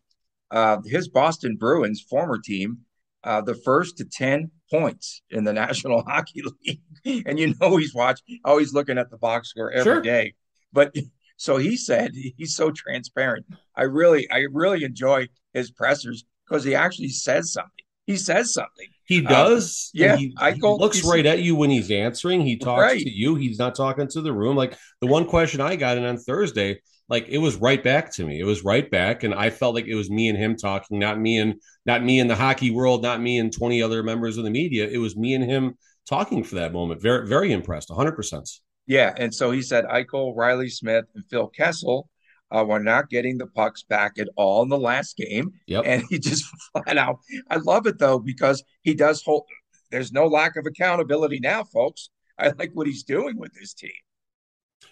uh, 0.51 0.79
his 0.85 1.09
Boston 1.09 1.57
Bruins 1.57 2.01
former 2.01 2.39
team, 2.39 2.79
uh, 3.23 3.43
the 3.43 3.55
first 3.55 3.99
to 3.99 4.05
10 4.05 4.51
points 4.71 5.23
in 5.31 5.45
the 5.45 5.53
National 5.65 6.03
Hockey 6.03 6.43
League. 6.43 6.81
and 7.27 7.39
you 7.39 7.55
know 7.61 7.77
he's 7.77 7.95
watching, 7.95 8.41
always 8.45 8.73
looking 8.73 8.99
at 8.99 9.11
the 9.11 9.19
box 9.19 9.51
score 9.51 9.71
every 9.71 9.95
sure. 9.95 10.01
day. 10.01 10.35
But 10.73 10.95
so 11.37 11.57
he 11.57 11.77
said 11.77 12.13
he's 12.15 12.57
so 12.57 12.71
transparent. 12.71 13.47
I 13.77 13.83
really, 13.83 14.31
I 14.31 14.47
really 14.51 14.83
enjoy 14.83 15.29
his 15.53 15.71
pressers 15.71 16.25
because 16.47 16.65
he 16.65 16.75
actually 16.75 17.11
says 17.11 17.53
something. 17.53 17.85
He 18.07 18.17
says 18.17 18.53
something. 18.53 18.89
He 19.07 19.25
uh, 19.25 19.29
does. 19.29 19.91
Uh, 19.95 19.99
yeah, 20.05 20.17
he, 20.17 20.35
I 20.39 20.53
go, 20.53 20.77
he 20.77 20.83
looks 20.83 21.05
right 21.05 21.27
at 21.27 21.43
you 21.43 21.57
when 21.57 21.71
he's 21.71 21.91
answering. 21.91 22.41
He 22.41 22.57
talks 22.57 22.81
right. 22.81 23.01
to 23.01 23.11
you. 23.11 23.35
He's 23.35 23.59
not 23.59 23.75
talking 23.75 24.09
to 24.09 24.21
the 24.21 24.33
room. 24.33 24.57
Like 24.57 24.79
the 25.01 25.07
one 25.07 25.27
question 25.27 25.61
I 25.61 25.77
got 25.77 25.99
in 25.99 26.05
on 26.05 26.17
Thursday, 26.17 26.81
like 27.09 27.29
it 27.29 27.39
was 27.39 27.57
right 27.57 27.83
back 27.83 28.13
to 28.15 28.25
me. 28.25 28.41
It 28.41 28.45
was 28.45 28.65
right 28.65 28.91
back, 28.91 29.23
and 29.23 29.35
I 29.35 29.51
felt 29.51 29.75
like 29.75 29.87
it 29.87 29.95
was 29.95 30.11
me 30.11 30.29
and 30.29 30.39
him 30.39 30.57
talking, 30.57 30.99
not 30.99 31.21
me 31.21 31.39
and 31.39 31.55
not 31.85 32.03
me 32.03 32.19
in 32.19 32.29
the 32.29 32.37
hockey 32.37 32.71
world, 32.71 33.03
not 33.03 33.21
me 33.21 33.39
and 33.39 33.53
twenty 33.53 33.83
other 33.83 34.03
members 34.03 34.39
of 34.39 34.45
the 34.45 34.51
media. 34.51 34.89
It 34.89 34.99
was 34.99 35.17
me 35.17 35.35
and 35.35 35.45
him 35.45 35.77
talking 36.09 36.45
for 36.45 36.57
that 36.57 36.73
moment. 36.73 37.03
Very, 37.03 37.27
very 37.27 37.53
impressed. 37.53 37.91
One 37.91 37.99
hundred 37.99 38.17
percent. 38.17 38.49
Yeah, 38.87 39.15
and 39.17 39.35
so 39.35 39.51
he 39.51 39.63
said 39.63 39.85
Eichel, 39.85 40.35
Reilly 40.37 40.69
Smith, 40.69 41.05
and 41.15 41.25
Phil 41.31 41.49
Kessel 41.49 42.09
uh, 42.55 42.65
were 42.65 42.81
not 42.81 43.11
getting 43.11 43.39
the 43.39 43.47
pucks 43.47 43.83
back 43.83 44.19
at 44.19 44.29
all 44.37 44.63
in 44.63 44.69
the 44.69 44.79
last 44.79 45.17
game. 45.17 45.53
Yep. 45.67 45.83
And 45.87 46.03
he 46.09 46.19
just 46.19 46.45
flat 46.73 46.97
out, 46.97 47.19
I 47.51 47.57
love 47.57 47.87
it 47.87 47.99
though, 47.99 48.19
because 48.19 48.63
he 48.83 48.95
does 48.95 49.23
hold, 49.23 49.45
there's 49.91 50.13
no 50.13 50.27
lack 50.27 50.57
of 50.57 50.67
accountability 50.67 51.41
now, 51.41 51.65
folks. 51.65 52.11
I 52.39 52.49
like 52.59 52.71
what 52.73 52.87
he's 52.87 53.03
doing 53.05 53.39
with 53.39 53.53
his 53.59 53.75
team. 53.75 53.91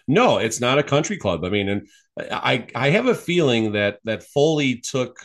No, 0.07 0.37
it's 0.37 0.59
not 0.59 0.79
a 0.79 0.83
country 0.83 1.17
club. 1.17 1.45
I 1.45 1.49
mean, 1.49 1.69
and 1.69 1.87
I 2.31 2.67
I 2.75 2.89
have 2.89 3.07
a 3.07 3.15
feeling 3.15 3.73
that 3.73 3.99
that 4.05 4.23
Foley 4.23 4.77
took 4.77 5.17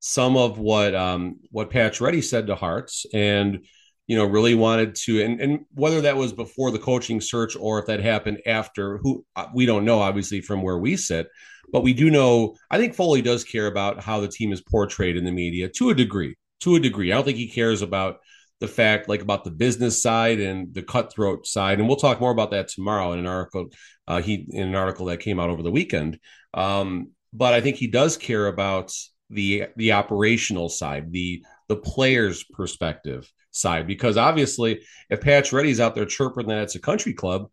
some 0.00 0.36
of 0.36 0.58
what 0.58 0.94
um 0.94 1.40
what 1.50 1.70
Pacioretty 1.70 2.22
said 2.22 2.46
to 2.48 2.54
Hearts 2.54 3.06
and 3.12 3.64
you 4.06 4.16
know 4.16 4.24
really 4.24 4.54
wanted 4.54 4.96
to 4.96 5.22
and, 5.22 5.40
and 5.40 5.60
whether 5.74 6.00
that 6.00 6.16
was 6.16 6.32
before 6.32 6.70
the 6.70 6.78
coaching 6.78 7.20
search 7.20 7.56
or 7.56 7.78
if 7.78 7.86
that 7.86 8.00
happened 8.00 8.40
after 8.46 8.98
who 8.98 9.24
uh, 9.36 9.46
we 9.54 9.66
don't 9.66 9.84
know 9.84 10.00
obviously 10.00 10.40
from 10.40 10.62
where 10.62 10.78
we 10.78 10.96
sit 10.96 11.28
but 11.72 11.82
we 11.82 11.92
do 11.92 12.10
know, 12.10 12.56
I 12.70 12.78
think 12.78 12.94
Foley 12.94 13.22
does 13.22 13.44
care 13.44 13.66
about 13.66 14.02
how 14.02 14.20
the 14.20 14.28
team 14.28 14.52
is 14.52 14.60
portrayed 14.60 15.16
in 15.16 15.24
the 15.24 15.32
media 15.32 15.68
to 15.70 15.90
a 15.90 15.94
degree. 15.94 16.36
To 16.60 16.76
a 16.76 16.80
degree. 16.80 17.10
I 17.10 17.14
don't 17.16 17.24
think 17.24 17.38
he 17.38 17.48
cares 17.48 17.82
about 17.82 18.18
the 18.60 18.68
fact, 18.68 19.08
like 19.08 19.22
about 19.22 19.44
the 19.44 19.50
business 19.50 20.02
side 20.02 20.38
and 20.38 20.72
the 20.74 20.82
cutthroat 20.82 21.46
side. 21.46 21.78
And 21.78 21.88
we'll 21.88 21.96
talk 21.96 22.20
more 22.20 22.30
about 22.30 22.50
that 22.50 22.68
tomorrow 22.68 23.12
in 23.12 23.18
an 23.18 23.26
article. 23.26 23.70
Uh, 24.06 24.20
he 24.20 24.46
in 24.50 24.68
an 24.68 24.74
article 24.74 25.06
that 25.06 25.20
came 25.20 25.40
out 25.40 25.50
over 25.50 25.62
the 25.62 25.70
weekend. 25.70 26.18
Um, 26.52 27.12
but 27.32 27.54
I 27.54 27.60
think 27.60 27.76
he 27.76 27.86
does 27.86 28.16
care 28.16 28.46
about 28.46 28.92
the 29.30 29.66
the 29.76 29.92
operational 29.92 30.68
side, 30.68 31.12
the 31.12 31.42
the 31.68 31.76
players' 31.76 32.44
perspective 32.44 33.30
side, 33.52 33.86
because 33.86 34.16
obviously, 34.16 34.82
if 35.08 35.20
Pacioretty's 35.20 35.80
out 35.80 35.94
there 35.94 36.04
chirping 36.04 36.48
that 36.48 36.62
it's 36.62 36.74
a 36.74 36.80
country 36.80 37.14
club, 37.14 37.48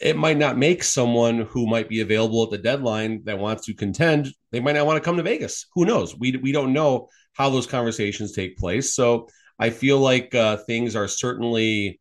it 0.00 0.16
might 0.16 0.38
not 0.38 0.56
make 0.56 0.82
someone 0.82 1.40
who 1.42 1.66
might 1.66 1.88
be 1.88 2.00
available 2.00 2.44
at 2.44 2.50
the 2.50 2.58
deadline 2.58 3.22
that 3.24 3.38
wants 3.38 3.66
to 3.66 3.74
contend. 3.74 4.28
They 4.52 4.60
might 4.60 4.72
not 4.72 4.86
want 4.86 4.96
to 4.96 5.04
come 5.04 5.16
to 5.16 5.22
Vegas. 5.22 5.66
Who 5.74 5.84
knows? 5.84 6.16
We 6.16 6.36
we 6.36 6.52
don't 6.52 6.72
know 6.72 7.08
how 7.32 7.50
those 7.50 7.66
conversations 7.66 8.32
take 8.32 8.58
place. 8.58 8.94
So 8.94 9.28
I 9.58 9.70
feel 9.70 9.98
like 9.98 10.34
uh, 10.34 10.58
things 10.58 10.94
are 10.94 11.08
certainly 11.08 12.00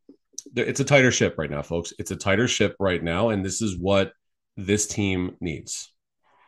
it's 0.56 0.80
a 0.80 0.86
tighter 0.86 1.12
ship 1.12 1.36
right 1.38 1.50
now, 1.50 1.62
folks. 1.62 1.94
It's 2.00 2.12
a 2.12 2.16
tighter 2.16 2.48
ship 2.48 2.76
right 2.80 3.04
now, 3.04 3.30
and 3.30 3.44
this 3.44 3.62
is 3.62 3.78
what 3.78 4.14
this 4.56 4.88
team 4.88 5.36
needs. 5.42 5.94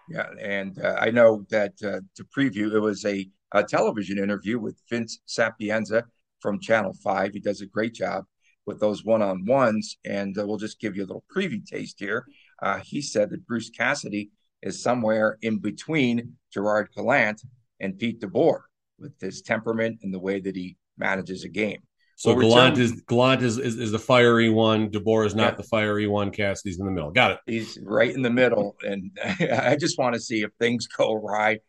Yeah, 0.10 0.28
and 0.42 0.80
uh, 0.82 0.98
I 1.00 1.12
know 1.12 1.46
that 1.50 1.74
uh, 1.84 2.02
to 2.16 2.24
preview, 2.36 2.74
it 2.74 2.80
was 2.80 3.06
a, 3.06 3.30
a, 3.54 3.64
television 3.64 4.18
interview 4.18 4.58
with 4.58 4.82
Vince 4.90 5.20
Sapienza 5.28 6.06
from 6.40 6.60
Channel 6.60 6.94
Five. 7.04 7.34
He 7.34 7.40
does 7.40 7.62
a 7.62 7.68
great 7.68 7.94
job 7.94 8.26
with 8.70 8.80
those 8.80 9.04
one-on-ones, 9.04 9.98
and 10.06 10.38
uh, 10.38 10.46
we'll 10.46 10.58
just 10.58 10.80
give 10.80 10.96
you 10.96 11.02
a 11.02 11.08
little 11.08 11.26
preview 11.36 11.66
taste 11.66 11.96
here. 12.00 12.24
Uh, 12.62 12.78
he 12.78 13.02
said 13.02 13.32
that 13.32 13.48
Bruce 13.48 13.72
Cassidy 13.72 14.30
is 14.62 14.84
somewhere 14.84 15.40
in 15.42 15.58
between 15.58 16.36
Gerard 16.54 16.90
Gallant 16.96 17.42
and 17.80 17.98
Pete 17.98 18.22
DeBoer 18.22 18.60
with 19.00 19.20
his 19.20 19.42
temperament 19.42 19.98
and 20.04 20.14
the 20.14 20.20
way 20.20 20.40
that 20.40 20.56
he 20.56 20.78
manages 21.00 21.44
a 21.44 21.50
game. 21.50 21.82
So 22.16 22.36
we'll 22.36 22.50
Gallant 22.50 22.78
return, 22.78 22.94
is 22.94 23.02
Gallant 23.08 23.42
is, 23.42 23.58
is, 23.58 23.80
is 23.80 23.92
the 23.92 23.98
fiery 23.98 24.52
one. 24.52 24.92
DeBoer 24.92 25.26
is 25.26 25.34
not 25.34 25.54
yeah. 25.54 25.56
the 25.56 25.64
fiery 25.64 26.06
one. 26.06 26.30
Cassidy's 26.30 26.80
in 26.80 26.86
the 26.86 26.92
middle. 26.92 27.10
Got 27.10 27.32
it. 27.32 27.40
He's 27.48 27.80
right 27.84 28.14
in 28.14 28.22
the 28.22 28.30
middle, 28.30 28.76
and 28.84 29.18
I 29.24 29.78
just 29.80 29.98
want 29.98 30.14
to 30.14 30.22
see 30.22 30.44
if 30.44 30.52
things 30.60 30.86
go 30.86 31.16
right. 31.16 31.60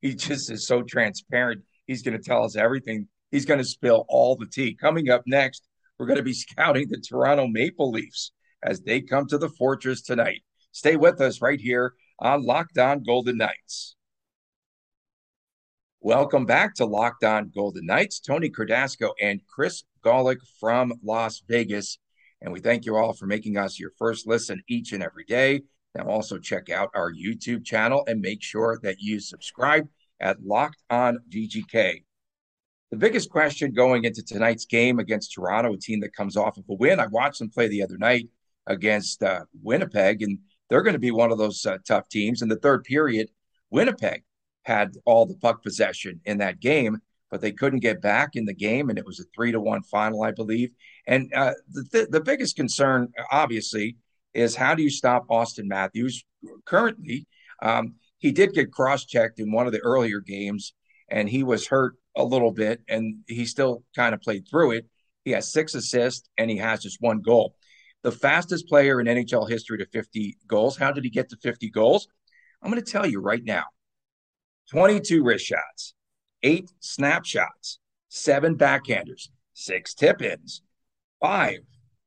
He 0.00 0.14
just 0.14 0.48
is 0.48 0.68
so 0.68 0.82
transparent. 0.82 1.62
He's 1.88 2.02
going 2.02 2.16
to 2.16 2.22
tell 2.22 2.44
us 2.44 2.54
everything. 2.54 3.08
He's 3.32 3.46
going 3.46 3.58
to 3.58 3.64
spill 3.64 4.04
all 4.08 4.36
the 4.36 4.46
tea. 4.46 4.76
Coming 4.80 5.10
up 5.10 5.22
next, 5.26 5.64
we're 5.98 6.06
going 6.06 6.18
to 6.18 6.22
be 6.22 6.32
scouting 6.32 6.88
the 6.88 7.00
Toronto 7.00 7.46
Maple 7.46 7.90
Leafs 7.90 8.32
as 8.62 8.80
they 8.80 9.00
come 9.00 9.26
to 9.28 9.38
the 9.38 9.48
Fortress 9.48 10.02
tonight. 10.02 10.42
Stay 10.72 10.96
with 10.96 11.20
us 11.20 11.40
right 11.40 11.60
here 11.60 11.94
on 12.18 12.44
Locked 12.44 12.78
On 12.78 13.02
Golden 13.02 13.36
Knights. 13.36 13.94
Welcome 16.00 16.46
back 16.46 16.74
to 16.74 16.84
Locked 16.84 17.24
On 17.24 17.50
Golden 17.54 17.86
Knights. 17.86 18.20
Tony 18.20 18.50
Cardasco 18.50 19.12
and 19.22 19.40
Chris 19.46 19.84
Gawlik 20.04 20.38
from 20.60 20.92
Las 21.02 21.42
Vegas. 21.48 21.98
And 22.42 22.52
we 22.52 22.60
thank 22.60 22.84
you 22.84 22.96
all 22.96 23.12
for 23.12 23.26
making 23.26 23.56
us 23.56 23.78
your 23.78 23.92
first 23.96 24.26
listen 24.26 24.62
each 24.68 24.92
and 24.92 25.02
every 25.02 25.24
day. 25.24 25.62
Now, 25.94 26.08
also 26.08 26.38
check 26.38 26.70
out 26.70 26.90
our 26.94 27.12
YouTube 27.12 27.64
channel 27.64 28.02
and 28.08 28.20
make 28.20 28.42
sure 28.42 28.80
that 28.82 28.96
you 28.98 29.20
subscribe 29.20 29.88
at 30.20 30.42
Locked 30.42 30.82
On 30.90 31.18
VGK. 31.32 32.02
The 32.94 33.00
biggest 33.00 33.28
question 33.28 33.72
going 33.72 34.04
into 34.04 34.22
tonight's 34.22 34.66
game 34.66 35.00
against 35.00 35.32
Toronto, 35.32 35.72
a 35.72 35.76
team 35.76 35.98
that 36.02 36.14
comes 36.14 36.36
off 36.36 36.58
of 36.58 36.64
a 36.68 36.74
win. 36.74 37.00
I 37.00 37.08
watched 37.08 37.40
them 37.40 37.50
play 37.50 37.66
the 37.66 37.82
other 37.82 37.98
night 37.98 38.28
against 38.68 39.20
uh, 39.20 39.46
Winnipeg, 39.64 40.22
and 40.22 40.38
they're 40.70 40.80
going 40.80 40.92
to 40.92 41.00
be 41.00 41.10
one 41.10 41.32
of 41.32 41.38
those 41.38 41.66
uh, 41.66 41.78
tough 41.84 42.08
teams. 42.08 42.40
In 42.40 42.48
the 42.48 42.54
third 42.54 42.84
period, 42.84 43.30
Winnipeg 43.70 44.22
had 44.62 44.94
all 45.04 45.26
the 45.26 45.34
puck 45.34 45.60
possession 45.60 46.20
in 46.24 46.38
that 46.38 46.60
game, 46.60 46.98
but 47.32 47.40
they 47.40 47.50
couldn't 47.50 47.80
get 47.80 48.00
back 48.00 48.36
in 48.36 48.44
the 48.44 48.54
game, 48.54 48.90
and 48.90 48.96
it 48.96 49.04
was 49.04 49.18
a 49.18 49.24
three 49.34 49.50
to 49.50 49.60
one 49.60 49.82
final, 49.82 50.22
I 50.22 50.30
believe. 50.30 50.70
And 51.08 51.34
uh, 51.34 51.54
the 51.72 51.84
th- 51.90 52.08
the 52.10 52.20
biggest 52.20 52.54
concern, 52.54 53.08
obviously, 53.32 53.96
is 54.34 54.54
how 54.54 54.76
do 54.76 54.84
you 54.84 54.90
stop 54.90 55.26
Auston 55.26 55.66
Matthews? 55.66 56.24
Currently, 56.64 57.26
um, 57.60 57.96
he 58.18 58.30
did 58.30 58.52
get 58.52 58.70
cross 58.70 59.04
checked 59.04 59.40
in 59.40 59.50
one 59.50 59.66
of 59.66 59.72
the 59.72 59.80
earlier 59.80 60.20
games, 60.20 60.74
and 61.08 61.28
he 61.28 61.42
was 61.42 61.66
hurt 61.66 61.96
a 62.16 62.24
little 62.24 62.52
bit, 62.52 62.82
and 62.88 63.18
he 63.26 63.44
still 63.44 63.82
kind 63.94 64.14
of 64.14 64.20
played 64.20 64.46
through 64.48 64.72
it. 64.72 64.86
He 65.24 65.32
has 65.32 65.52
six 65.52 65.74
assists, 65.74 66.28
and 66.38 66.50
he 66.50 66.58
has 66.58 66.82
just 66.82 67.00
one 67.00 67.20
goal. 67.20 67.54
The 68.02 68.12
fastest 68.12 68.68
player 68.68 69.00
in 69.00 69.06
NHL 69.06 69.48
history 69.48 69.78
to 69.78 69.86
50 69.86 70.36
goals. 70.46 70.76
How 70.76 70.92
did 70.92 71.04
he 71.04 71.10
get 71.10 71.30
to 71.30 71.36
50 71.36 71.70
goals? 71.70 72.06
I'm 72.62 72.70
going 72.70 72.82
to 72.82 72.90
tell 72.90 73.06
you 73.06 73.20
right 73.20 73.42
now. 73.42 73.64
22 74.70 75.22
wrist 75.22 75.44
shots, 75.44 75.94
eight 76.42 76.70
snapshots, 76.80 77.78
seven 78.08 78.56
backhanders, 78.56 79.28
six 79.52 79.94
tip 79.94 80.22
ins, 80.22 80.62
five 81.20 81.58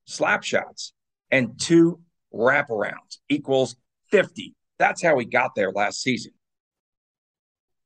slap 0.05 0.43
shots, 0.43 0.93
and 1.31 1.59
two 1.59 1.99
wraparounds 2.33 3.17
equals 3.29 3.75
50. 4.11 4.55
That's 4.79 5.03
how 5.03 5.17
he 5.17 5.25
got 5.25 5.55
there 5.55 5.71
last 5.71 6.01
season. 6.01 6.33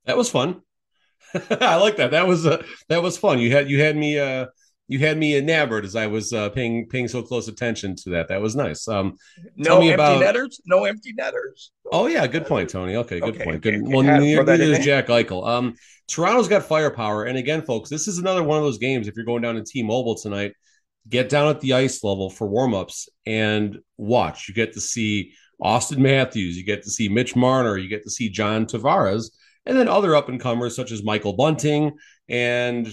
That 0.05 0.17
was 0.17 0.29
fun. 0.29 0.61
I 1.61 1.75
like 1.77 1.97
that. 1.97 2.11
That 2.11 2.27
was 2.27 2.45
uh, 2.45 2.63
that 2.89 3.01
was 3.01 3.17
fun. 3.17 3.39
You 3.39 3.51
had 3.51 3.69
you 3.69 3.81
had 3.81 3.95
me 3.95 4.19
uh 4.19 4.47
you 4.91 4.99
had 4.99 5.17
me 5.17 5.37
enamored 5.37 5.85
as 5.85 5.95
I 5.95 6.07
was 6.07 6.33
uh, 6.33 6.49
paying 6.49 6.87
paying 6.89 7.07
so 7.07 7.21
close 7.21 7.47
attention 7.47 7.95
to 8.03 8.09
that. 8.09 8.27
That 8.27 8.41
was 8.41 8.57
nice. 8.57 8.89
Um, 8.89 9.15
no 9.55 9.75
empty 9.75 9.91
about... 9.91 10.19
netters. 10.19 10.59
No 10.65 10.83
empty 10.83 11.13
netters. 11.13 11.71
Oh 11.93 12.07
yeah, 12.07 12.27
good 12.27 12.45
point, 12.45 12.69
Tony. 12.69 12.97
Okay, 12.97 13.21
good 13.21 13.35
okay, 13.35 13.43
point. 13.45 13.61
Good. 13.61 13.75
Okay, 13.75 13.83
well, 13.85 14.03
neither 14.03 14.51
is 14.51 14.83
Jack 14.83 15.07
Eichel. 15.07 15.47
Um, 15.47 15.75
Toronto's 16.09 16.49
got 16.49 16.63
firepower, 16.63 17.23
and 17.23 17.37
again, 17.37 17.61
folks, 17.61 17.89
this 17.89 18.09
is 18.09 18.17
another 18.17 18.43
one 18.43 18.57
of 18.57 18.65
those 18.65 18.79
games. 18.79 19.07
If 19.07 19.15
you're 19.15 19.25
going 19.25 19.41
down 19.41 19.55
to 19.55 19.63
T-Mobile 19.63 20.15
tonight, 20.15 20.55
get 21.07 21.29
down 21.29 21.47
at 21.47 21.61
the 21.61 21.71
ice 21.71 22.03
level 22.03 22.29
for 22.29 22.49
warmups 22.49 23.07
and 23.25 23.77
watch. 23.95 24.49
You 24.49 24.53
get 24.53 24.73
to 24.73 24.81
see 24.81 25.31
Auston 25.63 25.99
Matthews. 25.99 26.57
You 26.57 26.65
get 26.65 26.83
to 26.83 26.89
see 26.89 27.07
Mitch 27.07 27.33
Marner. 27.33 27.77
You 27.77 27.87
get 27.87 28.03
to 28.03 28.11
see 28.11 28.29
John 28.29 28.65
Tavares. 28.65 29.31
And 29.65 29.77
then 29.77 29.87
other 29.87 30.15
up 30.15 30.29
and 30.29 30.39
comers 30.39 30.75
such 30.75 30.91
as 30.91 31.03
Michael 31.03 31.33
Bunting. 31.33 31.91
And 32.29 32.91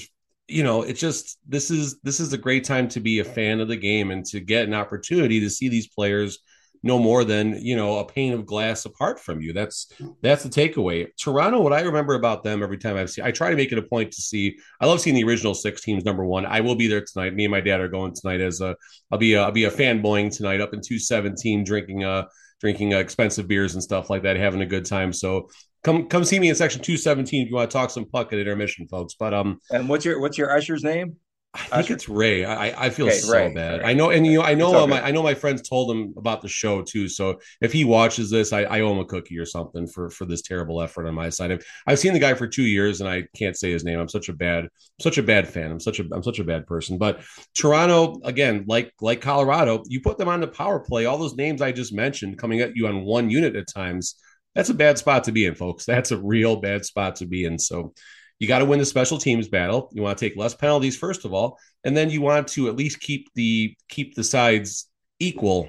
you 0.49 0.63
know 0.63 0.83
it's 0.83 1.01
just 1.01 1.39
this 1.47 1.71
is 1.71 1.99
this 2.03 2.21
is 2.21 2.33
a 2.33 2.39
great 2.39 2.65
time 2.65 2.89
to 2.89 3.01
be 3.01 3.19
a 3.19 3.25
fan 3.25 3.61
of 3.61 3.69
the 3.69 3.77
game 3.77 4.11
and 4.11 4.25
to 4.25 4.41
get 4.41 4.67
an 4.67 4.75
opportunity 4.75 5.41
to 5.41 5.51
see 5.51 5.69
these 5.69 5.89
players 5.89 6.39
no 6.83 6.99
more 6.99 7.25
than 7.25 7.59
you 7.61 7.77
know 7.77 7.99
a 7.99 8.05
pane 8.05 8.33
of 8.33 8.47
glass 8.47 8.85
apart 8.85 9.21
from 9.21 9.41
you. 9.41 9.53
That's 9.53 9.93
that's 10.23 10.43
the 10.43 10.49
takeaway. 10.49 11.09
Toronto 11.19 11.61
what 11.61 11.73
i 11.73 11.81
remember 11.81 12.15
about 12.15 12.43
them 12.43 12.63
every 12.63 12.79
time 12.79 12.97
i've 12.97 13.11
seen 13.11 13.25
i 13.25 13.31
try 13.31 13.51
to 13.51 13.57
make 13.57 13.73
it 13.73 13.79
a 13.79 13.83
point 13.83 14.13
to 14.13 14.23
see 14.23 14.57
i 14.81 14.87
love 14.87 15.01
seeing 15.01 15.17
the 15.17 15.25
original 15.25 15.55
six 15.55 15.83
teams 15.83 16.05
number 16.05 16.25
one. 16.25 16.47
I 16.47 16.61
will 16.61 16.77
be 16.77 16.89
there 16.89 17.05
tonight. 17.05 17.35
Me 17.35 17.45
and 17.45 17.53
my 17.53 17.61
dad 17.61 17.81
are 17.81 17.89
going 17.89 18.15
tonight 18.15 18.41
as 18.41 18.61
a 18.61 18.75
i'll 19.11 19.19
be 19.19 19.35
a, 19.35 19.43
i'll 19.43 19.53
be 19.53 19.65
a 19.65 19.71
fanboying 19.71 20.35
tonight 20.35 20.61
up 20.61 20.73
in 20.73 20.81
217 20.81 21.65
drinking 21.65 22.05
uh 22.05 22.25
drinking 22.61 22.95
uh, 22.95 22.99
expensive 22.99 23.47
beers 23.47 23.75
and 23.75 23.83
stuff 23.83 24.11
like 24.11 24.23
that 24.23 24.37
having 24.37 24.63
a 24.63 24.67
good 24.67 24.85
time. 24.85 25.13
So 25.13 25.49
come 25.85 26.07
come 26.09 26.25
see 26.25 26.39
me 26.39 26.49
in 26.49 26.55
section 26.55 26.81
217 26.81 27.43
if 27.43 27.49
you 27.49 27.55
want 27.55 27.71
to 27.71 27.77
talk 27.77 27.91
some 27.91 28.05
puck 28.05 28.33
at 28.33 28.39
intermission 28.39 28.87
folks 28.89 29.15
but 29.19 29.33
um 29.35 29.59
and 29.71 29.89
what's 29.89 30.05
your 30.05 30.21
what's 30.21 30.39
your 30.39 30.51
usher's 30.51 30.85
name 30.85 31.17
I 31.55 31.61
think 31.61 31.85
Usher? 31.85 31.95
it's 31.95 32.09
Ray. 32.09 32.45
I, 32.45 32.87
I 32.87 32.91
feel 32.91 33.07
okay, 33.07 33.17
so 33.17 33.33
Ray. 33.33 33.53
bad. 33.55 33.81
Right. 33.81 33.91
I 33.91 33.93
know, 33.95 34.11
and 34.11 34.27
you 34.27 34.39
know, 34.39 34.45
I 34.45 34.55
know, 34.55 34.87
my, 34.87 35.03
I 35.03 35.11
know 35.11 35.23
my 35.23 35.35
friends 35.35 35.67
told 35.67 35.91
him 35.91 36.13
about 36.17 36.43
the 36.43 36.49
show 36.49 36.83
too. 36.83 37.09
So 37.09 37.41
if 37.63 37.73
he 37.73 37.85
watches 37.85 38.31
this, 38.31 38.53
I, 38.53 38.63
I 38.65 38.81
owe 38.81 38.93
him 38.93 38.99
a 38.99 39.05
cookie 39.07 39.39
or 39.39 39.47
something 39.47 39.87
for 39.87 40.11
for 40.11 40.27
this 40.27 40.43
terrible 40.43 40.83
effort 40.83 41.07
on 41.07 41.15
my 41.15 41.31
side. 41.31 41.51
I've, 41.51 41.65
I've 41.87 41.99
seen 41.99 42.13
the 42.13 42.19
guy 42.19 42.35
for 42.35 42.47
two 42.47 42.63
years, 42.65 43.01
and 43.01 43.09
I 43.09 43.25
can't 43.35 43.57
say 43.57 43.71
his 43.73 43.83
name. 43.83 43.99
I'm 43.99 44.09
such 44.09 44.29
a 44.29 44.35
bad, 44.35 44.69
such 45.01 45.17
a 45.17 45.23
bad 45.23 45.49
fan. 45.49 45.71
I'm 45.71 45.81
such 45.81 46.01
a, 46.01 46.05
I'm 46.13 46.23
such 46.23 46.39
a 46.39 46.45
bad 46.45 46.67
person. 46.67 46.99
But 46.99 47.23
Toronto, 47.55 48.21
again, 48.25 48.65
like 48.69 48.93
like 49.01 49.23
Colorado, 49.23 49.83
you 49.87 50.03
put 50.03 50.19
them 50.19 50.29
on 50.29 50.41
the 50.41 50.49
power 50.49 50.81
play. 50.81 51.07
All 51.07 51.19
those 51.19 51.35
names 51.35 51.63
I 51.63 51.73
just 51.73 51.95
mentioned 51.95 52.39
coming 52.39 52.61
at 52.61 52.77
you 52.77 52.87
on 52.89 53.05
one 53.05 53.31
unit 53.31 53.57
at 53.57 53.69
times 53.73 54.17
that's 54.55 54.71
a 54.71 54.75
bad 54.75 54.99
spot 54.99 55.25
to 55.25 55.33
be 55.33 55.47
in, 55.47 55.55
folks. 55.55 55.85
That's 55.85 56.11
a 56.11 56.19
real 56.19 56.57
bad 56.57 56.85
spot 56.85 57.17
to 57.17 57.27
be 57.27 57.45
in. 57.45 57.59
So 57.59 57.93
you 58.39 58.49
got 58.49 58.61
to 58.61 58.65
win 58.65 58.79
the 58.79 58.85
special 58.85 59.19
teams 59.19 59.49
battle. 59.49 59.91
You 59.93 60.03
want 60.03 60.19
to 60.19 60.29
take 60.29 60.39
less 60.39 60.55
penalties 60.55 60.97
first 60.97 61.25
of 61.25 61.33
all, 61.33 61.59
and 61.85 61.97
then 61.97 62.11
you 62.11 62.21
want 62.21 62.49
to 62.49 62.69
at 62.69 62.77
least 62.77 63.01
keep 63.01 63.29
the 63.35 63.77
keep 63.89 64.15
the 64.15 64.25
sides 64.25 64.89
equal. 65.19 65.69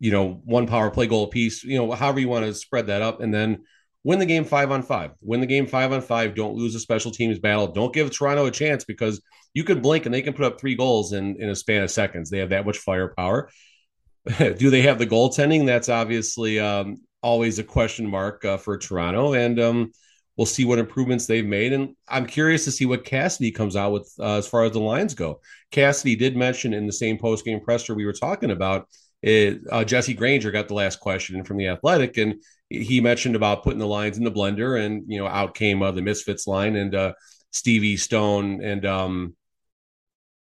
You 0.00 0.12
know, 0.12 0.40
one 0.44 0.66
power 0.66 0.90
play 0.90 1.06
goal 1.06 1.26
piece. 1.26 1.64
You 1.64 1.78
know, 1.78 1.92
however 1.92 2.20
you 2.20 2.28
want 2.28 2.46
to 2.46 2.54
spread 2.54 2.86
that 2.86 3.02
up, 3.02 3.20
and 3.20 3.32
then 3.32 3.64
win 4.04 4.18
the 4.18 4.26
game 4.26 4.44
five 4.44 4.70
on 4.70 4.82
five. 4.82 5.10
Win 5.20 5.40
the 5.40 5.46
game 5.46 5.66
five 5.66 5.92
on 5.92 6.00
five. 6.00 6.34
Don't 6.34 6.54
lose 6.54 6.74
a 6.74 6.80
special 6.80 7.10
teams 7.10 7.38
battle. 7.38 7.66
Don't 7.66 7.92
give 7.92 8.10
Toronto 8.10 8.46
a 8.46 8.50
chance 8.50 8.84
because 8.84 9.20
you 9.54 9.64
could 9.64 9.82
blink 9.82 10.06
and 10.06 10.14
they 10.14 10.22
can 10.22 10.34
put 10.34 10.46
up 10.46 10.60
three 10.60 10.76
goals 10.76 11.12
in 11.12 11.36
in 11.40 11.50
a 11.50 11.54
span 11.54 11.82
of 11.82 11.90
seconds. 11.90 12.30
They 12.30 12.38
have 12.38 12.50
that 12.50 12.64
much 12.66 12.78
firepower. 12.78 13.50
Do 14.38 14.70
they 14.70 14.82
have 14.82 14.98
the 14.98 15.06
goaltending? 15.06 15.66
That's 15.66 15.88
obviously 15.88 16.58
um, 16.58 16.98
always 17.22 17.58
a 17.58 17.64
question 17.64 18.06
mark 18.06 18.44
uh, 18.44 18.56
for 18.56 18.76
Toronto, 18.78 19.34
and 19.34 19.58
um, 19.60 19.92
we'll 20.36 20.46
see 20.46 20.64
what 20.64 20.78
improvements 20.78 21.26
they've 21.26 21.46
made. 21.46 21.72
And 21.72 21.94
I'm 22.08 22.26
curious 22.26 22.64
to 22.64 22.72
see 22.72 22.86
what 22.86 23.04
Cassidy 23.04 23.50
comes 23.50 23.76
out 23.76 23.92
with 23.92 24.12
uh, 24.18 24.36
as 24.36 24.46
far 24.46 24.64
as 24.64 24.72
the 24.72 24.80
lines 24.80 25.14
go. 25.14 25.40
Cassidy 25.70 26.16
did 26.16 26.36
mention 26.36 26.72
in 26.72 26.86
the 26.86 26.92
same 26.92 27.18
post 27.18 27.44
game 27.44 27.60
presser 27.60 27.94
we 27.94 28.06
were 28.06 28.12
talking 28.12 28.50
about. 28.50 28.88
It, 29.20 29.60
uh, 29.70 29.84
Jesse 29.84 30.14
Granger 30.14 30.52
got 30.52 30.68
the 30.68 30.74
last 30.74 31.00
question 31.00 31.42
from 31.42 31.56
the 31.56 31.68
Athletic, 31.68 32.16
and 32.18 32.36
he 32.70 33.00
mentioned 33.00 33.34
about 33.34 33.64
putting 33.64 33.80
the 33.80 33.86
lines 33.86 34.16
in 34.16 34.24
the 34.24 34.30
blender, 34.30 34.84
and 34.84 35.02
you 35.08 35.18
know, 35.18 35.26
out 35.26 35.54
came 35.54 35.82
uh, 35.82 35.90
the 35.90 36.02
Misfits 36.02 36.46
line 36.46 36.76
and 36.76 36.94
uh, 36.94 37.12
Stevie 37.50 37.96
Stone 37.96 38.62
and 38.62 38.86
um, 38.86 39.34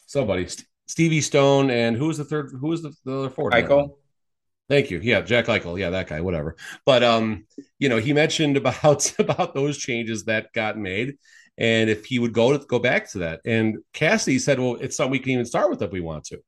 somebody, 0.05 0.47
Stevie 0.86 1.21
Stone, 1.21 1.71
and 1.71 1.97
who 1.97 2.07
was 2.07 2.19
the 2.19 2.25
third? 2.25 2.51
Who 2.51 2.67
was 2.67 2.84
the, 2.84 2.93
the 3.03 3.19
other 3.19 3.30
fourth? 3.32 3.51
Michael. 3.51 3.97
Thank 4.70 4.91
you. 4.91 4.99
Yeah, 5.01 5.22
Jack 5.22 5.45
Eichel. 5.45 5.80
Yeah, 5.80 5.91
that 5.91 6.07
guy. 6.07 6.22
Whatever. 6.22 6.55
But 6.86 7.03
um, 7.03 7.45
you 7.80 7.89
know, 7.89 7.97
he 7.97 8.13
mentioned 8.13 8.57
about 8.61 9.18
about 9.20 9.53
those 9.53 9.78
changes 9.78 10.26
that 10.26 10.53
got 10.53 10.78
made, 10.78 11.18
and 11.57 11.89
if 11.89 12.05
he 12.05 12.20
would 12.20 12.34
go 12.34 12.57
to 12.57 12.65
go 12.65 12.80
back 12.80 13.09
to 13.11 13.20
that. 13.20 13.41
And 13.45 13.78
Cassidy 13.93 14.39
said, 14.39 14.59
"Well, 14.59 14.76
it's 14.76 14.97
something 14.97 15.11
we 15.11 15.20
can 15.20 15.32
even 15.32 15.45
start 15.45 15.70
with 15.70 15.82
if 15.82 15.91
we 15.91 16.01
want 16.01 16.26
to." 16.26 16.39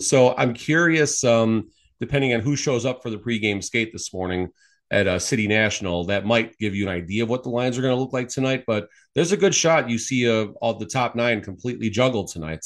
So 0.00 0.34
I'm 0.36 0.54
curious. 0.54 1.24
Um, 1.24 1.70
depending 2.00 2.32
on 2.32 2.38
who 2.40 2.54
shows 2.54 2.86
up 2.86 3.02
for 3.02 3.10
the 3.10 3.18
pregame 3.18 3.62
skate 3.62 3.92
this 3.92 4.14
morning, 4.14 4.50
at 4.90 5.06
uh, 5.06 5.18
City 5.18 5.46
National, 5.46 6.04
that 6.06 6.24
might 6.24 6.56
give 6.58 6.74
you 6.74 6.88
an 6.88 6.94
idea 6.94 7.22
of 7.22 7.28
what 7.28 7.42
the 7.42 7.50
lines 7.50 7.76
are 7.76 7.82
going 7.82 7.94
to 7.94 8.00
look 8.00 8.12
like 8.12 8.28
tonight. 8.28 8.64
But 8.66 8.88
there's 9.14 9.32
a 9.32 9.36
good 9.36 9.54
shot 9.54 9.90
you 9.90 9.98
see 9.98 10.28
uh, 10.28 10.46
all 10.62 10.74
the 10.74 10.86
top 10.86 11.14
nine 11.14 11.42
completely 11.42 11.90
juggled 11.90 12.28
tonight. 12.28 12.64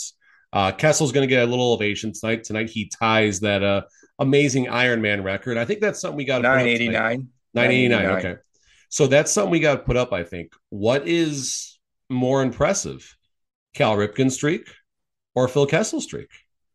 Uh, 0.52 0.70
Kessel's 0.70 1.12
going 1.12 1.26
to 1.26 1.34
get 1.34 1.42
a 1.42 1.50
little 1.50 1.72
ovation 1.72 2.12
tonight. 2.12 2.44
Tonight 2.44 2.70
he 2.70 2.90
ties 3.00 3.40
that 3.40 3.62
uh, 3.62 3.82
amazing 4.22 4.66
Ironman 4.66 5.22
record. 5.24 5.58
I 5.58 5.64
think 5.64 5.80
that's 5.80 6.00
something 6.00 6.16
we 6.16 6.24
got 6.24 6.38
to 6.38 6.42
989. 6.42 7.28
989. 7.54 8.18
Okay. 8.18 8.40
So 8.88 9.06
that's 9.06 9.32
something 9.32 9.50
we 9.50 9.60
got 9.60 9.74
to 9.74 9.82
put 9.82 9.96
up, 9.96 10.12
I 10.12 10.22
think. 10.22 10.52
What 10.70 11.06
is 11.06 11.78
more 12.08 12.42
impressive, 12.42 13.16
Cal 13.74 13.96
Ripken 13.96 14.30
streak 14.30 14.68
or 15.34 15.48
Phil 15.48 15.66
Kessel 15.66 16.00
streak? 16.00 16.28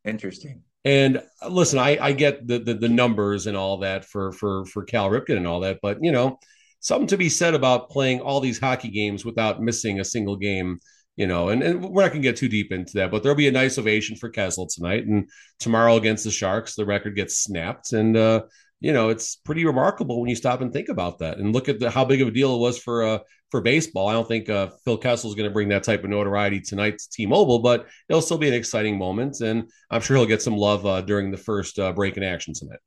Interesting. 0.03 0.63
And 0.83 1.21
uh, 1.41 1.49
listen, 1.49 1.79
I, 1.79 1.97
I 1.99 2.11
get 2.13 2.47
the, 2.47 2.59
the, 2.59 2.73
the 2.73 2.89
numbers 2.89 3.47
and 3.47 3.57
all 3.57 3.79
that 3.79 4.05
for 4.05 4.31
for 4.31 4.65
for 4.65 4.83
Cal 4.83 5.09
Ripken 5.09 5.37
and 5.37 5.47
all 5.47 5.61
that, 5.61 5.79
but 5.81 5.97
you 6.01 6.11
know, 6.11 6.39
something 6.79 7.07
to 7.07 7.17
be 7.17 7.29
said 7.29 7.53
about 7.53 7.89
playing 7.89 8.21
all 8.21 8.39
these 8.39 8.59
hockey 8.59 8.89
games 8.89 9.25
without 9.25 9.61
missing 9.61 9.99
a 9.99 10.05
single 10.05 10.35
game. 10.35 10.79
You 11.18 11.28
know, 11.28 11.49
and, 11.49 11.61
and 11.63 11.84
we're 11.84 12.03
not 12.03 12.11
going 12.11 12.22
to 12.22 12.28
get 12.28 12.38
too 12.38 12.47
deep 12.47 12.72
into 12.72 12.93
that, 12.93 13.11
but 13.11 13.24
there'll 13.24 13.36
be 13.36 13.47
a 13.47 13.51
nice 13.51 13.78
ovation 13.78 14.15
for 14.15 14.30
Kessel 14.30 14.68
tonight. 14.68 15.07
And 15.07 15.28
tomorrow 15.59 15.95
against 15.95 16.24
the 16.24 16.32
Sharks, 16.32 16.76
the 16.76 16.86
record 16.86 17.15
gets 17.15 17.39
snapped. 17.39 17.91
And 17.93 18.15
uh, 18.15 18.43
you 18.80 18.93
know, 18.93 19.09
it's 19.09 19.36
pretty 19.36 19.65
remarkable 19.65 20.22
when 20.22 20.30
you 20.30 20.36
stop 20.36 20.61
and 20.61 20.72
think 20.72 20.89
about 20.89 21.20
that 21.20 21.39
and 21.39 21.53
look 21.53 21.68
at 21.70 21.80
the, 21.80 21.89
how 21.89 22.05
big 22.05 22.22
of 22.22 22.28
a 22.28 22.32
deal 22.32 22.55
it 22.55 22.59
was 22.59 22.78
for 22.78 23.03
uh, 23.03 23.20
for 23.49 23.61
baseball. 23.61 24.07
I 24.07 24.13
don't 24.13 24.28
think 24.28 24.49
uh, 24.49 24.70
Phil 24.86 24.97
Kessel 24.97 25.30
is 25.30 25.36
going 25.36 25.49
to 25.49 25.53
bring 25.53 25.70
that 25.70 25.84
type 25.84 26.03
of 26.03 26.09
notoriety 26.09 26.59
tonight 26.59 26.99
to 26.99 27.09
T-Mobile, 27.11 27.59
but 27.59 27.88
it'll 28.09 28.22
still 28.22 28.38
be 28.38 28.47
an 28.47 28.53
exciting 28.53 28.97
moment, 28.97 29.41
and 29.41 29.70
I'm 29.89 30.01
sure 30.01 30.18
he'll 30.18 30.26
get 30.26 30.41
some 30.41 30.55
love 30.55 30.86
uh, 30.86 31.01
during 31.01 31.32
the 31.32 31.38
first 31.38 31.80
uh, 31.80 31.91
break 31.93 32.18
in 32.18 32.24
action 32.24 32.53
tonight. 32.53 32.80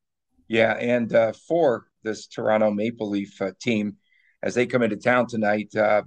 Yeah, 0.49 0.73
and 0.75 1.13
uh, 1.13 1.33
for 1.49 1.87
this 2.03 2.27
Toronto 2.27 2.71
Maple 2.71 3.09
Leaf 3.09 3.41
uh, 3.41 3.53
team, 3.61 3.97
as 4.43 4.55
they 4.55 4.67
come 4.67 4.83
into 4.83 4.97
town 4.97 5.27
tonight, 5.27 5.75
uh, 5.75 6.03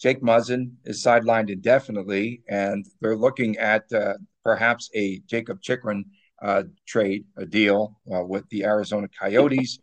Jake 0.00 0.22
Muzzin 0.22 0.72
is 0.84 1.02
sidelined 1.02 1.50
indefinitely, 1.50 2.42
and 2.48 2.86
they're 3.00 3.16
looking 3.16 3.56
at 3.58 3.84
perhaps 4.44 4.88
a 4.94 5.18
Jakob 5.26 5.60
Chychrun 5.60 6.04
uh, 6.40 6.62
trade, 6.86 7.24
a 7.36 7.44
deal 7.44 7.96
uh, 8.14 8.24
with 8.24 8.48
the 8.50 8.64
Arizona 8.64 9.08
Coyotes. 9.08 9.78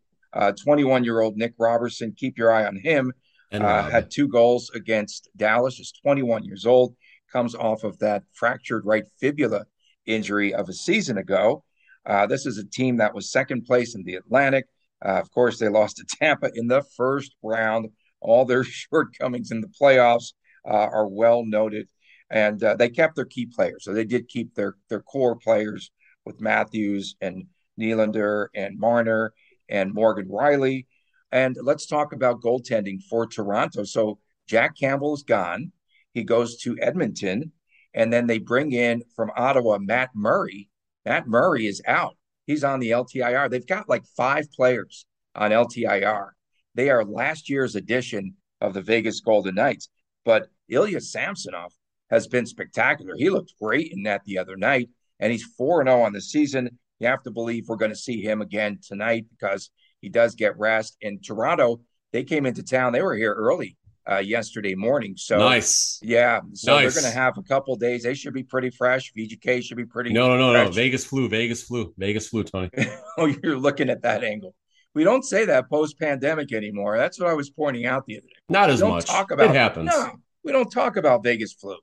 21 0.63 1.03
year 1.03 1.22
old 1.22 1.38
Nick 1.38 1.53
Robertson, 1.57 2.13
keep 2.18 2.38
your 2.38 2.51
eye 2.51 2.66
on 2.66 2.76
him. 2.78 3.13
Uh, 3.51 3.89
had 3.89 4.11
two 4.11 4.28
goals 4.28 4.70
against 4.76 5.30
Dallas, 5.38 5.80
is 5.80 5.93
21 6.03 6.43
years 6.43 6.66
old, 6.66 6.95
comes 7.32 7.55
off 7.55 7.84
of 7.84 7.97
that 7.99 8.24
fractured 8.34 8.86
right 8.86 9.05
fibula 9.20 9.66
injury 10.05 10.53
of 10.53 10.68
a 10.68 10.74
season 10.74 11.18
ago. 11.18 11.63
Uh, 12.05 12.26
this 12.26 12.45
is 12.45 12.57
a 12.57 12.66
team 12.66 12.97
that 12.97 13.13
was 13.13 13.32
second 13.32 13.66
place 13.66 13.95
in 13.95 14.03
the 14.03 14.16
Atlantic. 14.16 14.66
Uh, 15.03 15.20
of 15.20 15.32
course, 15.32 15.57
they 15.57 15.70
lost 15.70 15.97
to 15.97 16.18
Tampa 16.20 16.49
in 16.53 16.68
the 16.68 16.84
first 16.97 17.36
round. 17.41 17.89
All 18.22 18.45
their 18.45 18.63
shortcomings 18.63 19.51
in 19.51 19.61
the 19.61 19.68
playoffs 19.68 20.34
uh, 20.68 20.72
are 20.91 21.07
well 21.07 21.45
noted, 21.45 21.88
and 22.30 22.63
uh, 22.63 22.76
they 22.76 22.89
kept 22.89 23.16
their 23.16 23.26
key 23.26 23.45
players. 23.45 23.84
So 23.84 23.93
they 23.93 24.05
did 24.05 24.28
keep 24.28 24.55
their 24.55 24.76
their 24.89 25.01
core 25.01 25.36
players 25.36 25.91
with 26.26 26.41
Matthews 26.41 27.16
and 27.22 27.45
Nylander 27.80 28.47
and 28.55 28.80
Marner 28.80 29.34
and 29.70 29.93
Morgan 29.93 30.28
Rielly. 30.28 30.86
And 31.32 31.57
let's 31.61 31.86
talk 31.86 32.13
about 32.13 32.41
goaltending 32.41 33.01
for 33.09 33.28
Toronto. 33.28 33.84
So 33.84 34.20
Jack 34.47 34.78
Campbell 34.78 35.13
is 35.13 35.24
gone. 35.24 35.72
He 36.13 36.24
goes 36.24 36.57
to 36.61 36.78
Edmonton. 36.82 37.51
And 37.93 38.11
then 38.11 38.28
they 38.28 38.39
bring 38.39 38.74
in 38.74 39.03
from 39.16 39.32
Ottawa 39.36 39.78
Matt 39.80 40.09
Murray. 40.13 40.70
Matt 41.05 41.28
Murray 41.28 41.66
is 41.66 41.82
out. 41.88 42.18
He's 42.45 42.63
on 42.63 42.80
the 42.80 42.91
LTIR. 42.91 43.49
They've 43.49 43.66
got 43.66 43.89
like 43.89 44.03
five 44.18 44.51
players 44.51 45.05
on 45.34 45.51
LTIR. 45.51 46.30
They 46.76 46.89
are 46.89 47.03
last 47.03 47.49
year's 47.49 47.76
edition 47.76 48.36
of 48.61 48.73
the 48.73 48.82
Vegas 48.82 49.19
Golden 49.21 49.55
Knights. 49.55 49.89
But 50.23 50.47
Ilya 50.69 51.01
Samsonov 51.01 51.73
has 52.09 52.28
been 52.28 52.45
spectacular. 52.45 53.13
He 53.17 53.30
looked 53.30 53.53
great 53.61 53.91
in 53.91 54.03
that 54.03 54.21
the 54.26 54.38
other 54.38 54.55
night 54.55 54.89
and 55.19 55.32
he's 55.32 55.43
4 55.57 55.86
0 55.86 56.01
on 56.01 56.13
the 56.13 56.21
season. 56.21 56.78
You 56.99 57.07
have 57.07 57.23
to 57.23 57.32
believe 57.32 57.67
we're 57.67 57.76
going 57.76 57.91
to 57.91 57.97
see 57.97 58.21
him 58.21 58.41
again 58.41 58.80
tonight 58.86 59.26
because 59.30 59.69
he 60.01 60.09
does 60.09 60.36
get 60.36 60.57
rest. 60.57 60.97
In 61.01 61.19
Toronto, 61.21 61.82
they 62.13 62.23
came 62.23 62.45
into 62.45 62.63
town. 62.63 62.93
They 62.93 63.01
were 63.01 63.15
here 63.15 63.34
early 63.34 63.78
uh, 64.09 64.17
yesterday 64.17 64.76
morning. 64.76 65.15
So 65.17 65.38
nice. 65.38 65.99
Yeah. 66.01 66.39
So 66.53 66.73
nice. 66.73 66.93
they're 66.93 67.01
going 67.01 67.11
to 67.11 67.19
have 67.19 67.38
a 67.38 67.43
couple 67.43 67.76
days. 67.76 68.03
They 68.03 68.13
should 68.13 68.34
be 68.34 68.43
pretty 68.43 68.69
fresh. 68.69 69.11
VGK 69.17 69.63
should 69.63 69.78
be 69.78 69.86
pretty. 69.86 70.13
No, 70.13 70.30
no, 70.30 70.38
no, 70.38 70.51
fresh. 70.53 70.67
no. 70.67 70.71
Vegas 70.71 71.05
flu. 71.05 71.28
Vegas 71.28 71.63
flu. 71.63 71.93
Vegas 71.97 72.30
flu. 72.30 72.43
Tony. 72.43 72.69
oh, 73.17 73.26
you're 73.26 73.57
looking 73.57 73.89
at 73.89 74.03
that 74.03 74.23
angle. 74.23 74.55
We 74.95 75.03
don't 75.03 75.23
say 75.23 75.45
that 75.45 75.69
post 75.69 75.99
pandemic 75.99 76.53
anymore. 76.53 76.97
That's 76.97 77.19
what 77.19 77.29
I 77.29 77.33
was 77.33 77.49
pointing 77.49 77.85
out 77.85 78.05
the 78.07 78.17
other 78.17 78.27
day. 78.27 78.33
Not 78.49 78.69
as 78.69 78.81
much. 78.81 79.05
Talk 79.05 79.29
about 79.31 79.51
it 79.51 79.55
happens. 79.55 79.91
No, 79.93 80.13
we 80.43 80.53
don't 80.53 80.71
talk 80.71 80.95
about 80.95 81.21
Vegas 81.23 81.53
flu. 81.53 81.75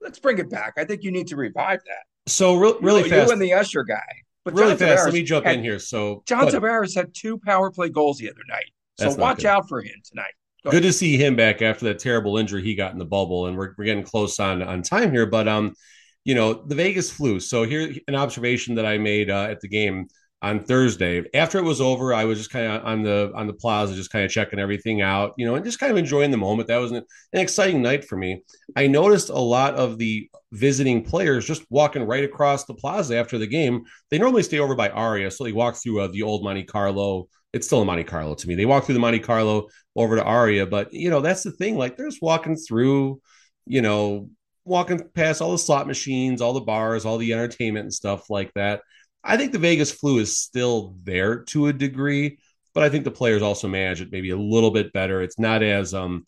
Let's 0.00 0.18
bring 0.18 0.38
it 0.38 0.50
back. 0.50 0.74
I 0.76 0.84
think 0.84 1.04
you 1.04 1.12
need 1.12 1.28
to 1.28 1.36
revive 1.36 1.80
that. 1.84 2.30
So 2.30 2.56
re- 2.56 2.74
really 2.82 3.04
you, 3.04 3.08
fast, 3.08 3.28
you 3.28 3.32
and 3.32 3.40
the 3.40 3.54
Usher 3.54 3.84
guy. 3.84 4.04
But 4.44 4.54
really 4.54 4.70
John 4.70 4.78
fast. 4.78 5.02
Tavares 5.02 5.04
let 5.06 5.14
me 5.14 5.22
jump 5.22 5.46
had, 5.46 5.54
in 5.56 5.62
here. 5.62 5.78
So 5.78 6.24
John 6.26 6.48
Tavares 6.48 6.94
had 6.94 7.14
two 7.14 7.38
power 7.38 7.70
play 7.70 7.88
goals 7.88 8.18
the 8.18 8.28
other 8.28 8.42
night. 8.48 8.66
So 8.98 9.14
watch 9.14 9.38
good. 9.38 9.46
out 9.46 9.68
for 9.68 9.80
him 9.80 9.94
tonight. 10.04 10.32
Go 10.64 10.70
good 10.72 10.82
ahead. 10.82 10.92
to 10.92 10.92
see 10.92 11.16
him 11.16 11.36
back 11.36 11.62
after 11.62 11.84
that 11.86 12.00
terrible 12.00 12.36
injury 12.36 12.62
he 12.62 12.74
got 12.74 12.92
in 12.92 12.98
the 12.98 13.04
bubble, 13.04 13.46
and 13.46 13.56
we're, 13.56 13.74
we're 13.78 13.84
getting 13.84 14.02
close 14.02 14.40
on 14.40 14.62
on 14.62 14.82
time 14.82 15.12
here. 15.12 15.26
But 15.26 15.46
um, 15.46 15.74
you 16.24 16.34
know 16.34 16.52
the 16.52 16.74
Vegas 16.74 17.10
flu. 17.10 17.38
So 17.38 17.62
here 17.62 17.94
an 18.08 18.16
observation 18.16 18.74
that 18.74 18.86
I 18.86 18.98
made 18.98 19.30
uh, 19.30 19.44
at 19.44 19.60
the 19.60 19.68
game 19.68 20.08
on 20.42 20.62
Thursday. 20.62 21.24
After 21.34 21.58
it 21.58 21.64
was 21.64 21.80
over, 21.80 22.12
I 22.12 22.24
was 22.24 22.38
just 22.38 22.50
kind 22.50 22.66
of 22.66 22.84
on 22.84 23.02
the 23.02 23.32
on 23.34 23.46
the 23.46 23.52
plaza, 23.52 23.94
just 23.94 24.10
kind 24.10 24.24
of 24.24 24.30
checking 24.30 24.58
everything 24.58 25.00
out, 25.00 25.32
you 25.36 25.46
know, 25.46 25.54
and 25.54 25.64
just 25.64 25.78
kind 25.78 25.90
of 25.90 25.98
enjoying 25.98 26.30
the 26.30 26.36
moment. 26.36 26.68
That 26.68 26.76
was 26.78 26.92
an, 26.92 27.02
an, 27.32 27.40
exciting 27.40 27.82
night 27.82 28.04
for 28.04 28.16
me. 28.16 28.42
I 28.76 28.86
noticed 28.86 29.30
a 29.30 29.38
lot 29.38 29.74
of 29.74 29.98
the 29.98 30.28
visiting 30.52 31.04
players 31.04 31.46
just 31.46 31.64
walking 31.70 32.02
right 32.02 32.24
across 32.24 32.64
the 32.64 32.74
plaza 32.74 33.16
after 33.16 33.38
the 33.38 33.46
game. 33.46 33.84
They 34.10 34.18
normally 34.18 34.42
stay 34.42 34.58
over 34.58 34.74
by 34.74 34.90
Aria, 34.90 35.30
so 35.30 35.44
they 35.44 35.52
walk 35.52 35.76
through 35.82 36.00
uh, 36.00 36.08
the 36.08 36.22
old 36.22 36.44
Monte 36.44 36.64
Carlo. 36.64 37.28
It's 37.52 37.66
still 37.66 37.80
a 37.80 37.84
Monte 37.84 38.04
Carlo 38.04 38.34
to 38.34 38.48
me. 38.48 38.54
They 38.54 38.66
walk 38.66 38.84
through 38.84 38.94
the 38.94 39.00
Monte 39.00 39.20
Carlo 39.20 39.68
over 39.94 40.16
to 40.16 40.24
Aria, 40.24 40.66
but 40.66 40.92
you 40.92 41.08
know 41.08 41.20
that's 41.20 41.44
the 41.44 41.52
thing. 41.52 41.76
Like 41.78 41.96
they're 41.96 42.08
just 42.08 42.22
walking 42.22 42.56
through, 42.56 43.20
you 43.64 43.80
know, 43.80 44.28
walking 44.66 45.08
past 45.14 45.40
all 45.40 45.52
the 45.52 45.58
slot 45.58 45.86
machines, 45.86 46.42
all 46.42 46.52
the 46.52 46.60
bars, 46.60 47.06
all 47.06 47.16
the 47.16 47.32
entertainment 47.32 47.84
and 47.84 47.94
stuff 47.94 48.28
like 48.28 48.52
that 48.54 48.82
I 49.26 49.36
think 49.36 49.52
the 49.52 49.58
Vegas 49.58 49.90
flu 49.90 50.18
is 50.18 50.38
still 50.38 50.94
there 51.02 51.40
to 51.44 51.66
a 51.66 51.72
degree, 51.72 52.38
but 52.74 52.84
I 52.84 52.88
think 52.88 53.04
the 53.04 53.10
players 53.10 53.42
also 53.42 53.66
manage 53.68 54.00
it 54.00 54.12
maybe 54.12 54.30
a 54.30 54.36
little 54.36 54.70
bit 54.70 54.92
better. 54.92 55.20
It's 55.20 55.38
not 55.38 55.62
as 55.62 55.92
um, 55.92 56.24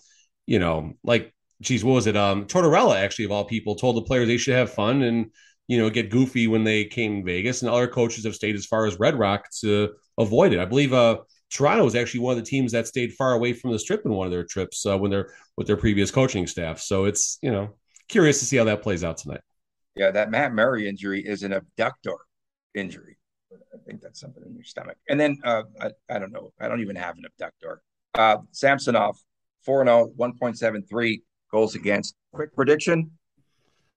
you 0.47 0.59
know, 0.59 0.95
like 1.05 1.33
geez, 1.63 1.85
what 1.85 1.95
was 1.95 2.07
it? 2.07 2.17
Um, 2.17 2.47
Tortorella 2.47 2.97
actually 2.97 3.27
of 3.27 3.33
all 3.33 3.45
people 3.45 3.77
told 3.77 3.97
the 3.97 4.03
players 4.03 4.27
they 4.27 4.37
should 4.37 4.55
have 4.55 4.73
fun 4.73 5.03
and 5.03 5.31
you 5.69 5.79
know 5.79 5.91
get 5.91 6.11
goofy 6.11 6.49
when 6.49 6.65
they 6.65 6.85
came 6.85 7.21
to 7.21 7.25
Vegas, 7.25 7.63
and 7.63 7.71
other 7.71 7.87
coaches 7.89 8.25
have 8.25 8.35
stayed 8.35 8.57
as 8.57 8.67
far 8.67 8.87
as 8.87 8.99
Red 8.99 9.19
Rock 9.19 9.49
to 9.61 9.95
avoid 10.19 10.53
it. 10.53 10.59
I 10.59 10.65
believe 10.65 10.93
uh 10.93 11.19
Toronto 11.51 11.85
was 11.85 11.95
actually 11.95 12.21
one 12.21 12.37
of 12.37 12.45
the 12.45 12.51
teams 12.51 12.73
that 12.73 12.87
stayed 12.87 13.15
far 13.15 13.33
away 13.33 13.55
from 13.55 13.73
the 13.73 13.79
strip 13.79 14.05
in 14.05 14.13
one 14.13 14.27
of 14.27 14.31
their 14.33 14.45
trips 14.45 14.85
uh, 14.85 14.99
when 14.99 15.11
they're 15.11 15.33
with 15.57 15.67
their 15.67 15.79
previous 15.79 16.11
coaching 16.11 16.47
staff. 16.47 16.81
So 16.81 17.05
it's 17.05 17.39
you 17.43 17.53
know 17.53 17.71
curious 18.09 18.41
to 18.41 18.47
see 18.47 18.57
how 18.57 18.65
that 18.65 18.83
plays 18.83 19.05
out 19.05 19.19
tonight. 19.19 19.41
Yeah, 19.95 20.11
that 20.11 20.31
Matt 20.31 20.53
Murray 20.53 20.89
injury 20.89 21.27
is 21.27 21.43
an 21.43 21.53
abductor 21.53 22.17
injury. 22.79 23.19
I 23.53 23.79
think 23.87 24.01
that's 24.01 24.21
something 24.21 24.43
in 24.47 24.55
your 24.55 24.65
stomach. 24.65 24.97
And 25.09 25.19
then 25.19 25.39
uh, 25.45 25.63
I, 25.81 25.91
I 26.11 26.19
don't 26.19 26.33
know. 26.33 26.53
I 26.61 26.69
don't 26.69 26.81
even 26.81 26.97
have 26.97 27.17
an 27.17 27.25
abductor. 27.25 27.83
Uh, 28.15 28.39
Samsonov, 28.53 29.17
4 29.65 29.85
0, 29.85 30.13
1.73 30.19 31.23
goals 31.51 31.75
against. 31.75 32.15
Quick 32.33 32.55
prediction? 32.55 33.11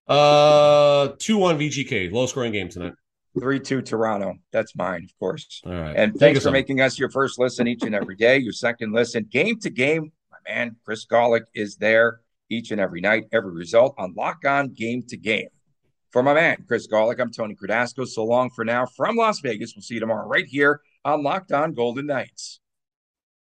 Uh, 0.07 1.09
2 1.19 1.37
1 1.37 1.59
VGK, 1.59 2.11
low 2.11 2.25
scoring 2.25 2.51
game 2.51 2.69
tonight. 2.69 2.93
3 3.39 3.59
2 3.59 3.81
Toronto. 3.81 4.33
That's 4.51 4.75
mine, 4.75 5.03
of 5.03 5.19
course. 5.19 5.61
All 5.65 5.71
right. 5.71 5.95
And 5.95 6.15
thanks 6.15 6.43
for 6.43 6.51
making 6.51 6.81
us 6.81 6.99
your 6.99 7.09
first 7.09 7.39
listen 7.39 7.67
each 7.67 7.83
and 7.83 7.95
every 7.95 8.15
day, 8.15 8.37
your 8.37 8.53
second 8.53 8.93
listen. 8.93 9.25
Game 9.29 9.59
to 9.59 9.69
game, 9.69 10.11
my 10.31 10.37
man, 10.47 10.75
Chris 10.83 11.05
Gawlik 11.05 11.43
is 11.53 11.77
there 11.77 12.21
each 12.49 12.71
and 12.71 12.81
every 12.81 12.99
night, 12.99 13.25
every 13.31 13.51
result 13.51 13.95
on 13.97 14.13
Lock 14.15 14.45
On 14.45 14.69
Game 14.73 15.03
to 15.07 15.17
Game. 15.17 15.47
For 16.11 16.21
my 16.21 16.33
man, 16.33 16.65
Chris 16.67 16.87
Gawlik, 16.87 17.19
I'm 17.19 17.31
Tony 17.31 17.55
Cardasco. 17.55 18.05
So 18.05 18.25
long 18.25 18.49
for 18.49 18.65
now 18.65 18.85
from 18.85 19.15
Las 19.15 19.39
Vegas. 19.39 19.73
We'll 19.75 19.83
see 19.83 19.95
you 19.95 19.99
tomorrow 20.01 20.27
right 20.27 20.45
here 20.45 20.81
on 21.05 21.23
Locked 21.23 21.51
On 21.51 21.73
Golden 21.73 22.05
Knights. 22.05 22.60